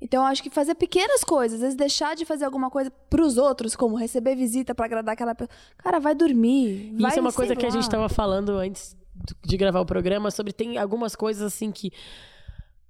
então 0.00 0.22
eu 0.22 0.26
acho 0.26 0.42
que 0.42 0.50
fazer 0.50 0.74
pequenas 0.74 1.22
coisas, 1.22 1.56
às 1.56 1.60
vezes 1.60 1.76
deixar 1.76 2.16
de 2.16 2.24
fazer 2.24 2.44
alguma 2.44 2.70
coisa 2.70 2.90
pros 3.08 3.36
outros, 3.36 3.76
como 3.76 3.96
receber 3.96 4.34
visita 4.34 4.74
pra 4.74 4.86
agradar 4.86 5.12
aquela 5.12 5.34
pessoa. 5.34 5.54
Cara, 5.78 6.00
vai 6.00 6.14
dormir. 6.14 6.94
Vai, 6.98 7.10
Isso 7.10 7.18
é 7.18 7.22
uma 7.22 7.32
coisa 7.32 7.54
que 7.54 7.64
a 7.64 7.68
lá. 7.68 7.74
gente 7.74 7.88
tava 7.90 8.08
falando 8.08 8.52
antes 8.52 8.96
de 9.44 9.56
gravar 9.56 9.80
o 9.80 9.86
programa 9.86 10.30
sobre 10.30 10.52
tem 10.52 10.78
algumas 10.78 11.14
coisas 11.14 11.42
assim 11.42 11.70
que 11.70 11.92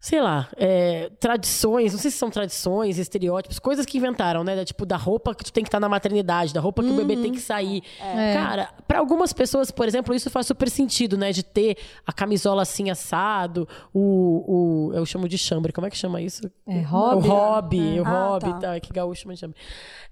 sei 0.02 0.18
lá, 0.22 0.48
é, 0.56 1.10
tradições, 1.20 1.92
não 1.92 2.00
sei 2.00 2.10
se 2.10 2.16
são 2.16 2.30
tradições, 2.30 2.98
estereótipos, 2.98 3.58
coisas 3.58 3.84
que 3.84 3.98
inventaram, 3.98 4.42
né? 4.42 4.56
Da, 4.56 4.64
Tipo, 4.64 4.86
da 4.86 4.96
roupa 4.96 5.34
que 5.34 5.44
tu 5.44 5.52
tem 5.52 5.62
que 5.62 5.68
estar 5.68 5.78
na 5.78 5.90
maternidade, 5.90 6.54
da 6.54 6.60
roupa 6.60 6.82
que 6.82 6.88
o 6.88 6.96
bebê 6.96 7.16
tem 7.16 7.30
que 7.32 7.40
sair. 7.40 7.82
É. 8.00 8.32
Cara, 8.32 8.70
pra 8.88 8.98
algumas 8.98 9.32
pessoas, 9.34 9.70
por 9.70 9.86
exemplo, 9.86 10.14
isso 10.14 10.30
faz 10.30 10.46
super 10.46 10.70
sentido, 10.70 11.18
né? 11.18 11.32
De 11.32 11.42
ter 11.42 11.76
a 12.06 12.12
camisola 12.14 12.62
assim 12.62 12.88
assado, 12.88 13.68
o. 13.92 14.88
o 14.90 14.94
eu 14.94 15.04
chamo 15.04 15.28
de 15.28 15.36
chambre, 15.36 15.70
como 15.72 15.86
é 15.86 15.90
que 15.90 15.96
chama 15.98 16.20
isso? 16.22 16.50
É, 16.66 16.80
hobby. 16.80 17.28
O 17.28 17.30
hobby, 17.30 17.98
É. 17.98 18.00
o 18.00 18.06
Ah, 18.06 18.28
hobby, 18.28 18.50
tá. 18.52 18.58
tá. 18.60 18.76
é 18.76 18.80
que 18.80 18.92
gaúcho 18.92 19.22
chama 19.22 19.34
de 19.34 19.40
chambre. 19.40 19.56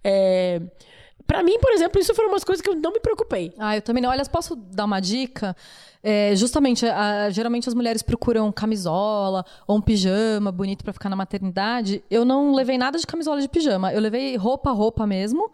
É, 0.04 0.60
pra 1.28 1.44
mim, 1.44 1.56
por 1.60 1.70
exemplo, 1.70 2.00
isso 2.00 2.12
foram 2.14 2.30
umas 2.30 2.42
coisas 2.42 2.60
que 2.60 2.68
eu 2.68 2.74
não 2.74 2.90
me 2.92 2.98
preocupei. 2.98 3.52
Ah, 3.58 3.76
eu 3.76 3.82
também 3.82 4.02
não. 4.02 4.10
Olha, 4.10 4.24
posso 4.26 4.56
dar 4.56 4.86
uma 4.86 4.98
dica? 4.98 5.54
É, 6.02 6.34
justamente, 6.34 6.86
a- 6.86 7.28
geralmente 7.30 7.68
as 7.68 7.74
mulheres 7.74 8.02
procuram 8.02 8.50
camisola 8.50 9.44
ou 9.66 9.76
um 9.76 9.80
pijama 9.80 10.50
bonito 10.50 10.82
pra 10.82 10.92
ficar 10.92 11.08
na 11.08 11.16
maternidade. 11.16 12.02
Eu 12.10 12.24
não 12.24 12.54
levei 12.54 12.78
nada 12.78 12.98
de 12.98 13.06
camisola 13.06 13.40
de 13.40 13.48
pijama. 13.48 13.92
Eu 13.92 14.00
levei 14.00 14.36
roupa, 14.36 14.70
roupa 14.72 15.06
mesmo. 15.06 15.50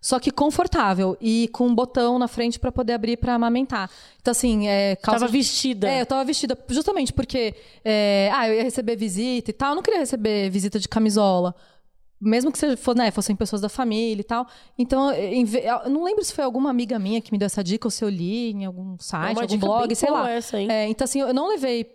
Só 0.00 0.20
que 0.20 0.30
confortável 0.30 1.16
e 1.20 1.48
com 1.48 1.66
um 1.66 1.74
botão 1.74 2.16
na 2.18 2.28
frente 2.28 2.60
pra 2.60 2.70
poder 2.70 2.92
abrir 2.92 3.16
pra 3.16 3.34
amamentar. 3.34 3.90
Então, 4.20 4.30
assim, 4.30 4.68
é, 4.68 4.94
calça 4.96 5.20
Tava 5.20 5.32
vestida. 5.32 5.88
É, 5.88 6.02
eu 6.02 6.06
tava 6.06 6.24
vestida 6.24 6.56
justamente 6.68 7.12
porque 7.12 7.54
é, 7.84 8.30
ah, 8.32 8.48
eu 8.48 8.54
ia 8.54 8.62
receber 8.62 8.94
visita 8.94 9.50
e 9.50 9.54
tal. 9.54 9.70
Eu 9.70 9.76
não 9.76 9.82
queria 9.82 9.98
receber 9.98 10.48
visita 10.50 10.78
de 10.78 10.86
camisola. 10.88 11.54
Mesmo 12.26 12.50
que 12.50 12.58
seja, 12.58 12.76
fosse, 12.76 12.98
né, 12.98 13.10
fossem 13.10 13.36
pessoas 13.36 13.62
da 13.62 13.68
família 13.68 14.20
e 14.20 14.24
tal. 14.24 14.46
Então, 14.76 15.12
eu 15.12 15.88
não 15.90 16.02
lembro 16.04 16.24
se 16.24 16.32
foi 16.32 16.44
alguma 16.44 16.68
amiga 16.70 16.98
minha 16.98 17.20
que 17.20 17.30
me 17.32 17.38
deu 17.38 17.46
essa 17.46 17.62
dica 17.62 17.86
ou 17.86 17.90
se 17.90 18.04
eu 18.04 18.08
li 18.08 18.50
em 18.52 18.64
algum 18.64 18.96
site, 18.98 19.36
uma 19.36 19.42
algum 19.42 19.58
blog, 19.58 19.94
sei 19.94 20.10
lá. 20.10 20.30
essa? 20.30 20.58
É, 20.58 20.88
então, 20.88 21.04
assim, 21.04 21.20
eu 21.20 21.32
não 21.32 21.48
levei. 21.48 21.90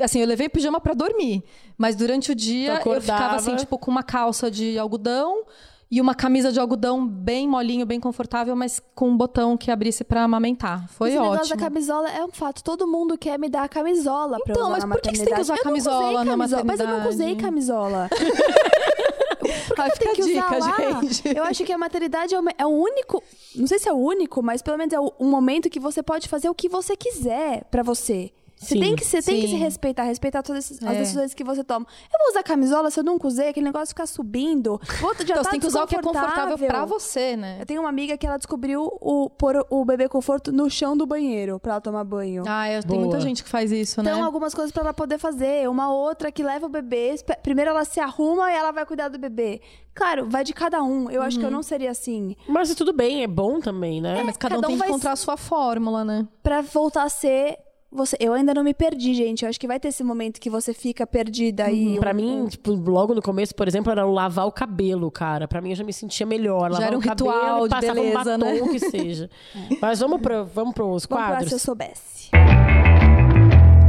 Assim, 0.00 0.20
eu 0.20 0.26
levei 0.26 0.48
pijama 0.48 0.80
pra 0.80 0.94
dormir. 0.94 1.42
Mas 1.76 1.96
durante 1.96 2.30
o 2.30 2.34
dia 2.34 2.78
Tu 2.80 2.88
eu 2.90 3.00
ficava 3.00 3.36
assim, 3.36 3.56
tipo, 3.56 3.76
com 3.76 3.90
uma 3.90 4.02
calça 4.02 4.50
de 4.50 4.78
algodão 4.78 5.44
e 5.90 6.00
uma 6.00 6.14
camisa 6.14 6.50
de 6.50 6.58
algodão 6.58 7.06
bem 7.06 7.46
molinho, 7.46 7.84
bem 7.84 8.00
confortável, 8.00 8.56
mas 8.56 8.80
com 8.94 9.10
um 9.10 9.16
botão 9.16 9.56
que 9.58 9.70
abrisse 9.70 10.02
pra 10.04 10.22
amamentar. 10.22 10.88
Foi 10.88 11.08
Esse 11.10 11.18
ótimo. 11.18 11.32
negócio 11.32 11.56
da 11.56 11.62
camisola 11.62 12.08
é 12.10 12.24
um 12.24 12.30
fato. 12.30 12.62
Todo 12.64 12.86
mundo 12.86 13.18
quer 13.18 13.38
me 13.38 13.48
dar 13.50 13.64
a 13.64 13.68
camisola 13.68 14.38
pra 14.42 14.52
Então, 14.52 14.62
usar 14.68 14.70
mas 14.72 14.84
na 14.84 14.94
por 14.94 15.02
que 15.02 15.16
você 15.16 15.24
tem 15.24 15.34
que 15.34 15.40
usar 15.40 15.54
maternidade. 15.54 15.86
Eu 15.86 15.92
camisola 15.92 16.06
usei 16.06 16.24
na 16.24 16.30
camisola, 16.30 16.64
Mas 16.64 16.80
eu 16.80 16.86
nunca 16.86 17.08
usei 17.08 17.34
maternidade? 17.34 17.42
camisola. 17.44 18.08
Tem 19.76 19.90
ficar 19.90 20.12
que 20.14 20.22
a 20.22 20.24
dica, 20.24 20.56
usar 20.58 20.78
lá. 20.80 21.00
gente. 21.02 21.36
Eu 21.36 21.44
acho 21.44 21.64
que 21.64 21.72
a 21.72 21.78
maternidade 21.78 22.34
é 22.34 22.40
o, 22.40 22.44
é 22.58 22.66
o 22.66 22.70
único... 22.70 23.22
Não 23.54 23.66
sei 23.66 23.78
se 23.78 23.88
é 23.88 23.92
o 23.92 23.96
único, 23.96 24.42
mas 24.42 24.62
pelo 24.62 24.78
menos 24.78 24.92
é 24.92 25.00
o- 25.00 25.12
um 25.20 25.28
momento 25.30 25.68
que 25.70 25.78
você 25.80 26.02
pode 26.02 26.28
fazer 26.28 26.48
o 26.48 26.54
que 26.54 26.68
você 26.68 26.96
quiser 26.96 27.64
pra 27.70 27.82
você. 27.82 28.30
Você 28.62 28.74
Sim. 28.74 28.80
tem 28.80 28.94
que, 28.94 29.04
você 29.04 29.20
tem 29.20 29.40
que 29.40 29.48
se 29.48 29.56
respeitar, 29.56 30.04
respeitar 30.04 30.40
todas 30.42 30.70
as 30.70 30.82
as 30.82 30.94
É. 30.94 30.98
decisões 31.00 31.34
que 31.34 31.42
você 31.42 31.64
toma. 31.64 31.84
Eu 32.12 32.18
vou 32.18 32.28
usar 32.30 32.42
camisola 32.44 32.90
se 32.92 33.00
eu 33.00 33.02
nunca 33.04 33.26
usei, 33.26 33.48
aquele 33.48 33.66
negócio 33.66 33.88
ficar 33.88 34.06
subindo. 34.06 34.80
Vou, 35.00 35.12
já 35.14 35.22
Então, 35.24 35.36
tá 35.36 35.42
você 35.42 35.50
tem 35.50 35.60
que 35.60 35.66
usar 35.66 35.82
o 35.82 35.86
que 35.86 35.96
é 35.96 36.00
confortável 36.00 36.56
pra 36.56 36.84
você, 36.84 37.36
né? 37.36 37.56
Eu 37.60 37.66
tenho 37.66 37.80
uma 37.80 37.88
amiga 37.88 38.16
que 38.16 38.24
ela 38.26 38.36
descobriu 38.36 38.84
o 39.00 39.28
pôr 39.28 39.66
o 39.68 39.84
bebê 39.84 40.08
conforto 40.08 40.52
no 40.52 40.70
chão 40.70 40.96
do 40.96 41.04
banheiro 41.06 41.58
pra 41.58 41.72
ela 41.72 41.80
tomar 41.80 42.04
banho. 42.04 42.44
Ah, 42.46 42.68
é, 42.68 42.80
tem 42.82 42.98
muita 43.00 43.18
gente 43.20 43.42
que 43.42 43.48
faz 43.48 43.72
isso, 43.72 44.00
Então, 44.00 44.16
né? 44.18 44.22
algumas 44.22 44.54
coisas 44.54 44.70
pra 44.70 44.82
ela 44.82 44.94
poder 44.94 45.18
fazer. 45.18 45.68
Uma 45.68 45.92
outra 45.92 46.30
que 46.30 46.42
leva 46.42 46.66
o 46.66 46.68
bebê. 46.68 47.16
Primeiro 47.42 47.70
ela 47.70 47.84
se 47.84 47.98
arruma 47.98 48.50
e 48.52 48.54
ela 48.54 48.70
vai 48.70 48.86
cuidar 48.86 49.08
do 49.08 49.18
bebê. 49.18 49.60
Claro, 49.94 50.26
vai 50.28 50.42
de 50.44 50.52
cada 50.54 50.82
um. 50.82 51.10
Eu 51.10 51.20
acho 51.20 51.36
que 51.38 51.44
eu 51.44 51.48
Uhum. 51.48 51.56
não 51.56 51.62
seria 51.62 51.90
assim. 51.90 52.34
Mas 52.48 52.74
tudo 52.74 52.92
bem, 52.92 53.22
é 53.24 53.26
bom 53.26 53.60
também, 53.60 54.00
né? 54.00 54.20
É, 54.20 54.22
mas 54.24 54.36
cada, 54.36 54.56
um 54.56 54.60
cada 54.60 54.68
um 54.68 54.70
tem 54.70 54.76
que 54.76 54.78
vai 54.78 54.88
encontrar 54.88 55.12
a 55.12 55.16
sua 55.16 55.36
fórmula, 55.36 56.04
né? 56.04 56.26
Pra 56.42 56.62
voltar 56.62 57.02
a 57.02 57.08
ser 57.10 57.58
você. 57.92 58.16
Eu 58.18 58.32
ainda 58.32 58.54
não 58.54 58.64
me 58.64 58.72
perdi, 58.72 59.14
gente. 59.14 59.42
Eu 59.44 59.48
acho 59.48 59.60
que 59.60 59.66
vai 59.66 59.78
ter 59.78 59.88
esse 59.88 60.02
momento 60.02 60.40
que 60.40 60.48
você 60.48 60.72
fica 60.72 61.06
perdida 61.06 61.64
aí. 61.64 61.98
Pra 61.98 62.14
mim, 62.14 62.46
tipo, 62.48 62.72
logo 62.72 63.14
no 63.14 63.22
começo, 63.22 63.54
por 63.54 63.68
exemplo, 63.68 63.92
era 63.92 64.06
o 64.06 64.12
lavar 64.12 64.46
o 64.46 64.52
cabelo, 64.52 65.10
cara. 65.10 65.46
Pra 65.46 65.60
mim, 65.60 65.70
eu 65.70 65.76
já 65.76 65.84
me 65.84 65.92
sentia 65.92 66.26
melhor. 66.26 66.72
Já 66.72 66.78
Lavar 66.78 66.86
era 66.88 66.96
um 66.96 67.00
o 67.00 67.02
cabelo 67.02 67.30
ritual 67.30 67.58
e 67.58 67.68
de 67.68 67.74
passava 67.74 67.94
beleza, 67.94 68.18
um 68.20 68.24
batom, 68.24 68.66
né? 68.66 68.72
que 68.72 68.78
seja. 68.78 69.30
Mas 69.80 70.00
vamos, 70.00 70.20
pro, 70.20 70.44
vamos 70.46 70.74
pros 70.74 71.06
Vamos 71.06 71.06
pra 71.06 71.16
quadros? 71.18 71.48
se 71.48 71.54
eu 71.54 71.58
soubesse. 71.58 72.30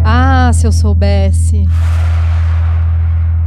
Ah, 0.05 0.51
se 0.53 0.67
eu 0.67 0.71
soubesse. 0.71 1.63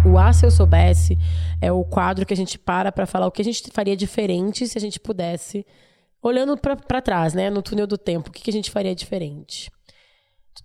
O 0.04 0.18
Ah, 0.18 0.32
se 0.32 0.46
eu 0.46 0.50
soubesse 0.50 1.18
é 1.61 1.70
o 1.72 1.84
quadro 1.84 2.24
que 2.24 2.32
a 2.32 2.36
gente 2.36 2.59
para 2.59 2.92
pra 2.92 3.07
falar 3.07 3.26
o 3.26 3.30
que 3.30 3.42
a 3.42 3.44
gente 3.44 3.62
faria 3.72 3.96
diferente 3.96 4.66
se 4.66 4.78
a 4.78 4.80
gente 4.80 4.98
pudesse. 5.00 5.66
Olhando 6.22 6.57
pra, 6.57 6.74
pra 6.76 7.00
trás, 7.00 7.34
né? 7.34 7.50
No 7.50 7.62
túnel 7.62 7.86
do 7.86 7.98
tempo, 7.98 8.30
o 8.30 8.32
que, 8.32 8.42
que 8.42 8.50
a 8.50 8.52
gente 8.52 8.70
faria 8.70 8.94
diferente? 8.94 9.70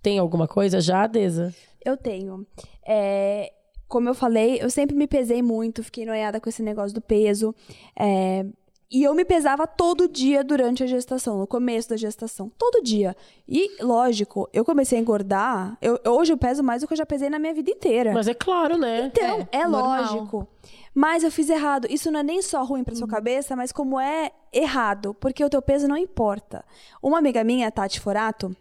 Tem 0.02 0.18
alguma 0.18 0.48
coisa 0.48 0.80
já, 0.80 1.06
Deza? 1.06 1.54
Eu 1.84 1.96
tenho. 1.96 2.46
É, 2.86 3.52
como 3.88 4.08
eu 4.08 4.14
falei, 4.14 4.58
eu 4.60 4.70
sempre 4.70 4.96
me 4.96 5.06
pesei 5.06 5.42
muito, 5.42 5.82
fiquei 5.84 6.04
noiada 6.04 6.40
com 6.40 6.48
esse 6.48 6.62
negócio 6.62 6.94
do 6.94 7.00
peso. 7.00 7.54
É, 7.98 8.44
E 8.90 9.04
eu 9.04 9.14
me 9.14 9.24
pesava 9.24 9.66
todo 9.66 10.06
dia 10.06 10.44
durante 10.44 10.82
a 10.84 10.86
gestação, 10.86 11.38
no 11.38 11.46
começo 11.46 11.88
da 11.88 11.96
gestação, 11.96 12.50
todo 12.58 12.82
dia. 12.82 13.16
E, 13.48 13.82
lógico, 13.82 14.48
eu 14.52 14.64
comecei 14.66 14.98
a 14.98 15.00
engordar. 15.00 15.78
Eu, 15.80 15.98
hoje 16.06 16.32
eu 16.32 16.36
peso 16.36 16.62
mais 16.62 16.82
do 16.82 16.86
que 16.88 16.92
eu 16.92 16.98
já 16.98 17.06
pesei 17.06 17.30
na 17.30 17.38
minha 17.38 17.54
vida 17.54 17.70
inteira. 17.70 18.12
Mas 18.12 18.28
é 18.28 18.34
claro, 18.34 18.76
né? 18.76 19.06
Então, 19.06 19.48
é, 19.50 19.60
É, 19.60 19.66
lógico. 19.66 20.46
Mas 20.94 21.24
eu 21.24 21.30
fiz 21.30 21.48
errado. 21.48 21.86
Isso 21.88 22.10
não 22.10 22.20
é 22.20 22.22
nem 22.22 22.42
só 22.42 22.62
ruim 22.64 22.84
pra 22.84 22.94
sua 22.94 23.08
cabeça, 23.08 23.56
mas 23.56 23.72
como 23.72 23.98
é 23.98 24.30
errado. 24.52 25.14
Porque 25.14 25.42
o 25.42 25.48
teu 25.48 25.62
peso 25.62 25.88
não 25.88 25.96
importa. 25.96 26.62
Uma 27.02 27.16
amiga 27.18 27.42
minha, 27.42 27.70
Tati 27.70 27.98
Forato, 27.98 28.54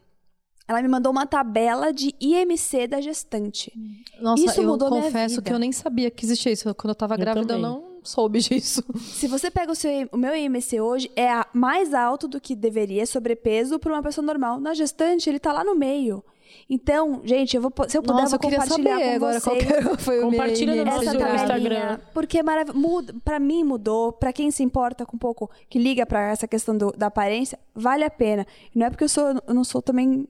ela 0.72 0.82
me 0.82 0.88
mandou 0.88 1.12
uma 1.12 1.26
tabela 1.26 1.92
de 1.94 2.14
IMC 2.20 2.88
da 2.88 3.00
gestante. 3.02 3.72
Nossa, 4.20 4.44
Isso 4.44 4.62
eu 4.62 4.68
mudou 4.68 4.90
minha 4.90 5.04
confesso 5.04 5.42
que 5.42 5.52
eu 5.54 5.60
nem 5.60 5.72
sabia 5.72 6.10
que 6.10 6.26
existia 6.26 6.52
isso. 6.52 6.74
Quando 6.76 6.90
eu 6.90 6.96
tava 6.96 7.16
grávida, 7.18 7.46
também. 7.46 7.64
eu 7.64 7.70
não 7.70 7.92
soube 8.04 8.40
disso. 8.42 8.84
Se 9.00 9.28
você 9.28 9.52
pega 9.52 9.72
o, 9.72 9.76
seu, 9.76 9.92
o 10.12 10.18
meu 10.18 10.36
IMC 10.36 10.80
hoje, 10.82 11.12
é 11.16 11.30
a- 11.32 11.46
mais 11.54 11.94
alto 11.94 12.28
do 12.28 12.40
que 12.42 12.56
deveria, 12.56 13.06
sobrepeso, 13.06 13.78
para 13.78 13.94
uma 13.94 14.02
pessoa 14.02 14.26
normal. 14.26 14.60
Na 14.60 14.74
gestante, 14.74 15.30
ele 15.30 15.40
tá 15.40 15.52
lá 15.54 15.64
no 15.64 15.76
meio. 15.76 16.24
Então, 16.70 17.22
gente, 17.24 17.56
eu 17.56 17.62
vou, 17.62 17.72
se 17.88 17.98
eu 17.98 18.02
puder, 18.04 18.22
Nossa, 18.22 18.36
eu 18.36 18.38
eu 18.38 18.42
vou 18.42 18.52
compartilhar 18.52 18.98
saber 18.98 19.10
com 19.10 19.16
agora 19.16 19.40
vocês. 19.40 19.66
qual 19.84 19.96
que 19.98 20.04
foi 20.04 20.20
o 20.20 20.30
Compartilha 20.30 20.76
meu 20.76 20.86
no 20.86 20.92
nosso 20.92 21.04
Instagram. 21.06 22.00
porque 22.14 22.38
é 22.40 22.44
maravilhoso. 22.44 22.80
Muda, 22.80 23.16
pra 23.24 23.40
mim 23.40 23.64
mudou, 23.64 24.12
pra 24.12 24.34
quem 24.34 24.52
se 24.52 24.62
importa 24.64 25.06
com 25.06 25.16
um 25.16 25.20
pouco, 25.20 25.50
que 25.70 25.80
liga 25.80 26.06
pra 26.06 26.30
essa 26.32 26.48
questão 26.48 26.78
do- 26.78 26.92
da 26.92 27.08
aparência, 27.08 27.58
vale 27.74 28.04
a 28.04 28.10
pena. 28.10 28.46
E 28.74 28.78
não 28.80 28.86
é 28.86 28.90
porque 28.90 29.04
eu 29.06 29.10
sou, 29.10 29.28
eu 29.48 29.54
não 29.54 29.64
sou 29.64 29.82
também 29.82 30.28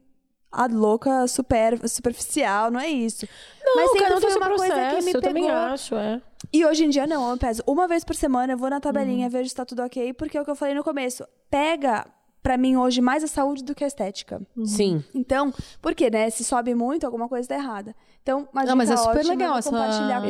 a 0.51 0.65
louca 0.67 1.27
super 1.27 1.87
superficial, 1.87 2.69
não 2.71 2.79
é 2.79 2.89
isso. 2.89 3.27
Não, 3.63 3.75
Mas 3.75 3.91
sempre 3.91 4.13
um 4.15 4.21
foi 4.21 4.35
uma 4.35 4.47
coisa 4.49 4.65
que 4.65 4.79
processo, 4.79 5.05
me 5.05 5.13
eu 5.13 5.21
também 5.21 5.43
pegou. 5.45 5.57
acho, 5.57 5.95
é. 5.95 6.21
E 6.51 6.65
hoje 6.65 6.83
em 6.85 6.89
dia 6.89 7.07
não, 7.07 7.29
eu 7.29 7.37
peso 7.37 7.63
uma 7.67 7.87
vez 7.87 8.03
por 8.03 8.15
semana, 8.15 8.53
eu 8.53 8.57
vou 8.57 8.69
na 8.69 8.79
tabelinha, 8.79 9.25
Uhum. 9.25 9.31
vejo 9.31 9.49
se 9.49 9.55
tá 9.55 9.63
tudo 9.65 9.81
ok, 9.83 10.13
porque 10.13 10.37
é 10.37 10.41
o 10.41 10.45
que 10.45 10.51
eu 10.51 10.55
falei 10.55 10.73
no 10.75 10.83
começo. 10.83 11.23
Pega 11.49 12.05
pra 12.43 12.57
mim 12.57 12.75
hoje 12.75 13.01
mais 13.01 13.23
a 13.23 13.27
saúde 13.27 13.63
do 13.63 13.75
que 13.75 13.83
a 13.83 13.87
estética. 13.87 14.41
Sim. 14.65 15.03
Então, 15.13 15.53
por 15.79 15.93
quê, 15.93 16.09
né? 16.09 16.27
Se 16.31 16.43
sobe 16.43 16.73
muito, 16.73 17.05
alguma 17.05 17.29
coisa 17.29 17.47
tá 17.47 17.55
errada. 17.55 17.95
Então, 18.23 18.49
uma 18.51 18.63
Não, 18.63 18.75
mas 18.75 18.89
é 18.89 18.97
super 18.97 19.17
ótima, 19.19 19.29
legal 19.33 19.49
vou 19.49 19.59
essa, 19.59 19.69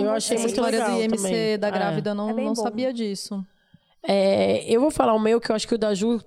Eu 0.02 0.12
achei 0.12 0.38
muito 0.38 0.50
história 0.50 0.84
do 0.86 0.92
IMC 0.92 1.16
também. 1.18 1.58
da 1.60 1.68
É. 1.68 1.72
grávida. 1.72 2.10
Eu 2.12 2.16
não, 2.16 2.30
É 2.30 2.34
não 2.34 2.44
bom. 2.54 2.56
sabia 2.56 2.94
disso. 2.94 3.46
É, 4.04 4.64
eu 4.68 4.82
vou 4.82 4.90
falar 4.90 5.14
o 5.14 5.20
meu, 5.20 5.40
que 5.40 5.52
eu 5.52 5.56
acho 5.56 5.68
que 5.68 5.76
o 5.76 5.78
da 5.78 5.94
Ju 5.94 6.20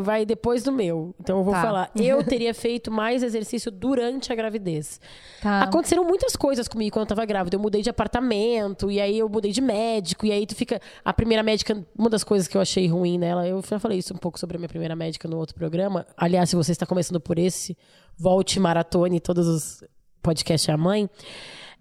vai 0.00 0.24
depois 0.24 0.62
do 0.62 0.70
meu. 0.70 1.12
Então 1.20 1.38
eu 1.38 1.44
vou 1.44 1.52
Tá. 1.52 1.60
falar. 1.62 1.90
Eu 1.96 2.22
teria 2.24 2.54
feito 2.54 2.88
mais 2.90 3.22
exercício 3.24 3.68
durante 3.70 4.32
a 4.32 4.36
gravidez. 4.36 5.00
Tá. 5.42 5.62
Aconteceram 5.62 6.04
muitas 6.04 6.36
coisas 6.36 6.68
comigo 6.68 6.92
quando 6.92 7.02
eu 7.02 7.08
tava 7.08 7.24
grávida. 7.24 7.56
Eu 7.56 7.60
mudei 7.60 7.82
de 7.82 7.90
apartamento, 7.90 8.90
e 8.90 9.00
aí 9.00 9.18
eu 9.18 9.28
mudei 9.28 9.50
de 9.50 9.60
médico, 9.60 10.24
e 10.24 10.30
aí 10.30 10.46
tu 10.46 10.54
fica. 10.54 10.80
A 11.04 11.12
primeira 11.12 11.42
médica, 11.42 11.84
uma 11.98 12.08
das 12.08 12.22
coisas 12.22 12.46
que 12.46 12.56
eu 12.56 12.60
achei 12.60 12.86
ruim 12.86 13.18
nela, 13.18 13.46
eu 13.46 13.60
já 13.68 13.78
falei 13.80 13.98
isso 13.98 14.14
um 14.14 14.18
pouco 14.18 14.38
sobre 14.38 14.56
a 14.56 14.58
minha 14.60 14.68
primeira 14.68 14.94
médica 14.94 15.26
no 15.26 15.36
outro 15.36 15.54
programa. 15.56 16.06
Aliás, 16.16 16.48
se 16.50 16.54
você 16.56 16.70
está 16.70 16.86
começando 16.86 17.20
por 17.20 17.38
esse, 17.40 17.76
volte, 18.16 18.60
maratone, 18.60 19.18
todos 19.18 19.48
os 19.48 19.84
podcasts 20.22 20.68
é 20.68 20.72
a 20.72 20.76
mãe. 20.76 21.10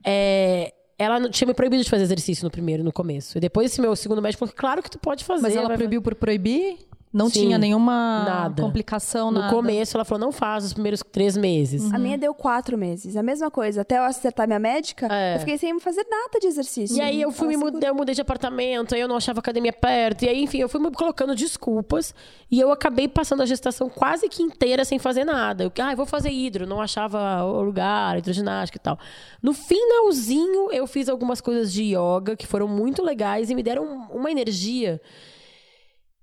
É, 0.03 0.73
ela 0.99 1.29
tinha 1.29 1.47
me 1.47 1.53
proibido 1.53 1.81
de 1.81 1.89
fazer 1.89 2.03
exercício 2.03 2.43
no 2.43 2.51
primeiro, 2.51 2.83
no 2.83 2.91
começo. 2.91 3.37
E 3.37 3.41
depois 3.41 3.71
esse 3.71 3.79
meu 3.79 3.95
segundo 3.95 4.21
médico 4.21 4.39
falou: 4.39 4.53
claro 4.55 4.83
que 4.83 4.91
tu 4.91 4.99
pode 4.99 5.23
fazer. 5.23 5.41
Mas 5.41 5.55
ela 5.55 5.73
proibiu 5.73 6.01
por 6.01 6.13
proibir? 6.13 6.77
Não 7.11 7.27
Sim. 7.27 7.41
tinha 7.41 7.57
nenhuma 7.57 8.23
Nada. 8.23 8.61
complicação, 8.61 9.31
No 9.31 9.39
nada? 9.39 9.51
começo, 9.53 9.97
ela 9.97 10.05
falou: 10.05 10.19
não 10.23 10.31
faz 10.31 10.63
os 10.63 10.73
primeiros 10.73 11.01
três 11.11 11.35
meses. 11.35 11.91
A 11.91 11.97
minha 11.97 12.15
deu 12.19 12.35
quatro 12.35 12.77
meses. 12.77 13.15
A 13.17 13.23
mesma 13.23 13.49
coisa. 13.49 13.81
Até 13.81 13.97
eu 13.97 14.03
acertar 14.03 14.45
minha 14.45 14.59
médica, 14.59 15.07
É. 15.11 15.35
eu 15.35 15.39
fiquei 15.39 15.57
sem 15.57 15.79
fazer 15.79 16.05
nada 16.07 16.39
de 16.39 16.45
exercício. 16.45 16.95
E 16.97 17.01
aí 17.01 17.19
eu 17.19 17.31
fui 17.31 17.47
me 17.47 17.57
mudei, 17.57 17.89
eu 17.89 17.95
mudei 17.95 18.13
de 18.13 18.21
apartamento, 18.21 18.93
aí 18.93 19.01
eu 19.01 19.07
não 19.07 19.15
achava 19.17 19.39
academia 19.39 19.73
perto. 19.73 20.23
E 20.23 20.29
aí, 20.29 20.43
enfim, 20.43 20.59
eu 20.59 20.69
fui 20.69 20.79
me 20.79 20.91
colocando 20.91 21.33
desculpas. 21.33 22.13
E 22.51 22.59
eu 22.59 22.71
acabei 22.71 23.07
passando 23.07 23.41
a 23.41 23.45
gestação 23.47 23.89
quase 23.89 24.29
que 24.29 24.43
inteira 24.43 24.85
sem 24.85 24.99
fazer 24.99 25.25
nada. 25.25 25.63
Eu, 25.63 25.71
ah, 25.81 25.91
eu 25.91 25.97
vou 25.97 26.05
fazer 26.05 26.29
hidro, 26.29 26.67
não 26.67 26.79
achava 26.79 27.43
o 27.43 27.61
lugar, 27.63 28.19
hidroginástica 28.19 28.77
e 28.77 28.81
tal. 28.81 28.99
No 29.41 29.53
finalzinho, 29.53 30.71
eu 30.71 30.85
fiz 30.85 31.09
algumas 31.09 31.41
coisas 31.41 31.73
de 31.73 31.95
yoga 31.95 32.35
que 32.35 32.45
foram 32.45 32.67
muito 32.67 33.01
legais 33.03 33.49
e 33.49 33.55
me 33.55 33.63
deram 33.63 34.07
uma 34.11 34.29
energia 34.31 35.01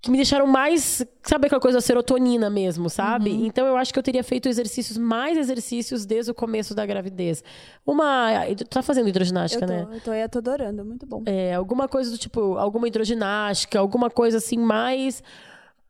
que 0.01 0.11
me 0.11 0.17
deixaram 0.17 0.47
mais, 0.47 1.05
sabe 1.23 1.47
aquela 1.47 1.61
coisa 1.61 1.79
da 1.79 1.83
serotonina 1.83 2.49
mesmo, 2.49 2.89
sabe? 2.89 3.31
Uhum. 3.31 3.47
Então 3.47 3.67
eu 3.67 3.77
acho 3.77 3.93
que 3.93 3.99
eu 3.99 4.03
teria 4.03 4.23
feito 4.23 4.49
exercícios, 4.49 4.97
mais 4.97 5.37
exercícios 5.37 6.07
desde 6.07 6.31
o 6.31 6.35
começo 6.35 6.75
da 6.75 6.87
gravidez. 6.87 7.43
Uma, 7.85 8.45
tu 8.57 8.65
tá 8.67 8.83
fazendo 8.83 9.09
hidroginástica, 9.09 9.65
Eu 9.65 9.69
tô, 9.69 9.75
né? 9.75 9.97
eu 9.97 10.01
tô, 10.01 10.13
eu 10.13 10.29
tô 10.29 10.39
adorando, 10.39 10.85
muito 10.85 11.07
bom. 11.07 11.23
É, 11.27 11.55
alguma 11.55 11.89
coisa 11.89 12.11
do 12.11 12.19
tipo, 12.19 12.57
alguma 12.57 12.87
hidroginástica, 12.87 13.79
alguma 13.79 14.11
coisa 14.11 14.39
assim 14.39 14.59
mais 14.59 15.23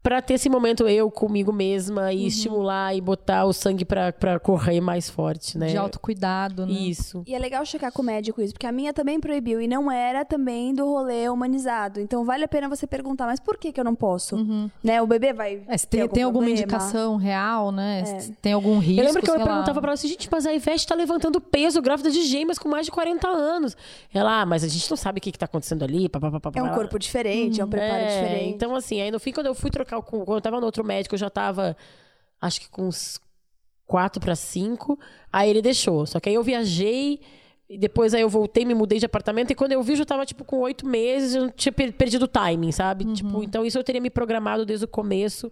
pra 0.07 0.23
ter 0.23 0.35
esse 0.35 0.49
momento 0.49 0.87
eu 0.87 1.11
comigo 1.11 1.53
mesma 1.53 2.13
e 2.13 2.29
estimular 2.29 2.95
e 2.95 3.01
botar 3.01 3.45
o 3.45 3.53
sangue 3.53 3.85
pra, 3.85 4.13
pra 4.13 4.39
correr 4.39 4.81
mais 4.81 5.11
forte, 5.11 5.59
né? 5.59 5.67
De 5.67 5.77
autocuidado, 5.77 6.65
né? 6.65 6.73
Isso. 6.73 7.25
E 7.27 7.35
é 7.35 7.39
legal 7.41 7.65
checar 7.67 7.91
com 7.91 8.03
o 8.03 8.05
médico 8.05 8.41
isso, 8.41 8.53
porque 8.53 8.69
a 8.69 8.71
minha 8.71 8.93
também 8.93 9.19
proibiu 9.19 9.61
e 9.61 9.67
não 9.67 9.91
era 9.91 10.25
também 10.25 10.73
do 10.73 10.85
rolê 10.87 11.29
humanizado. 11.29 11.99
Então 12.01 12.25
vale 12.25 12.45
a 12.45 12.49
pena 12.49 12.69
você 12.69 12.87
perguntar, 12.87 13.27
mas 13.27 13.41
por 13.41 13.59
que 13.59 13.73
que 13.73 13.81
eu 13.81 13.85
não 13.85 13.97
posso? 13.97 14.37
Né? 14.81 15.03
O 15.03 15.09
bebê 15.09 15.33
vai 15.33 15.63
É, 15.67 15.77
se 15.77 15.89
ter 15.89 15.97
tem, 15.97 16.03
algum 16.03 16.15
tem 16.15 16.23
alguma 16.23 16.45
problema? 16.45 16.63
indicação 16.63 17.17
real, 17.17 17.73
né? 17.73 18.05
Se 18.21 18.31
tem 18.35 18.53
algum 18.53 18.79
risco, 18.79 19.01
Eu 19.01 19.07
lembro 19.07 19.23
que 19.23 19.31
eu 19.31 19.39
lá. 19.39 19.45
perguntava 19.45 19.81
pra 19.81 19.89
ela 19.89 19.95
assim, 19.95 20.07
gente, 20.07 20.29
mas 20.31 20.47
a 20.47 20.55
Ivete 20.55 20.87
tá 20.87 20.95
levantando 20.95 21.41
peso 21.41 21.83
grávida 21.83 22.13
de 22.13 22.23
gêmeas 22.23 22.61
com 22.61 22.69
mais 22.69 22.87
de 22.87 22.93
40 22.93 23.27
anos. 23.27 23.77
Ela, 24.15 24.43
ah, 24.43 24.47
mas 24.47 24.63
a 24.63 24.69
gente 24.69 24.89
não 24.89 24.97
sabe 24.97 25.19
o 25.19 25.21
que, 25.21 25.33
que 25.33 25.39
tá 25.39 25.47
acontecendo 25.47 25.83
ali. 25.83 26.09
pá, 26.09 26.21
pá, 26.21 26.31
pá, 26.31 26.39
pá, 26.39 26.53
É 26.55 26.63
um 26.63 26.73
corpo 26.75 26.97
diferente, 26.97 27.61
é 27.61 27.65
um 27.65 27.69
preparo 27.69 28.03
É, 28.05 28.07
diferente. 28.21 28.55
Então, 28.55 28.73
assim, 28.77 29.01
aí 29.01 29.11
no 29.11 29.19
fim, 29.19 29.33
quando 29.33 29.47
eu 29.47 29.55
fui 29.55 29.69
trocar, 29.71 29.95
quando 30.03 30.34
eu 30.34 30.40
tava 30.40 30.61
no 30.61 30.66
outro 30.66 30.84
médico, 30.84 31.14
eu 31.14 31.18
já 31.18 31.30
tava, 31.30 31.76
acho 32.40 32.61
que 32.61 32.68
com 32.68 32.86
uns 32.88 33.20
quatro 33.86 34.20
para 34.20 34.34
cinco. 34.36 34.99
Aí 35.32 35.51
ele 35.51 35.62
deixou. 35.62 36.07
Só 36.07 36.18
que 36.20 36.28
aí 36.28 36.34
eu 36.34 36.42
viajei. 36.42 37.20
E 37.68 37.76
depois 37.76 38.14
aí 38.14 38.20
eu 38.22 38.28
voltei, 38.28 38.64
me 38.64 38.74
mudei 38.74 38.99
de 38.99 39.07
apartamento. 39.07 39.51
E 39.51 39.55
quando 39.55 39.72
eu 39.72 39.82
vi, 39.82 39.92
eu 39.92 39.97
já 39.97 40.05
tava, 40.05 40.24
tipo, 40.24 40.44
com 40.44 40.59
oito 40.61 40.86
meses. 40.86 41.34
Eu 41.34 41.51
tinha 41.51 41.72
per- 41.72 41.92
perdido 41.92 42.24
o 42.24 42.28
timing, 42.28 42.70
sabe? 42.72 43.05
Tipo, 43.12 43.42
então 43.42 43.64
isso 43.66 43.76
eu 43.78 43.82
teria 43.84 44.01
me 44.01 44.11
programado 44.11 44.64
desde 44.64 44.84
o 44.84 44.88
começo. 44.88 45.51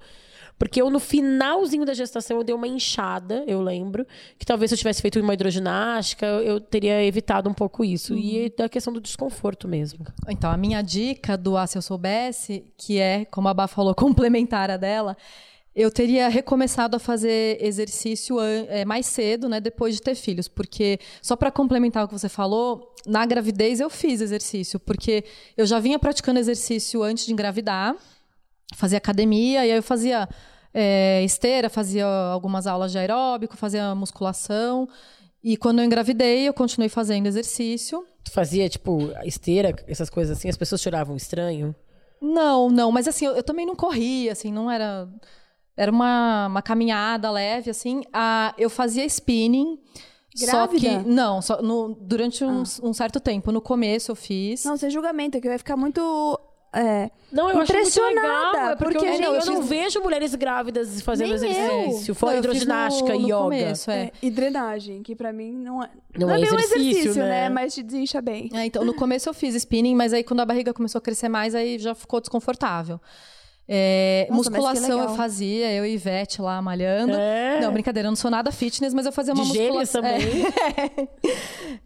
Porque 0.58 0.80
eu, 0.80 0.88
no 0.88 1.00
finalzinho 1.00 1.84
da 1.84 1.94
gestação, 1.94 2.36
eu 2.36 2.44
dei 2.44 2.54
uma 2.54 2.68
inchada, 2.68 3.44
eu 3.46 3.60
lembro. 3.60 4.06
Que 4.38 4.46
talvez 4.46 4.70
se 4.70 4.74
eu 4.74 4.78
tivesse 4.78 5.02
feito 5.02 5.18
uma 5.20 5.34
hidroginástica, 5.34 6.26
eu, 6.26 6.60
teria 6.60 7.04
evitado 7.04 7.50
um 7.50 7.54
pouco 7.54 7.84
isso. 7.84 8.16
E 8.16 8.52
da 8.56 8.68
questão 8.68 8.92
do 8.92 9.00
desconforto 9.00 9.66
mesmo. 9.66 10.06
Então, 10.28 10.50
a 10.50 10.56
minha 10.56 10.80
dica 10.82 11.36
do 11.36 11.56
Ah, 11.56 11.66
se 11.66 11.76
eu 11.76 11.82
soubesse, 11.82 12.64
que 12.76 12.98
é, 12.98 13.24
como 13.24 13.48
a 13.48 13.54
Bá 13.54 13.66
falou, 13.66 13.94
complementar 13.96 14.70
a 14.70 14.76
dela, 14.76 15.16
eu 15.74 15.90
teria 15.90 16.28
recomeçado 16.28 16.96
a 16.96 17.00
fazer 17.00 17.58
exercício 17.60 18.40
eh, 18.40 18.84
mais 18.84 19.06
cedo, 19.06 19.48
né, 19.48 19.60
depois 19.60 19.96
de 19.96 20.00
ter 20.00 20.14
filhos, 20.14 20.46
porque 20.46 21.00
só 21.20 21.34
para 21.34 21.50
complementar 21.50 22.04
o 22.04 22.08
que 22.08 22.14
você 22.14 22.28
falou, 22.28 22.94
na 23.04 23.26
gravidez 23.26 23.80
eu 23.80 23.90
fiz 23.90 24.20
exercício, 24.20 24.78
porque 24.78 25.24
eu 25.56 25.66
já 25.66 25.80
vinha 25.80 25.98
praticando 25.98 26.38
exercício 26.38 27.02
antes 27.02 27.26
de 27.26 27.32
engravidar, 27.32 27.96
fazia 28.74 28.98
academia 28.98 29.66
e 29.66 29.70
aí 29.70 29.76
eu 29.76 29.82
fazia 29.82 30.28
eh, 30.72 31.22
esteira, 31.24 31.68
fazia 31.68 32.06
algumas 32.06 32.66
aulas 32.66 32.92
de 32.92 32.98
aeróbico, 32.98 33.56
fazia 33.56 33.94
musculação. 33.94 34.88
E 35.42 35.56
quando 35.56 35.80
eu 35.80 35.84
engravidei, 35.84 36.48
eu 36.48 36.54
continuei 36.54 36.88
fazendo 36.88 37.26
exercício. 37.26 38.04
Tu 38.24 38.32
fazia, 38.32 38.66
tipo, 38.68 39.10
esteira, 39.24 39.74
essas 39.86 40.08
coisas 40.08 40.38
assim, 40.38 40.48
as 40.48 40.56
pessoas 40.56 40.80
choravam 40.80 41.14
estranho. 41.14 41.74
Não, 42.20 42.70
não, 42.70 42.90
mas 42.90 43.06
assim, 43.06 43.26
eu, 43.26 43.36
eu 43.36 43.42
também 43.42 43.66
não 43.66 43.76
corria, 43.76 44.32
assim, 44.32 44.50
não 44.50 44.70
era. 44.70 45.06
Era 45.76 45.92
uma, 45.92 46.46
uma 46.46 46.62
caminhada 46.62 47.30
leve, 47.30 47.70
assim. 47.70 48.02
Ah, 48.12 48.54
eu 48.56 48.70
fazia 48.70 49.04
spinning. 49.04 49.78
Só 50.34 50.66
que. 50.66 50.80
Grávida? 50.80 51.02
Não, 51.08 51.42
só 51.42 51.60
no, 51.60 51.94
durante 51.94 52.44
um, 52.44 52.62
um 52.82 52.92
certo 52.92 53.20
tempo. 53.20 53.52
No 53.52 53.60
começo 53.60 54.10
eu 54.10 54.16
fiz. 54.16 54.64
Não, 54.64 54.76
sem 54.76 54.88
julgamento, 54.88 55.38
que 55.40 55.46
eu 55.46 55.52
ia 55.52 55.58
ficar 55.58 55.76
muito. 55.76 56.00
É, 56.74 57.10
Não, 57.32 57.44
eu 57.44 57.48
acho 57.48 57.56
muito 57.56 57.70
Impressionada, 57.70 58.52
legal. 58.52 58.70
É 58.72 58.76
porque, 58.76 58.94
porque, 58.94 59.06
eu, 59.08 59.12
gente, 59.12 59.22
eu 59.24 59.34
eu 59.34 59.46
não 59.46 59.56
fiz- 59.62 59.68
vejo 59.68 60.00
mulheres 60.00 60.34
grávidas 60.34 61.00
fazendo 61.02 61.28
Nem 61.28 61.34
exercício. 61.36 62.08
Não, 62.08 62.14
Fora 62.14 62.32
eu 62.36 62.42
fiz 62.42 62.44
hidroginástica 62.44 63.14
e 63.14 63.24
yoga. 63.24 63.36
começo, 63.36 63.90
é. 63.90 64.02
é, 64.04 64.12
e 64.22 64.30
drenagem, 64.30 65.02
que 65.02 65.14
pra 65.14 65.32
mim 65.32 65.52
não 65.52 65.82
é. 65.82 65.90
Não 66.18 66.30
é 66.30 66.34
é 66.38 66.42
bem 66.42 66.52
um 66.52 66.58
exercício, 66.58 66.90
exercício, 66.90 67.22
né? 67.22 67.28
né? 67.42 67.48
Mas 67.48 67.74
te 67.74 67.82
desincha 67.82 68.20
bem. 68.20 68.50
É, 68.52 68.64
então, 68.66 68.84
no 68.84 68.94
começo 68.94 69.28
eu 69.28 69.34
fiz 69.34 69.54
spinning, 69.54 69.94
mas 69.94 70.12
aí 70.12 70.22
quando 70.24 70.40
a 70.40 70.44
barriga 70.46 70.72
começou 70.74 70.98
a 70.98 71.02
crescer 71.02 71.28
mais, 71.28 71.54
aí 71.54 71.78
já 71.78 71.94
ficou 71.94 72.20
desconfortável. 72.20 73.00
É, 73.66 74.26
Nossa, 74.28 74.50
musculação 74.50 75.00
eu 75.00 75.08
fazia, 75.16 75.72
eu 75.72 75.86
e 75.86 75.94
Ivete 75.94 76.42
lá 76.42 76.60
malhando. 76.60 77.14
É. 77.14 77.60
Não, 77.60 77.72
brincadeira, 77.72 78.08
eu 78.08 78.10
não 78.10 78.16
sou 78.16 78.30
nada 78.30 78.52
fitness, 78.52 78.92
mas 78.92 79.06
eu 79.06 79.12
fazia 79.12 79.32
uma 79.32 79.44
musculação. 79.44 80.02
também. 80.02 80.20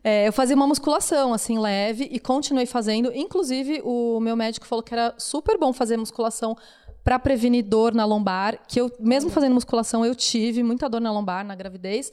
É, 0.05 0.29
eu 0.29 0.33
fazia 0.33 0.55
uma 0.55 0.67
musculação, 0.67 1.35
assim, 1.35 1.59
leve, 1.59 2.09
e 2.11 2.21
continuei 2.21 2.67
fazendo. 2.67 3.13
Inclusive, 3.13 3.83
o 3.85 4.21
meu 4.21 4.37
médico 4.37 4.67
falou 4.67 4.83
que 4.83 4.95
era 4.95 5.15
super 5.19 5.59
bom 5.59 5.73
fazer 5.73 5.97
musculação 5.97 6.57
para 7.03 7.19
prevenir 7.19 7.65
dor 7.65 7.95
na 7.95 8.05
lombar, 8.05 8.61
que 8.69 8.81
eu, 8.81 8.91
mesmo 9.01 9.29
fazendo 9.29 9.55
musculação, 9.55 10.05
eu 10.05 10.15
tive 10.15 10.63
muita 10.63 10.89
dor 10.89 11.01
na 11.01 11.11
lombar 11.11 11.45
na 11.45 11.55
gravidez. 11.55 12.13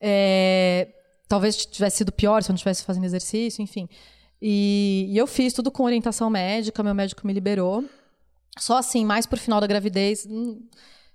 É, 0.00 0.88
talvez 1.28 1.66
tivesse 1.66 1.98
sido 1.98 2.10
pior 2.10 2.42
se 2.42 2.50
eu 2.50 2.52
não 2.52 2.56
estivesse 2.56 2.84
fazendo 2.84 3.04
exercício, 3.04 3.62
enfim. 3.62 3.88
E, 4.40 5.06
e 5.10 5.18
eu 5.18 5.26
fiz 5.26 5.52
tudo 5.52 5.70
com 5.70 5.84
orientação 5.84 6.30
médica, 6.30 6.82
meu 6.82 6.94
médico 6.94 7.26
me 7.26 7.32
liberou. 7.32 7.84
Só 8.60 8.76
assim, 8.76 9.04
mais 9.04 9.26
pro 9.26 9.40
final 9.40 9.60
da 9.60 9.66
gravidez, 9.66 10.26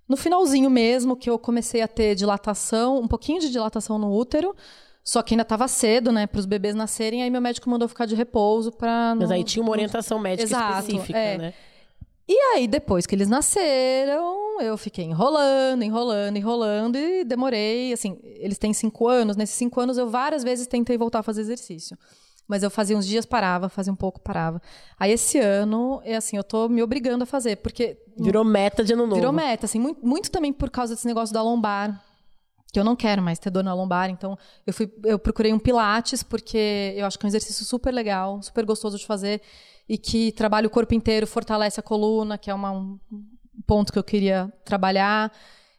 no 0.08 0.18
finalzinho 0.18 0.70
mesmo, 0.70 1.16
que 1.16 1.30
eu 1.30 1.38
comecei 1.40 1.82
a 1.82 1.88
ter 1.88 2.16
dilatação, 2.16 3.00
um 3.00 3.08
pouquinho 3.08 3.40
de 3.40 3.50
dilatação 3.50 3.98
no 3.98 4.12
útero. 4.12 4.56
Só 5.04 5.22
que 5.22 5.36
ainda 5.36 5.44
estava 5.44 5.68
cedo, 5.68 6.12
né, 6.12 6.26
para 6.26 6.40
os 6.40 6.48
bebês 6.48 6.74
nascerem. 6.74 7.22
Aí 7.22 7.30
meu 7.30 7.40
médico 7.40 7.70
mandou 7.70 7.88
ficar 7.88 8.08
de 8.08 8.16
repouso 8.16 8.72
para. 8.72 9.14
Mas 9.16 9.30
aí 9.30 9.44
tinha 9.44 9.62
uma 9.62 9.72
orientação 9.72 10.18
médica 10.18 10.50
Exato, 10.50 10.80
específica, 10.80 11.18
é. 11.18 11.38
né? 11.38 11.54
E 12.28 12.34
aí, 12.56 12.68
depois 12.68 13.06
que 13.06 13.14
eles 13.14 13.28
nasceram, 13.28 14.60
eu 14.60 14.76
fiquei 14.78 15.06
enrolando, 15.06 15.84
enrolando, 15.84 16.38
enrolando 16.38 16.98
e 16.98 17.24
demorei. 17.24 17.94
Assim, 17.94 18.18
eles 18.24 18.58
têm 18.58 18.74
cinco 18.74 19.08
anos. 19.08 19.38
Nesses 19.38 19.56
cinco 19.56 19.80
anos, 19.80 19.96
eu 20.00 20.10
várias 20.10 20.44
vezes 20.44 20.66
tentei 20.66 20.98
voltar 20.98 21.20
a 21.20 21.24
fazer 21.24 21.42
exercício. 21.42 21.96
Mas 22.48 22.62
eu 22.62 22.70
fazia 22.70 22.96
uns 22.98 23.08
dias, 23.08 23.26
parava, 23.26 23.70
fazia 23.70 23.92
um 23.92 23.96
pouco, 23.96 24.20
parava. 24.20 24.62
Aí 25.00 25.12
esse 25.12 25.40
ano, 25.40 26.00
é 26.04 26.16
assim, 26.16 26.38
eu 26.38 26.44
tô 26.44 26.70
me 26.70 26.84
obrigando 26.84 27.24
a 27.24 27.26
fazer, 27.26 27.58
porque 27.58 27.98
Virou 28.18 28.44
meta 28.44 28.84
de 28.84 28.94
ano 28.94 29.04
novo. 29.04 29.16
virou 29.16 29.34
meta, 29.34 29.66
assim, 29.66 29.80
muito, 29.80 30.06
muito 30.06 30.32
também 30.32 30.54
por 30.54 30.70
causa 30.70 30.94
desse 30.94 31.08
negócio 31.08 31.34
da 31.34 31.42
lombar. 31.42 32.02
Que 32.72 32.80
eu 32.80 32.84
não 32.84 32.96
quero 32.96 33.22
mais 33.22 33.40
ter 33.40 33.50
dor 33.50 33.64
na 33.64 33.74
lombar, 33.74 34.10
então 34.10 34.38
eu 34.68 34.74
fui, 34.74 34.92
eu 35.06 35.18
procurei 35.18 35.54
um 35.54 35.60
pilates 35.60 36.22
porque 36.22 36.94
eu 36.98 37.06
acho 37.06 37.18
que 37.18 37.26
é 37.26 37.28
um 37.28 37.30
exercício 37.30 37.64
super 37.64 37.94
legal, 37.94 38.42
super 38.42 38.66
gostoso 38.66 38.98
de 38.98 39.06
fazer 39.06 39.42
e 39.88 39.98
que 39.98 40.32
trabalha 40.34 40.68
o 40.68 40.70
corpo 40.70 40.94
inteiro, 40.94 41.26
fortalece 41.26 41.80
a 41.80 41.84
coluna, 41.84 42.38
que 42.38 42.50
é 42.50 42.54
uma, 42.54 42.72
um 42.72 43.00
ponto 43.66 43.94
que 43.94 44.00
eu 44.00 44.04
queria 44.04 44.52
trabalhar. 44.66 45.32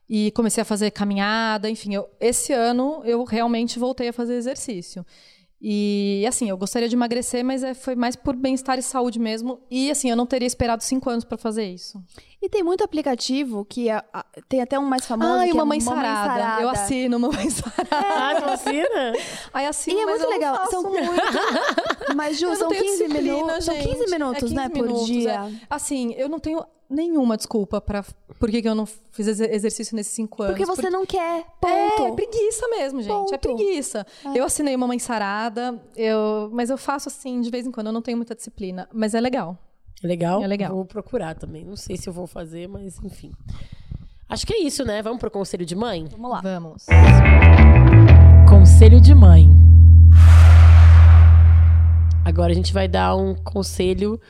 E 0.09 0.31
comecei 0.31 0.63
a 0.63 0.65
fazer 0.65 0.93
caminhada, 0.93 1.69
enfim, 1.69 1.95
eu, 1.95 2.09
esse 2.21 2.53
ano 2.53 3.03
eu 3.05 3.25
realmente 3.25 3.79
voltei 3.79 4.09
a 4.09 4.13
fazer 4.13 4.35
exercício. 4.37 5.05
E 5.61 6.25
assim, 6.29 6.51
eu 6.51 6.57
gostaria 6.57 6.89
de 6.89 6.95
emagrecer, 6.95 7.43
mas 7.45 7.63
é, 7.63 7.73
foi 7.73 7.97
mais 7.97 8.15
por 8.15 8.37
bem-estar 8.37 8.79
e 8.79 8.83
saúde 8.83 9.19
mesmo. 9.19 9.61
E 9.71 9.91
assim, 9.91 10.11
eu 10.11 10.17
não 10.17 10.27
teria 10.27 10.47
esperado 10.47 10.83
cinco 10.85 11.09
anos 11.09 11.25
para 11.25 11.39
fazer 11.39 11.65
isso. 11.65 12.03
E 12.43 12.49
tem 12.49 12.63
muito 12.63 12.85
aplicativo 12.85 13.65
que 13.65 13.89
é- 13.89 14.03
tem 14.49 14.61
até 14.61 14.79
um 14.79 14.85
mais 14.85 15.07
famoso 15.07 15.33
Ai, 15.33 15.47
que 15.47 15.53
é 15.53 15.55
Mamãe 15.59 15.81
Mamãe 15.81 16.03
Sarada. 16.03 16.31
Sarada. 16.41 16.63
Eu 16.63 16.69
assino 16.69 17.19
Mamãe 17.19 17.51
Sarada. 17.51 17.87
Ah, 17.91 18.35
tu 18.41 18.51
assina? 18.51 19.13
Aí 19.55 19.67
assino, 19.67 19.99
E 19.99 20.03
é 20.03 20.07
muito 20.07 20.21
eu 20.23 20.25
não 20.25 20.31
legal. 20.31 20.71
São 20.71 20.83
muito. 20.83 21.07
Mas, 22.15 22.39
Ju, 22.39 22.55
são 22.57 22.69
tenho 22.69 22.83
15 22.83 22.97
disciplina, 23.07 23.35
minutos. 23.37 23.65
São 23.65 23.75
15 23.75 23.89
gente. 23.89 24.11
minutos, 24.11 24.53
É 24.53 24.55
né, 24.55 24.63
15 24.69 24.71
por 24.75 24.87
minutos, 24.87 25.07
dia. 25.07 25.33
é. 25.33 25.51
Assim, 25.71 26.13
eu 26.19 26.29
não 26.29 26.39
tenho 26.39 26.63
nenhuma 26.89 27.37
desculpa 27.37 27.81
para 27.81 28.05
por 28.39 28.51
que, 28.51 28.63
que 28.63 28.69
eu 28.69 28.75
não 28.75 28.87
fiz 28.87 29.27
exer- 29.27 29.53
exercício 29.53 29.97
nesses 29.97 30.13
cinco 30.13 30.43
anos. 30.43 30.57
Porque 30.57 30.67
você 30.67 30.89
não 30.91 31.05
quer. 31.05 31.41
É, 31.41 31.45
Ponto. 31.61 32.07
é 32.07 32.13
preguiça 32.13 32.69
mesmo, 32.69 33.01
gente. 33.03 33.35
É 33.35 33.39
Ponto. 33.39 33.57
preguiça. 33.57 34.07
Eu 34.35 34.45
assinei 34.45 34.75
uma 34.77 34.87
mãe 34.87 34.99
sarada, 34.99 35.81
eu, 35.97 36.49
mas 36.53 36.71
eu 36.71 36.77
faço 36.79 37.09
assim 37.09 37.41
de 37.41 37.51
vez 37.51 37.67
em 37.67 37.71
quando. 37.71 37.89
Eu 37.89 37.93
não 37.93 38.03
tenho 38.03 38.17
muita 38.17 38.35
disciplina, 38.35 38.89
mas 38.93 39.15
é 39.15 39.21
legal. 39.21 39.59
É 40.03 40.07
legal? 40.07 40.43
É 40.43 40.47
legal. 40.47 40.73
Vou 40.75 40.85
procurar 40.85 41.35
também. 41.35 41.65
Não 41.65 41.77
sei 41.77 41.97
se 41.97 42.09
eu 42.09 42.13
vou 42.13 42.27
fazer, 42.27 42.69
mas 42.69 42.99
enfim. 43.03 43.33
Acho 44.29 44.47
que 44.47 44.53
é 44.53 44.61
isso, 44.61 44.85
né? 44.85 45.01
Vamos 45.03 45.19
pro 45.21 45.31
conselho 45.31 45.65
de 45.65 45.75
mãe? 45.77 46.07
Vamos 46.11 46.31
lá. 46.31 46.41
Vamos. 46.41 46.85
Conselho 48.49 49.01
de 49.01 49.15
mãe. 49.15 49.49
Agora 52.25 52.51
a 52.53 52.55
gente 52.55 52.73
vai 52.73 52.89
dar 52.89 53.15
um 53.17 53.35
conselho, 53.37 54.21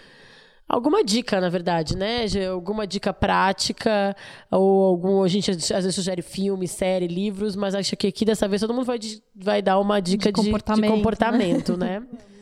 alguma 0.69 1.05
dica, 1.05 1.41
na 1.41 1.49
verdade, 1.49 1.97
né? 1.97 2.27
Alguma 2.51 2.87
dica 2.87 3.13
prática, 3.13 4.17
ou 4.51 4.85
algum. 4.85 5.23
A 5.23 5.29
gente 5.29 5.51
às 5.51 5.69
vezes 5.69 5.95
sugere 5.95 6.23
filme, 6.23 6.67
série, 6.67 7.07
livros, 7.07 7.55
mas 7.57 7.75
acho 7.75 7.97
que 7.97 8.07
aqui 8.07 8.25
dessa 8.25 8.49
vez 8.49 8.61
todo 8.61 8.75
mundo 8.75 8.87
vai, 8.87 8.99
vai 9.35 9.63
dar 9.63 9.79
uma 9.79 10.01
dica 10.01 10.33
de, 10.33 10.41
de 10.41 10.47
comportamento, 10.47 10.91
comportamento, 10.91 11.77
né? 11.77 12.03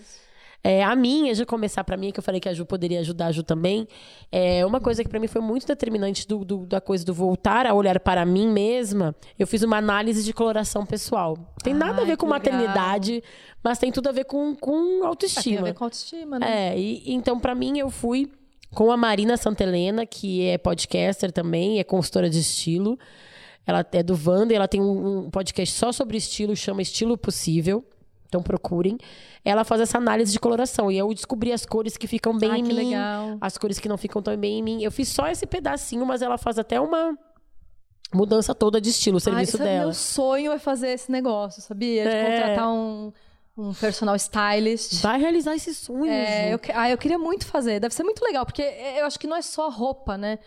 É, 0.66 0.82
a 0.82 0.96
minha, 0.96 1.34
já 1.34 1.44
começar 1.44 1.84
pra 1.84 1.94
mim, 1.94 2.10
que 2.10 2.18
eu 2.18 2.22
falei 2.24 2.40
que 2.40 2.48
a 2.48 2.54
Ju 2.54 2.64
poderia 2.64 3.00
ajudar 3.00 3.26
a 3.26 3.32
Ju 3.32 3.42
também, 3.42 3.86
é 4.32 4.64
uma 4.64 4.80
coisa 4.80 5.04
que 5.04 5.10
pra 5.10 5.20
mim 5.20 5.26
foi 5.26 5.42
muito 5.42 5.66
determinante 5.66 6.26
do, 6.26 6.42
do- 6.42 6.64
da 6.64 6.80
coisa 6.80 7.04
do 7.04 7.12
voltar 7.12 7.66
a 7.66 7.74
olhar 7.74 8.00
para 8.00 8.24
mim 8.24 8.48
mesma. 8.48 9.14
Eu 9.38 9.46
fiz 9.46 9.62
uma 9.62 9.76
análise 9.76 10.24
de 10.24 10.32
coloração 10.32 10.86
pessoal. 10.86 11.36
Tem 11.62 11.74
nada 11.74 11.98
a 11.98 12.00
Ai, 12.00 12.06
ver 12.06 12.16
com 12.16 12.26
que 12.26 12.32
legal. 12.32 12.52
maternidade, 12.58 13.22
mas 13.62 13.78
tem 13.78 13.92
tudo 13.92 14.08
a 14.08 14.12
ver 14.12 14.24
com, 14.24 14.56
com 14.56 14.72
Ah, 14.72 14.88
tem 14.94 15.02
a 15.04 15.06
autoestima. 15.08 15.62
ver 15.64 15.74
com 15.74 15.84
autoestima, 15.84 16.38
né? 16.38 16.70
É, 16.74 16.78
e, 16.78 17.12
então 17.12 17.38
pra 17.38 17.54
mim 17.54 17.78
eu 17.78 17.90
fui 17.90 18.32
com 18.74 18.90
a 18.90 18.96
Marina 18.96 19.36
Santelena, 19.36 20.06
que 20.06 20.46
é 20.46 20.56
podcaster 20.56 21.30
também, 21.30 21.78
é 21.78 21.84
consultora 21.84 22.30
de 22.30 22.38
estilo. 22.38 22.98
Ela 23.66 23.84
é 23.92 24.02
do 24.02 24.18
Wanda, 24.26 24.54
ela 24.54 24.66
tem 24.66 24.80
um 24.80 25.28
podcast 25.30 25.74
só 25.74 25.92
sobre 25.92 26.16
estilo, 26.16 26.56
chama 26.56 26.80
Estilo 26.80 27.16
Possível. 27.18 27.84
Então 28.26 28.42
procurem. 28.42 28.98
Ela 29.44 29.64
faz 29.64 29.80
essa 29.80 29.98
análise 29.98 30.32
de 30.32 30.40
coloração. 30.40 30.90
E 30.90 30.98
eu 30.98 31.12
descobri 31.14 31.52
as 31.52 31.64
cores 31.64 31.96
que 31.96 32.06
ficam 32.06 32.36
bem 32.36 32.50
Ah, 32.50 32.58
em 32.58 32.64
que 32.64 32.72
mim. 32.72 32.88
legal. 32.90 33.36
As 33.40 33.56
cores 33.56 33.78
que 33.78 33.88
não 33.88 33.96
ficam 33.96 34.20
tão 34.22 34.36
bem 34.36 34.58
em 34.58 34.62
mim. 34.62 34.82
Eu 34.82 34.90
fiz 34.90 35.08
só 35.08 35.28
esse 35.28 35.46
pedacinho, 35.46 36.04
mas 36.04 36.20
ela 36.22 36.36
faz 36.38 36.58
até 36.58 36.80
uma 36.80 37.16
mudança 38.12 38.54
toda 38.54 38.80
de 38.80 38.90
estilo, 38.90 39.16
o 39.16 39.20
serviço 39.20 39.56
Ai, 39.56 39.58
sabe, 39.58 39.64
dela. 39.70 39.84
Meu 39.86 39.92
sonho 39.94 40.52
é 40.52 40.58
fazer 40.58 40.88
esse 40.90 41.10
negócio, 41.10 41.60
sabia? 41.62 42.04
De 42.04 42.10
É. 42.10 42.24
contratar 42.40 42.68
um, 42.72 43.12
um 43.56 43.74
personal 43.74 44.14
stylist. 44.16 45.00
Vai 45.00 45.18
realizar 45.20 45.54
esse 45.54 45.74
sonho. 45.74 46.06
É, 46.10 46.54
eu, 46.54 46.60
ah, 46.74 46.90
eu 46.90 46.98
queria 46.98 47.18
muito 47.18 47.46
fazer. 47.46 47.80
Deve 47.80 47.94
ser 47.94 48.04
muito 48.04 48.24
legal, 48.24 48.44
porque 48.46 48.62
eu 48.62 49.04
acho 49.06 49.18
que 49.18 49.26
não 49.26 49.36
é 49.36 49.42
só 49.42 49.68
roupa, 49.68 50.16
né? 50.16 50.38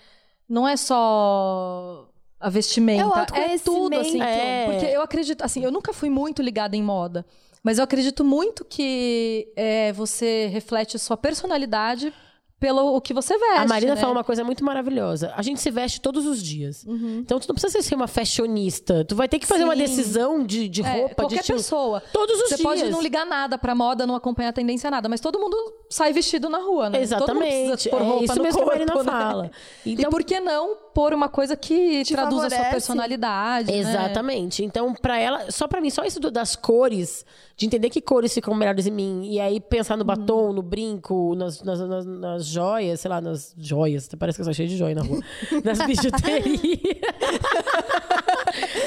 Não 0.48 0.66
é 0.68 0.78
só 0.78 2.08
a 2.40 2.50
vestimenta. 2.50 3.04
É 3.04 3.06
o 3.06 3.36
É 3.54 3.58
tudo, 3.60 3.98
assim. 4.00 4.22
É. 4.22 4.66
Porque 4.66 4.86
eu 4.86 5.02
acredito, 5.02 5.42
assim, 5.44 5.64
eu 5.64 5.72
nunca 5.72 5.92
fui 5.94 6.10
muito 6.10 6.42
ligada 6.42 6.76
em 6.76 6.84
moda. 6.84 7.26
Mas 7.64 7.78
eu 7.78 7.84
acredito 7.84 8.24
muito 8.24 8.64
que 8.66 9.52
é, 9.56 9.92
você 9.94 10.48
reflete 10.48 10.98
sua 11.00 11.18
personalidade 11.18 12.14
pelo 12.60 12.96
o 12.96 13.00
que 13.02 13.14
você 13.14 13.38
veste. 13.38 13.60
A 13.60 13.68
Marina 13.68 13.94
né? 13.94 14.02
fala 14.02 14.14
uma 14.14 14.24
coisa 14.24 14.44
muito 14.44 14.64
maravilhosa. 14.66 15.32
A 15.36 15.44
gente 15.44 15.62
se 15.62 15.70
veste 15.70 16.02
todos 16.02 16.26
os 16.26 16.42
dias. 16.42 16.84
Uhum. 16.88 17.20
Então 17.20 17.40
tu 17.40 17.48
não 17.48 17.54
precisa 17.54 17.84
ser 17.84 17.94
uma 17.94 18.08
fashionista. 18.08 19.06
Tu 19.06 19.16
vai 19.16 19.28
ter 19.28 19.38
que 19.38 19.46
fazer 19.46 19.64
uma 19.64 19.76
Sim. 19.76 19.82
decisão 19.84 20.44
de, 20.44 20.68
de 20.68 20.82
É, 20.82 20.92
roupa, 20.92 21.10
de 21.10 21.16
qualquer 21.16 21.40
estilo. 21.42 21.60
pessoa. 21.60 22.02
Todos 22.12 22.36
os 22.36 22.50
Você 22.50 22.56
dias. 22.56 22.62
pode 22.68 22.90
não 22.90 23.00
ligar 23.00 23.28
nada 23.28 23.60
pra 23.60 23.76
moda, 23.76 24.08
não 24.08 24.16
acompanhar 24.16 24.50
a 24.50 24.54
tendência, 24.54 24.90
nada. 24.90 25.08
Mas 25.08 25.22
todo 25.22 25.40
mundo 25.40 25.56
sai 25.88 26.12
vestido 26.14 26.50
na 26.50 26.58
rua, 26.58 26.90
né? 26.90 27.06
Todo 27.06 27.36
mundo 27.36 27.44
Exatamente. 27.44 27.68
precisa 27.74 27.90
pôr 27.92 28.02
É 28.02 28.06
roupa 28.06 28.24
isso 28.26 28.36
no 28.36 28.44
mesmo 28.44 28.58
que 28.58 28.64
a 28.64 28.66
corpo, 28.66 28.80
Marina 28.80 29.04
né? 29.04 29.12
fala. 29.12 29.52
E 29.86 29.94
Então, 29.94 30.10
por 30.10 30.24
que 30.24 30.40
não 30.40 30.78
pôr 30.98 31.14
uma 31.14 31.30
coisa 31.30 31.56
que 31.56 32.04
Te 32.04 32.16
traduza 32.16 32.48
a 32.48 32.50
sua 32.50 32.58
favorece. 32.58 32.72
personalidade, 32.72 33.72
né? 33.72 33.78
Exatamente. 33.78 34.64
Então, 34.64 34.96
pra 34.96 35.20
ela, 35.20 35.52
só 35.52 35.68
pra 35.68 35.80
mim, 35.80 35.92
só 35.92 36.04
isso 36.04 36.20
das 36.20 36.56
cores, 36.56 37.24
de 37.56 37.68
entender 37.68 37.92
que 37.92 38.02
cores 38.02 38.34
ficam 38.34 38.56
melhores 38.56 38.88
em 38.88 38.92
mim, 38.92 39.28
e 39.30 39.40
aí 39.40 39.60
pensar 39.60 39.96
no 39.96 40.04
batom, 40.04 40.52
no 40.52 40.64
brinco, 40.64 41.36
nas, 41.36 41.62
nas, 41.62 41.80
nas, 41.82 42.04
nas 42.04 42.46
joias, 42.48 43.00
sei 43.00 43.10
lá, 43.10 43.22
nas 43.22 43.54
joias. 43.60 44.10
Parece 44.18 44.38
que 44.38 44.42
eu 44.42 44.46
sou 44.46 44.54
cheia 44.56 44.68
de 44.68 44.76
joia 44.76 44.96
na 44.96 45.04
rua. 45.04 45.22
Nas 45.64 45.78
bijuterias. 45.86 46.98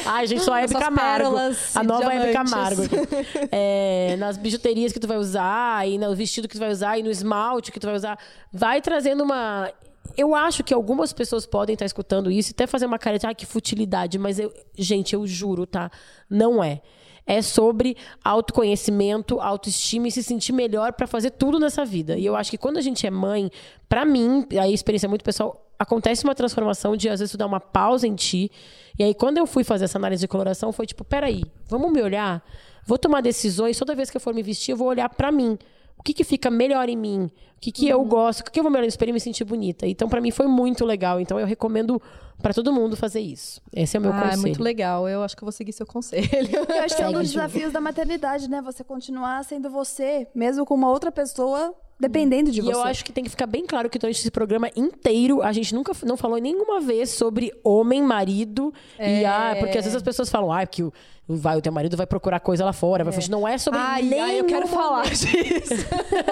Ai, 0.04 0.26
gente, 0.26 0.42
sou 0.42 0.52
a 0.52 0.62
Hebe 0.62 0.74
Camargo. 0.74 1.36
A 1.76 1.84
nova 1.84 2.12
Hebe. 2.12 2.32
Camargo. 2.32 2.82
É, 3.52 4.16
nas 4.18 4.36
bijuterias 4.36 4.92
que 4.92 4.98
tu 4.98 5.06
vai 5.06 5.16
usar, 5.16 5.88
e 5.88 5.96
no 5.96 6.14
vestido 6.14 6.48
que 6.48 6.54
tu 6.56 6.60
vai 6.60 6.70
usar, 6.70 6.98
e 6.98 7.02
no 7.02 7.10
esmalte 7.10 7.70
que 7.70 7.78
tu 7.78 7.86
vai 7.86 7.94
usar. 7.94 8.18
Vai 8.52 8.80
trazendo 8.80 9.22
uma. 9.22 9.70
Eu 10.16 10.34
acho 10.34 10.62
que 10.64 10.74
algumas 10.74 11.12
pessoas 11.12 11.46
podem 11.46 11.74
estar 11.74 11.86
escutando 11.86 12.30
isso 12.30 12.50
e 12.50 12.52
até 12.52 12.66
fazer 12.66 12.86
uma 12.86 12.98
cara 12.98 13.18
de, 13.18 13.26
ah, 13.26 13.34
que 13.34 13.46
futilidade, 13.46 14.18
mas 14.18 14.38
eu, 14.38 14.52
gente, 14.76 15.14
eu 15.14 15.26
juro, 15.26 15.66
tá? 15.66 15.90
Não 16.28 16.62
é. 16.62 16.82
É 17.26 17.42
sobre 17.42 17.96
autoconhecimento, 18.24 19.40
autoestima 19.40 20.08
e 20.08 20.10
se 20.10 20.22
sentir 20.22 20.52
melhor 20.52 20.92
pra 20.92 21.06
fazer 21.06 21.30
tudo 21.30 21.60
nessa 21.60 21.84
vida. 21.84 22.18
E 22.18 22.26
eu 22.26 22.34
acho 22.34 22.50
que 22.50 22.58
quando 22.58 22.76
a 22.76 22.80
gente 22.80 23.06
é 23.06 23.10
mãe, 23.10 23.50
pra 23.88 24.04
mim, 24.04 24.46
a 24.58 24.68
experiência 24.68 25.06
é 25.06 25.08
muito 25.08 25.24
pessoal, 25.24 25.70
acontece 25.78 26.24
uma 26.24 26.34
transformação 26.34 26.96
de 26.96 27.08
às 27.08 27.20
vezes 27.20 27.32
tu 27.32 27.38
dar 27.38 27.46
uma 27.46 27.60
pausa 27.60 28.06
em 28.06 28.14
ti. 28.14 28.50
E 28.98 29.04
aí 29.04 29.14
quando 29.14 29.38
eu 29.38 29.46
fui 29.46 29.62
fazer 29.62 29.84
essa 29.84 29.98
análise 29.98 30.20
de 30.20 30.28
coloração, 30.28 30.72
foi 30.72 30.86
tipo, 30.86 31.04
peraí, 31.04 31.42
vamos 31.68 31.92
me 31.92 32.02
olhar? 32.02 32.44
Vou 32.84 32.98
tomar 32.98 33.20
decisões, 33.20 33.78
toda 33.78 33.94
vez 33.94 34.10
que 34.10 34.16
eu 34.16 34.20
for 34.20 34.34
me 34.34 34.42
vestir, 34.42 34.72
eu 34.72 34.76
vou 34.76 34.88
olhar 34.88 35.08
pra 35.08 35.30
mim. 35.30 35.58
O 36.00 36.02
que, 36.02 36.14
que 36.14 36.24
fica 36.24 36.50
melhor 36.50 36.88
em 36.88 36.96
mim? 36.96 37.24
O 37.56 37.60
que, 37.60 37.70
que 37.70 37.86
eu 37.88 38.02
gosto? 38.04 38.40
O 38.40 38.44
que, 38.44 38.50
que 38.52 38.58
eu 38.58 38.62
vou 38.64 38.72
melhor 38.72 38.84
no 38.84 38.88
espelho 38.88 39.10
e 39.10 39.12
me 39.12 39.20
sentir 39.20 39.44
bonita? 39.44 39.86
Então, 39.86 40.08
pra 40.08 40.18
mim, 40.20 40.30
foi 40.30 40.46
muito 40.46 40.82
legal. 40.84 41.20
Então, 41.20 41.38
eu 41.38 41.46
recomendo 41.46 42.00
pra 42.42 42.54
todo 42.54 42.72
mundo 42.72 42.96
fazer 42.96 43.20
isso. 43.20 43.60
Esse 43.74 43.98
é 43.98 44.00
o 44.00 44.02
meu 44.02 44.10
Ah, 44.12 44.16
é 44.18 44.22
conselho. 44.22 44.40
muito 44.40 44.62
legal. 44.62 45.06
Eu 45.06 45.22
acho 45.22 45.36
que 45.36 45.42
eu 45.42 45.46
vou 45.46 45.52
seguir 45.52 45.72
seu 45.74 45.84
conselho. 45.84 46.26
Eu 46.74 46.82
acho 46.82 46.96
que 46.96 47.02
é 47.02 47.08
um 47.08 47.12
dos 47.12 47.28
desafios 47.30 47.70
da 47.70 47.80
maternidade, 47.82 48.48
né? 48.48 48.62
Você 48.62 48.82
continuar 48.82 49.44
sendo 49.44 49.68
você, 49.68 50.26
mesmo 50.34 50.64
com 50.64 50.74
uma 50.74 50.88
outra 50.90 51.12
pessoa 51.12 51.74
dependendo 52.00 52.50
de 52.50 52.58
E 52.60 52.62
você. 52.62 52.72
eu 52.74 52.82
acho 52.82 53.04
que 53.04 53.12
tem 53.12 53.22
que 53.22 53.30
ficar 53.30 53.46
bem 53.46 53.66
claro 53.66 53.90
que 53.90 53.98
durante 53.98 54.18
esse 54.18 54.30
programa 54.30 54.70
inteiro 54.74 55.42
a 55.42 55.52
gente 55.52 55.74
nunca 55.74 55.92
não 56.04 56.16
falou 56.16 56.38
nenhuma 56.38 56.80
vez 56.80 57.10
sobre 57.10 57.52
homem, 57.62 58.02
marido. 58.02 58.72
E, 58.98 59.24
ah, 59.24 59.54
porque 59.58 59.76
às 59.78 59.84
vezes 59.84 59.94
as 59.96 60.02
pessoas 60.02 60.28
falam, 60.30 60.50
ah, 60.52 60.64
que 60.66 60.82
o, 60.82 60.92
vai, 61.28 61.56
o 61.58 61.60
teu 61.60 61.70
marido 61.72 61.96
vai 61.96 62.06
procurar 62.06 62.40
coisa 62.40 62.64
lá 62.64 62.72
fora. 62.72 63.04
Vai 63.04 63.12
fugir. 63.12 63.30
Não 63.30 63.46
é 63.46 63.58
sobre 63.58 63.78
Ai, 63.78 64.02
nenhum 64.02 64.24
ai, 64.24 64.40
eu 64.40 64.44
quero 64.46 64.66
falar 64.66 65.08
disso. 65.10 65.28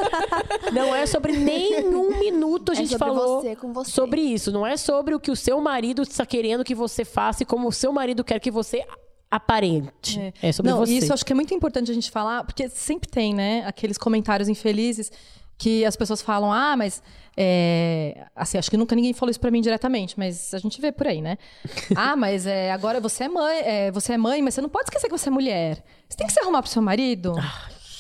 Não 0.73 0.95
é 0.95 1.07
sobre 1.07 1.33
nenhum 1.33 2.19
minuto 2.19 2.71
a 2.71 2.73
É 2.73 2.77
gente 2.77 2.91
sobre 2.91 3.07
falou 3.07 3.41
você 3.43 3.57
com 3.57 3.73
você. 3.73 3.91
sobre 3.91 4.21
isso. 4.21 4.51
Não 4.51 4.67
é 4.67 4.77
sobre 4.77 5.15
o 5.15 5.21
que 5.21 5.31
o 5.31 5.37
seu 5.37 5.61
marido 5.61 6.03
está 6.03 6.25
querendo 6.27 6.65
que 6.65 6.75
você 6.75 7.05
faça 7.05 7.43
e 7.43 7.47
como 7.47 7.69
o 7.69 7.73
seu 7.73 7.93
marido 7.93 8.25
quer 8.25 8.39
que 8.41 8.51
você 8.51 8.85
aparente. 9.31 10.33
É, 10.43 10.53
sobre 10.53 10.71
Não, 10.73 10.79
você. 10.79 10.93
isso 10.95 11.13
acho 11.13 11.25
que 11.25 11.33
é 11.33 11.37
muito 11.37 11.53
importante 11.55 11.91
a 11.91 11.95
gente 11.95 12.11
falar, 12.11 12.45
porque 12.45 12.69
sempre 12.69 13.09
tem, 13.11 13.35
né, 13.35 13.63
aqueles 13.67 13.99
comentários 13.99 14.49
infelizes 14.49 15.13
que 15.59 15.85
as 15.85 15.97
pessoas 15.97 16.23
falam, 16.23 16.53
ah, 16.53 16.77
mas. 16.77 17.03
é, 17.37 18.27
assim, 18.35 18.57
acho 18.57 18.71
que 18.71 18.77
nunca 18.77 18.95
ninguém 18.95 19.13
falou 19.13 19.31
isso 19.31 19.41
pra 19.41 19.51
mim 19.51 19.61
diretamente, 19.61 20.17
mas 20.17 20.55
a 20.55 20.59
gente 20.59 20.81
vê 20.81 20.93
por 20.93 21.07
aí, 21.09 21.21
né? 21.21 21.37
ah, 21.97 22.15
mas 22.17 22.47
é, 22.47 22.71
agora 22.71 23.01
você 23.01 23.25
é 23.25 23.29
mãe, 23.29 23.59
é, 23.59 23.91
você 23.91 24.13
é 24.13 24.17
mãe, 24.17 24.41
mas 24.41 24.55
você 24.55 24.61
não 24.61 24.69
pode 24.69 24.85
esquecer 24.85 25.09
que 25.09 25.19
você 25.19 25.29
é 25.29 25.33
mulher. 25.33 25.85
Você 26.09 26.17
tem 26.17 26.27
que 26.27 26.33
se 26.33 26.41
arrumar 26.41 26.63
pro 26.63 26.71
seu 26.71 26.81
marido. 26.81 27.35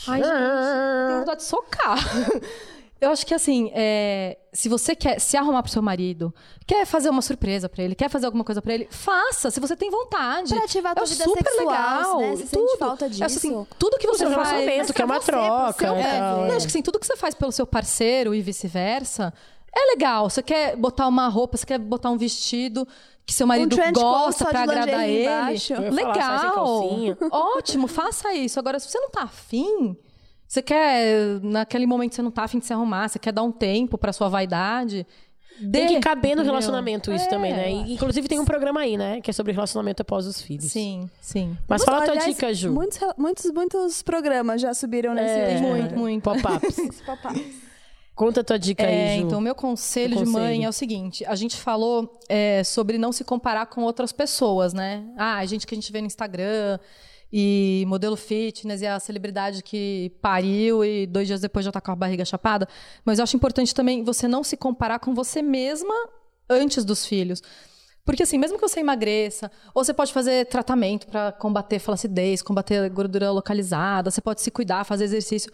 Ai, 0.06 0.22
gente, 0.22 0.32
tenho 0.32 1.18
vontade 1.18 1.40
de 1.40 1.46
socar. 1.46 1.98
Eu 3.00 3.10
acho 3.10 3.24
que 3.24 3.32
assim, 3.32 3.70
é, 3.74 4.36
se 4.52 4.68
você 4.68 4.96
quer 4.96 5.20
se 5.20 5.36
arrumar 5.36 5.62
pro 5.62 5.70
seu 5.70 5.80
marido, 5.80 6.34
quer 6.66 6.84
fazer 6.84 7.08
uma 7.10 7.22
surpresa 7.22 7.68
pra 7.68 7.82
ele, 7.84 7.94
quer 7.94 8.08
fazer 8.10 8.26
alguma 8.26 8.42
coisa 8.42 8.60
pra 8.60 8.74
ele, 8.74 8.88
faça, 8.90 9.50
se 9.52 9.60
você 9.60 9.76
tem 9.76 9.88
vontade. 9.88 10.52
Pra 10.52 10.64
ativar 10.64 10.92
a 10.92 10.94
tua 10.96 11.04
é 11.04 11.06
vida 11.06 11.24
super 11.24 11.44
sexual, 11.44 11.68
legal. 11.68 12.18
né? 12.18 12.36
Sente 12.36 12.50
tudo. 12.50 12.78
falta 12.78 13.04
Eu 13.06 13.10
acho, 13.10 13.24
assim, 13.24 13.48
disso. 13.50 13.68
tudo 13.78 13.98
que 13.98 14.06
você 14.08 14.24
Pro 14.26 14.34
faz. 14.34 14.48
relacionamento, 14.48 14.92
que 14.92 15.02
é 15.02 15.04
uma 15.04 15.20
você, 15.20 15.30
troca. 15.30 15.72
seu 15.78 15.96
e 15.98 16.02
tal. 16.02 16.44
É, 16.44 16.50
eu 16.50 16.56
acho 16.56 16.66
que 16.66 16.70
assim, 16.72 16.82
tudo 16.82 16.98
que 16.98 17.06
você 17.06 17.16
faz 17.16 17.34
pelo 17.36 17.52
seu 17.52 17.66
parceiro 17.66 18.34
e 18.34 18.42
vice-versa 18.42 19.32
é 19.72 19.90
legal. 19.92 20.28
Você 20.28 20.42
quer 20.42 20.74
botar 20.74 21.06
uma 21.06 21.28
roupa, 21.28 21.56
você 21.56 21.66
quer 21.66 21.78
botar 21.78 22.10
um 22.10 22.18
vestido 22.18 22.86
que 23.24 23.32
seu 23.32 23.46
marido 23.46 23.76
coat 23.76 23.92
gosta 23.92 24.44
de 24.50 24.56
agradar 24.56 25.08
ele. 25.08 25.24
falar, 25.24 25.90
Legal. 25.90 26.54
calcinha. 26.54 27.18
Ótimo, 27.30 27.86
faça 27.86 28.32
isso. 28.34 28.58
Agora, 28.58 28.80
se 28.80 28.88
você 28.90 28.98
não 28.98 29.10
tá 29.10 29.22
afim, 29.22 29.94
você 30.48 30.62
quer, 30.62 31.38
naquele 31.42 31.86
momento 31.86 32.14
você 32.14 32.22
não 32.22 32.30
tá 32.30 32.44
afim 32.44 32.58
de 32.58 32.64
se 32.66 32.72
arrumar, 32.72 33.08
você 33.08 33.18
quer 33.18 33.32
dar 33.32 33.42
um 33.42 33.52
tempo 33.52 33.98
pra 33.98 34.12
sua 34.12 34.28
vaidade. 34.28 35.06
Tem 35.60 35.68
dê, 35.70 35.86
que 35.88 36.00
caber 36.00 36.36
no 36.36 36.42
relacionamento 36.44 37.12
isso 37.12 37.24
É, 37.24 37.28
também, 37.28 37.52
né? 37.52 37.70
E, 37.70 37.94
inclusive 37.94 38.28
tem 38.28 38.38
um 38.38 38.44
programa 38.44 38.80
aí, 38.80 38.96
né? 38.96 39.20
Que 39.20 39.30
é 39.30 39.32
sobre 39.32 39.52
relacionamento 39.52 40.00
após 40.02 40.24
os 40.24 40.40
filhos. 40.40 40.66
Sim, 40.66 41.10
sim. 41.20 41.56
Mas 41.68 41.82
fala 41.84 41.98
a 41.98 42.02
tua 42.02 42.12
Aliás, 42.12 42.32
dica, 42.32 42.54
Ju. 42.54 42.72
Muitos, 42.72 42.98
muitos, 43.18 43.50
muitos 43.50 44.02
programas 44.02 44.60
já 44.60 44.72
subiram 44.72 45.14
nesse 45.14 45.28
É, 45.34 45.60
Muito, 45.60 45.96
muito. 45.98 46.22
Pop-ups. 46.30 47.02
Conta 48.14 48.40
a 48.40 48.44
tua 48.44 48.58
dica 48.58 48.84
É, 48.84 49.12
aí, 49.14 49.18
Ju. 49.20 49.26
então, 49.26 49.38
o 49.38 49.42
meu 49.42 49.54
conselho, 49.54 50.16
Teu 50.16 50.24
de 50.24 50.30
mãe 50.30 50.42
conselho. 50.44 50.64
é 50.64 50.68
o 50.68 50.72
seguinte: 50.72 51.24
a 51.24 51.34
gente 51.34 51.56
falou 51.56 52.18
é, 52.28 52.62
sobre 52.64 52.96
não 52.96 53.10
se 53.12 53.24
comparar 53.24 53.66
com 53.66 53.82
outras 53.82 54.12
pessoas, 54.12 54.72
né? 54.72 55.04
Ah, 55.16 55.38
a 55.38 55.44
gente 55.46 55.66
que 55.66 55.74
a 55.74 55.76
gente 55.76 55.90
vê 55.92 56.00
no 56.00 56.06
Instagram 56.06 56.78
e 57.32 57.84
modelo 57.86 58.16
fitness 58.16 58.80
e 58.80 58.86
a 58.86 58.98
celebridade 58.98 59.62
que 59.62 60.12
pariu 60.20 60.84
e 60.84 61.06
dois 61.06 61.26
dias 61.26 61.40
depois 61.40 61.64
já 61.64 61.72
tá 61.72 61.80
com 61.80 61.90
a 61.90 61.96
barriga 61.96 62.24
chapada. 62.24 62.68
Mas 63.04 63.18
eu 63.18 63.22
acho 63.24 63.36
importante 63.36 63.74
também 63.74 64.02
você 64.02 64.26
não 64.26 64.42
se 64.42 64.56
comparar 64.56 64.98
com 64.98 65.14
você 65.14 65.42
mesma 65.42 65.94
antes 66.48 66.84
dos 66.84 67.06
filhos. 67.06 67.42
Porque 68.04 68.22
assim, 68.22 68.38
mesmo 68.38 68.56
que 68.56 68.66
você 68.66 68.80
emagreça, 68.80 69.50
ou 69.74 69.84
você 69.84 69.92
pode 69.92 70.14
fazer 70.14 70.46
tratamento 70.46 71.06
para 71.06 71.30
combater 71.30 71.78
flacidez, 71.78 72.40
combater 72.40 72.88
gordura 72.88 73.30
localizada, 73.30 74.10
você 74.10 74.22
pode 74.22 74.40
se 74.40 74.50
cuidar, 74.50 74.84
fazer 74.84 75.04
exercício. 75.04 75.52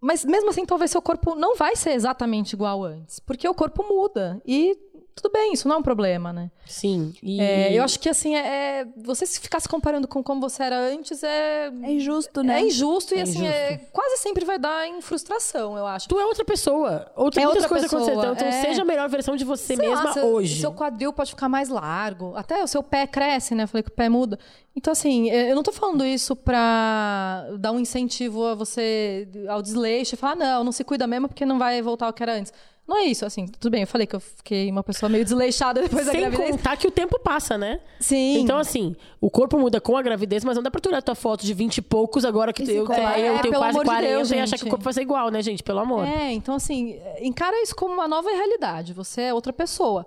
Mas 0.00 0.24
mesmo 0.24 0.50
assim, 0.50 0.66
talvez 0.66 0.90
seu 0.90 1.00
corpo 1.00 1.34
não 1.34 1.56
vai 1.56 1.74
ser 1.74 1.92
exatamente 1.92 2.52
igual 2.52 2.84
antes. 2.84 3.18
Porque 3.18 3.48
o 3.48 3.54
corpo 3.54 3.82
muda. 3.82 4.40
E 4.46 4.76
tudo 5.20 5.32
bem, 5.32 5.52
isso 5.52 5.66
não 5.68 5.76
é 5.76 5.78
um 5.78 5.82
problema, 5.82 6.32
né? 6.32 6.50
Sim. 6.66 7.12
E... 7.22 7.40
É, 7.40 7.72
eu 7.72 7.82
acho 7.82 7.98
que 8.00 8.08
assim, 8.08 8.34
é, 8.36 8.80
é- 8.82 8.86
você 8.96 9.26
se 9.26 9.40
ficar 9.40 9.60
se 9.60 9.68
comparando 9.68 10.06
com 10.08 10.22
como 10.22 10.40
você 10.40 10.62
era 10.62 10.78
antes 10.78 11.22
é. 11.22 11.66
É 11.82 11.92
injusto, 11.92 12.42
né? 12.42 12.60
É 12.60 12.66
injusto 12.66 13.14
e 13.14 13.18
É 13.18 13.22
assim, 13.22 13.46
é- 13.46 13.78
quase 13.92 14.18
sempre 14.18 14.44
vai 14.44 14.58
dar 14.58 14.86
em 14.86 15.00
frustração, 15.00 15.76
eu 15.76 15.86
acho. 15.86 16.08
Tu 16.08 16.18
é 16.18 16.24
outra 16.24 16.44
pessoa. 16.44 17.10
Outra, 17.16 17.40
É 17.40 17.44
muitas 17.44 17.64
outra 17.64 17.68
coisas 17.68 17.90
pessoa, 17.90 18.24
acontecendo. 18.24 18.48
Então, 18.48 18.58
é. 18.60 18.62
seja 18.62 18.82
a 18.82 18.84
melhor 18.84 19.08
versão 19.08 19.36
de 19.36 19.44
você 19.44 19.76
Sei 19.76 19.88
lá, 19.88 19.94
mesma 19.96 20.12
seu- 20.12 20.26
hoje. 20.26 20.60
Seu 20.60 20.72
quadril 20.72 21.12
pode 21.12 21.30
ficar 21.30 21.48
mais 21.48 21.68
largo. 21.68 22.34
Até 22.36 22.62
o 22.62 22.66
seu 22.66 22.82
pé 22.82 23.06
cresce, 23.06 23.54
né? 23.54 23.64
Eu 23.64 23.68
falei 23.68 23.82
que 23.82 23.90
o 23.90 23.94
pé 23.94 24.08
muda. 24.08 24.38
Então, 24.76 24.92
assim, 24.92 25.28
eu 25.30 25.56
não 25.56 25.62
tô 25.62 25.72
falando 25.72 26.04
isso 26.04 26.36
pra 26.36 27.46
dar 27.58 27.72
um 27.72 27.80
incentivo 27.80 28.44
a 28.46 28.54
você 28.54 29.28
ao 29.48 29.60
desleixo 29.60 30.14
e 30.14 30.18
falar, 30.18 30.36
não, 30.36 30.62
não 30.64 30.72
se 30.72 30.84
cuida 30.84 31.06
mesmo 31.06 31.26
porque 31.28 31.44
não 31.44 31.58
vai 31.58 31.82
voltar 31.82 32.06
ao 32.06 32.12
que 32.12 32.22
era 32.22 32.34
antes. 32.34 32.52
Não 32.88 32.96
é 32.96 33.04
isso, 33.04 33.26
assim, 33.26 33.44
tudo 33.46 33.70
bem, 33.70 33.82
eu 33.82 33.86
falei 33.86 34.06
que 34.06 34.16
eu 34.16 34.20
fiquei 34.20 34.70
uma 34.70 34.82
pessoa 34.82 35.10
meio 35.10 35.22
desleixada 35.22 35.82
depois 35.82 36.06
da 36.06 36.12
Sem 36.12 36.22
gravidez. 36.22 36.50
contar 36.52 36.74
que 36.78 36.88
o 36.88 36.90
tempo 36.90 37.18
passa, 37.20 37.58
né? 37.58 37.80
Sim. 38.00 38.38
Então, 38.38 38.56
assim, 38.56 38.96
o 39.20 39.28
corpo 39.30 39.58
muda 39.58 39.78
com 39.78 39.94
a 39.94 40.00
gravidez, 40.00 40.42
mas 40.42 40.56
não 40.56 40.62
dá 40.62 40.70
pra 40.70 40.80
tu 40.80 40.88
olhar 40.88 41.02
tua 41.02 41.14
foto 41.14 41.44
de 41.44 41.52
20 41.52 41.76
e 41.78 41.82
poucos 41.82 42.24
agora 42.24 42.50
que 42.50 42.62
E 42.62 42.64
tu- 42.64 42.70
se 42.70 42.76
eu, 42.76 42.86
eu 42.86 42.92
É, 42.94 43.38
tenho 43.42 43.54
quase 43.54 43.70
amor 43.76 43.84
de 43.84 43.90
40 43.90 44.08
Deus, 44.08 44.30
e 44.30 44.38
achar 44.38 44.56
que 44.56 44.64
o 44.64 44.70
corpo 44.70 44.82
vai 44.84 44.94
ser 44.94 45.02
igual, 45.02 45.30
né, 45.30 45.42
gente? 45.42 45.62
Pelo 45.62 45.80
amor. 45.80 46.06
É, 46.06 46.32
então 46.32 46.54
assim, 46.54 46.98
encara 47.20 47.62
isso 47.62 47.76
como 47.76 47.92
uma 47.92 48.08
nova 48.08 48.30
realidade. 48.30 48.94
Você 48.94 49.20
é 49.20 49.34
outra 49.34 49.52
pessoa. 49.52 50.06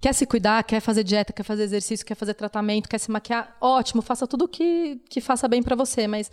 Quer 0.00 0.12
se 0.12 0.26
cuidar, 0.26 0.64
quer 0.64 0.80
fazer 0.80 1.04
dieta, 1.04 1.32
quer 1.32 1.44
fazer 1.44 1.62
exercício, 1.62 2.04
quer 2.04 2.16
fazer 2.16 2.34
tratamento, 2.34 2.88
quer 2.88 2.98
se 2.98 3.10
maquiar, 3.10 3.56
ótimo, 3.60 4.02
faça 4.02 4.26
tudo 4.26 4.48
que, 4.48 5.00
que 5.08 5.20
faça 5.20 5.46
bem 5.46 5.62
pra 5.62 5.74
você, 5.76 6.06
mas 6.08 6.28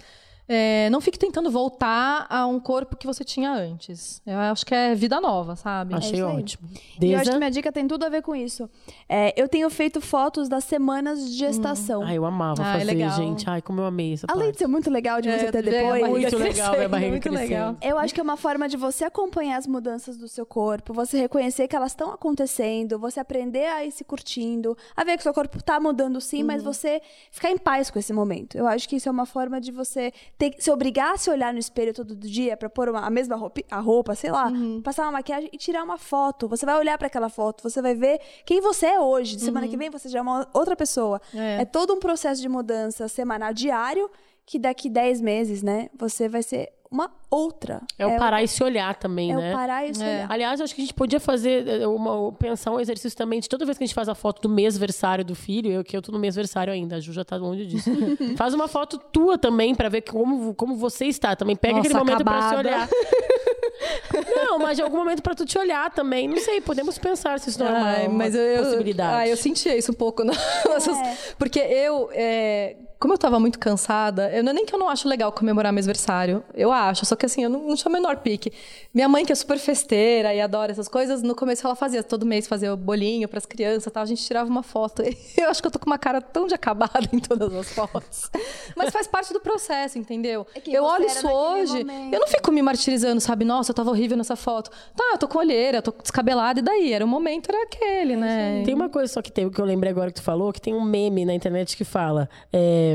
é, 0.47 0.89
não 0.89 0.99
fique 0.99 1.17
tentando 1.17 1.49
voltar 1.49 2.25
a 2.29 2.45
um 2.45 2.59
corpo 2.59 2.95
que 2.97 3.07
você 3.07 3.23
tinha 3.23 3.51
antes. 3.51 4.21
Eu 4.25 4.37
acho 4.37 4.65
que 4.65 4.75
é 4.75 4.93
vida 4.93 5.19
nova, 5.21 5.55
sabe? 5.55 5.95
Achei 5.95 6.15
aí. 6.15 6.21
ótimo. 6.23 6.69
E 7.01 7.11
eu 7.11 7.15
acho 7.15 7.25
Deza? 7.25 7.31
que 7.31 7.37
minha 7.37 7.51
dica 7.51 7.71
tem 7.71 7.87
tudo 7.87 8.03
a 8.05 8.09
ver 8.09 8.21
com 8.21 8.35
isso. 8.35 8.69
É, 9.07 9.33
eu 9.41 9.47
tenho 9.47 9.69
feito 9.69 10.01
fotos 10.01 10.49
das 10.49 10.63
semanas 10.65 11.25
de 11.29 11.37
gestação. 11.37 12.03
Ai, 12.03 12.17
eu 12.17 12.25
amava 12.25 12.61
Ai, 12.63 12.79
fazer, 12.79 12.91
legal. 12.91 13.11
gente. 13.15 13.49
Ai, 13.49 13.61
como 13.61 13.79
eu 13.81 13.85
amei 13.85 14.13
essa 14.13 14.27
Além 14.29 14.47
de 14.47 14.51
parte. 14.51 14.57
ser 14.59 14.67
muito 14.67 14.89
legal 14.89 15.21
de 15.21 15.29
você 15.31 15.45
É, 15.45 15.51
ter 15.51 15.63
depois. 15.63 16.01
Muito 16.09 16.37
legal 16.37 16.39
ver 16.39 16.47
a 16.47 16.53
crescendo, 16.53 16.89
barriga 16.89 17.11
muito 17.11 17.23
crescendo. 17.23 17.49
legal. 17.49 17.77
Eu 17.81 17.97
acho 17.97 18.13
que 18.13 18.19
é 18.19 18.23
uma 18.23 18.37
forma 18.37 18.67
de 18.67 18.77
você 18.77 19.05
acompanhar 19.05 19.57
as 19.57 19.65
mudanças 19.67 20.17
do 20.17 20.27
seu 20.27 20.45
corpo, 20.45 20.93
você 20.93 21.17
reconhecer 21.19 21.67
que 21.67 21.75
elas 21.75 21.91
estão 21.91 22.11
acontecendo, 22.11 22.99
você 22.99 23.19
aprender 23.19 23.65
a 23.65 23.85
ir 23.85 23.91
se 23.91 24.03
curtindo, 24.03 24.77
a 24.95 25.03
ver 25.03 25.13
que 25.13 25.19
o 25.19 25.23
seu 25.23 25.33
corpo 25.33 25.63
tá 25.63 25.79
mudando 25.79 26.19
sim, 26.19 26.43
mas 26.43 26.61
você 26.63 27.01
ficar 27.31 27.49
em 27.49 27.57
paz 27.57 27.89
com 27.89 27.97
esse 27.99 28.11
momento. 28.11 28.57
Eu 28.57 28.67
acho 28.67 28.87
que 28.89 28.95
isso 28.97 29.07
é 29.07 29.11
uma 29.11 29.25
forma 29.25 29.61
de 29.61 29.71
você 29.71 30.11
ter, 30.37 30.55
se 30.59 30.69
obrigar 30.71 31.13
a 31.13 31.17
se 31.17 31.29
olhar 31.29 31.53
no 31.53 31.59
espelho 31.59 31.93
todo 31.93 32.15
dia 32.15 32.57
pra 32.57 32.69
pôr 32.69 32.89
uma- 32.89 33.05
a 33.05 33.09
mesma 33.09 33.35
roupa, 33.35 33.61
a 33.69 33.79
roupa, 33.79 34.15
sei 34.15 34.31
lá, 34.31 34.51
passar 34.83 35.03
uma 35.03 35.13
maquiagem 35.13 35.49
e 35.53 35.57
tirar 35.57 35.83
uma 35.83 35.97
foto. 35.97 36.47
Você 36.47 36.65
vai 36.65 36.77
olhar 36.77 36.97
pra 36.97 37.07
aquela 37.07 37.29
foto, 37.29 37.63
você 37.63 37.81
vai 37.81 37.93
ver 37.95 38.19
quem 38.45 38.59
você 38.61 38.87
é 38.87 38.99
hoje. 38.99 39.35
De 39.35 39.43
semana 39.43 39.67
que 39.67 39.77
vem 39.77 39.89
você 39.89 40.09
já 40.09 40.19
é 40.19 40.21
uma 40.21 40.47
outra 40.53 40.75
pessoa. 40.75 41.21
É. 41.33 41.61
é 41.61 41.65
todo 41.65 41.93
um 41.93 41.99
processo 41.99 42.41
de 42.41 42.49
mudança 42.49 43.07
semanal, 43.07 43.53
diário, 43.53 44.09
que 44.45 44.59
daqui 44.59 44.89
10 44.89 45.21
meses, 45.21 45.63
né, 45.63 45.89
você 45.97 46.27
vai 46.27 46.43
ser 46.43 46.69
uma 46.93 47.09
outra. 47.29 47.81
É 47.97 48.05
o 48.05 48.15
parar 48.17 48.43
e 48.43 48.47
se 48.47 48.63
olhar 48.63 48.93
também, 48.95 49.31
É 49.31 49.35
né? 49.35 49.49
o 49.51 49.55
parar 49.57 49.85
e 49.87 49.93
se 49.95 50.03
É. 50.03 50.07
olhar. 50.07 50.31
Aliás, 50.31 50.59
eu 50.59 50.63
acho 50.63 50.75
que 50.75 50.81
a 50.81 50.85
gente 50.85 50.93
podia 50.93 51.19
fazer 51.19 51.67
eh, 51.67 51.87
uma, 51.87 52.31
pensar 52.33 52.71
um 52.71 52.79
exercício 52.79 53.17
também 53.17 53.39
de 53.39 53.49
toda 53.49 53.65
vez 53.65 53.77
que 53.77 53.83
a 53.83 53.87
gente 53.87 53.95
faz 53.95 54.07
a 54.07 54.13
foto 54.15 54.41
do 54.43 54.49
mêsversário 54.49 55.25
do 55.25 55.33
filho, 55.33 55.71
eu 55.71 55.83
que 55.83 55.97
eu 55.97 56.01
tô 56.01 56.11
no 56.11 56.19
mêsversário 56.19 56.71
ainda, 56.71 56.97
a 56.97 56.99
Ju 56.99 57.11
já 57.11 57.25
tá 57.25 57.35
longe 57.35 57.65
disso. 57.65 57.89
faz 58.37 58.53
uma 58.53 58.67
foto 58.67 58.97
tua 58.99 59.37
também 59.37 59.73
pra 59.73 59.89
ver 59.89 60.01
como, 60.01 60.53
como 60.53 60.75
você 60.77 61.05
está 61.05 61.35
também. 61.35 61.55
Pega 61.55 61.77
Nossa, 61.77 61.87
aquele 61.89 61.99
momento 61.99 62.23
pra 62.23 62.49
se 62.49 62.55
olhar. 62.55 62.89
Não, 64.35 64.59
mas 64.59 64.77
de 64.77 64.83
algum 64.83 64.97
momento 64.97 65.21
pra 65.21 65.33
tu 65.33 65.45
te 65.45 65.57
olhar 65.57 65.89
também. 65.91 66.27
Não 66.27 66.37
sei, 66.37 66.61
podemos 66.61 66.97
pensar 66.97 67.39
se 67.39 67.49
isso 67.49 67.59
não 67.59 67.67
é 67.67 67.71
uma, 67.71 67.87
Ai, 67.89 68.07
uma 68.07 68.17
mas 68.17 68.35
eu, 68.35 68.41
eu- 68.41 68.63
possibilidade. 68.63 69.15
Ah, 69.15 69.27
eu 69.27 69.35
sentia 69.35 69.75
isso 69.75 69.91
um 69.91 69.95
pouco. 69.95 70.23
Essas- 70.75 71.33
Porque 71.37 71.59
eu, 71.59 72.09
é, 72.13 72.75
como 73.03 73.15
eu 73.15 73.17
tava 73.17 73.37
muito 73.37 73.59
cansada, 73.59 74.31
eu, 74.31 74.41
não 74.41 74.51
é 74.51 74.53
nem 74.53 74.65
que 74.65 74.73
eu 74.73 74.79
não 74.79 74.87
acho 74.87 75.09
legal 75.09 75.29
comemorar 75.29 75.73
meu 75.73 75.79
aniversário. 75.81 76.41
Eu 76.53 76.71
acho, 76.71 77.05
só 77.05 77.17
que 77.17 77.25
assim, 77.25 77.43
eu 77.43 77.49
não, 77.49 77.67
não 77.67 77.75
tinha 77.75 77.89
o 77.89 77.91
menor 77.91 78.15
pique. 78.19 78.49
Minha 78.93 79.09
mãe, 79.09 79.25
que 79.25 79.31
é 79.33 79.35
super 79.35 79.59
festeira 79.59 80.33
e 80.33 80.39
adora 80.39 80.71
essas 80.71 80.87
coisas, 80.87 81.21
no 81.21 81.35
começo 81.35 81.67
ela 81.67 81.75
fazia, 81.75 82.01
todo 82.01 82.25
mês 82.25 82.47
fazia 82.47 82.73
o 82.73 82.77
bolinho 82.77 83.27
pras 83.27 83.45
crianças 83.45 83.87
e 83.87 83.91
tal, 83.91 84.03
a 84.03 84.05
gente 84.05 84.23
tirava 84.23 84.49
uma 84.49 84.63
foto. 84.63 85.03
Eu 85.35 85.49
acho 85.49 85.61
que 85.61 85.67
eu 85.67 85.71
tô 85.71 85.79
com 85.79 85.87
uma 85.87 85.97
cara 85.97 86.21
tão 86.21 86.47
de 86.47 86.53
acabada 86.53 87.09
em 87.11 87.19
todas 87.19 87.53
as 87.53 87.73
fotos. 87.73 88.29
Mas 88.77 88.91
faz 88.91 89.05
parte 89.05 89.33
do 89.33 89.41
processo, 89.41 89.97
entendeu? 89.97 90.47
É 90.55 90.61
eu 90.69 90.85
olho 90.85 91.05
isso 91.05 91.27
hoje, 91.27 91.83
momento. 91.83 92.13
eu 92.13 92.19
não 92.21 92.27
fico 92.27 92.51
me 92.51 92.61
martirizando, 92.61 93.19
sabe? 93.19 93.43
Nossa, 93.43 93.71
eu 93.71 93.75
tava 93.75 93.89
horrível 93.89 94.15
nessa 94.15 94.37
foto. 94.37 94.71
Tá, 94.95 95.03
eu 95.11 95.17
tô 95.17 95.27
com 95.27 95.39
olheira, 95.39 95.79
eu 95.79 95.81
tô 95.81 95.91
descabelada, 95.91 96.61
e 96.61 96.63
daí? 96.63 96.93
Era 96.93 97.03
o 97.03 97.07
momento, 97.07 97.49
era 97.49 97.63
aquele, 97.63 98.15
né? 98.15 98.63
Tem 98.63 98.73
uma 98.73 98.87
coisa 98.87 99.11
só 99.11 99.21
que 99.21 99.31
tem, 99.31 99.49
que 99.49 99.59
eu 99.59 99.65
lembrei 99.65 99.91
agora 99.91 100.09
que 100.09 100.21
tu 100.21 100.23
falou, 100.23 100.53
que 100.53 100.61
tem 100.61 100.73
um 100.73 100.81
meme 100.81 101.25
na 101.25 101.33
internet 101.33 101.75
que 101.75 101.83
fala. 101.83 102.29
é, 102.53 102.92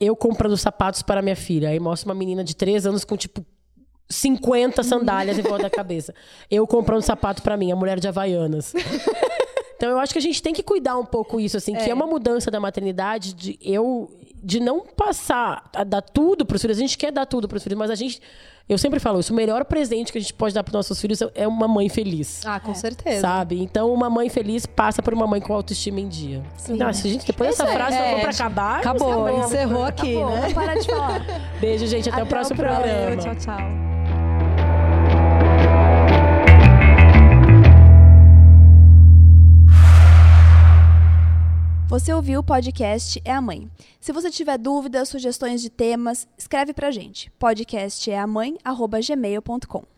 eu 0.00 0.16
comprando 0.16 0.56
sapatos 0.56 1.02
para 1.02 1.20
minha 1.20 1.36
filha. 1.36 1.68
Aí 1.68 1.78
mostra 1.78 2.08
uma 2.08 2.14
menina 2.14 2.42
de 2.42 2.56
3 2.56 2.86
anos 2.86 3.04
com, 3.04 3.16
tipo, 3.16 3.44
50 4.08 4.82
sandálias 4.82 5.38
em 5.38 5.42
volta 5.42 5.64
da 5.64 5.70
cabeça. 5.70 6.14
Eu 6.50 6.66
comprando 6.66 7.02
sapato 7.02 7.42
para 7.42 7.56
mim, 7.56 7.70
a 7.70 7.76
mulher 7.76 8.00
de 8.00 8.08
Havaianas. 8.08 8.72
Então 9.80 9.88
eu 9.88 9.98
acho 9.98 10.12
que 10.12 10.18
a 10.18 10.22
gente 10.22 10.42
tem 10.42 10.52
que 10.52 10.62
cuidar 10.62 10.98
um 10.98 11.06
pouco 11.06 11.40
isso, 11.40 11.56
assim, 11.56 11.74
que 11.74 11.88
é 11.88 11.94
uma 11.94 12.06
mudança 12.06 12.50
da 12.50 12.60
maternidade 12.60 13.32
de 13.32 13.58
eu 13.62 14.10
de 14.42 14.60
não 14.60 14.80
passar 14.80 15.70
a 15.74 15.82
dar 15.84 16.02
tudo 16.02 16.44
pros 16.44 16.60
filhos. 16.60 16.76
A 16.76 16.80
gente 16.80 16.98
quer 16.98 17.10
dar 17.10 17.24
tudo 17.24 17.48
pros 17.48 17.62
filhos, 17.62 17.78
mas 17.78 17.90
a 17.90 17.94
gente. 17.94 18.20
Eu 18.68 18.76
sempre 18.76 19.00
falo 19.00 19.18
isso, 19.20 19.32
o 19.32 19.36
melhor 19.36 19.64
presente 19.64 20.12
que 20.12 20.18
a 20.18 20.20
gente 20.20 20.34
pode 20.34 20.54
dar 20.54 20.62
pros 20.62 20.74
nossos 20.74 21.00
filhos 21.00 21.18
é 21.34 21.48
uma 21.48 21.66
mãe 21.66 21.88
feliz. 21.88 22.42
Ah, 22.44 22.60
com 22.60 22.74
certeza. 22.74 23.22
Sabe? 23.22 23.58
Então, 23.62 23.90
uma 23.92 24.10
mãe 24.10 24.28
feliz 24.28 24.66
passa 24.66 25.02
por 25.02 25.14
uma 25.14 25.26
mãe 25.26 25.40
com 25.40 25.54
autoestima 25.54 25.98
em 25.98 26.08
dia. 26.08 26.42
Nossa, 26.68 27.08
gente, 27.08 27.26
depois 27.26 27.50
dessa 27.50 27.64
é- 27.66 27.72
frase, 27.74 27.96
é, 27.96 28.04
só 28.04 28.10
for 28.10 28.20
pra 28.20 28.30
acabar. 28.30 28.78
Acabou, 28.80 29.12
acabou. 29.24 29.44
encerrou 29.44 29.84
aqui, 29.84 30.14
Acabou, 30.14 30.30
né? 30.30 30.40
vamos 30.42 30.52
parar 30.52 30.74
de 30.74 30.86
falar. 30.86 31.26
Beijo, 31.58 31.86
gente. 31.86 32.08
Até, 32.10 32.18
Até 32.18 32.22
o 32.24 32.26
próximo 32.28 32.60
o 32.60 32.62
próximo. 32.62 32.84
programa. 32.84 33.16
Tchau, 33.16 33.34
tchau. 33.36 33.99
Você 41.90 42.12
ouviu 42.12 42.38
o 42.38 42.44
podcast 42.44 43.20
É 43.24 43.32
a 43.32 43.40
Mãe. 43.40 43.68
Se 44.00 44.12
você 44.12 44.30
tiver 44.30 44.56
dúvidas, 44.56 45.08
sugestões 45.08 45.60
de 45.60 45.68
temas, 45.68 46.24
escreve 46.38 46.72
pra 46.72 46.92
gente. 46.92 47.32
Podcast 47.36 48.08
é 48.08 48.16
a. 48.16 49.90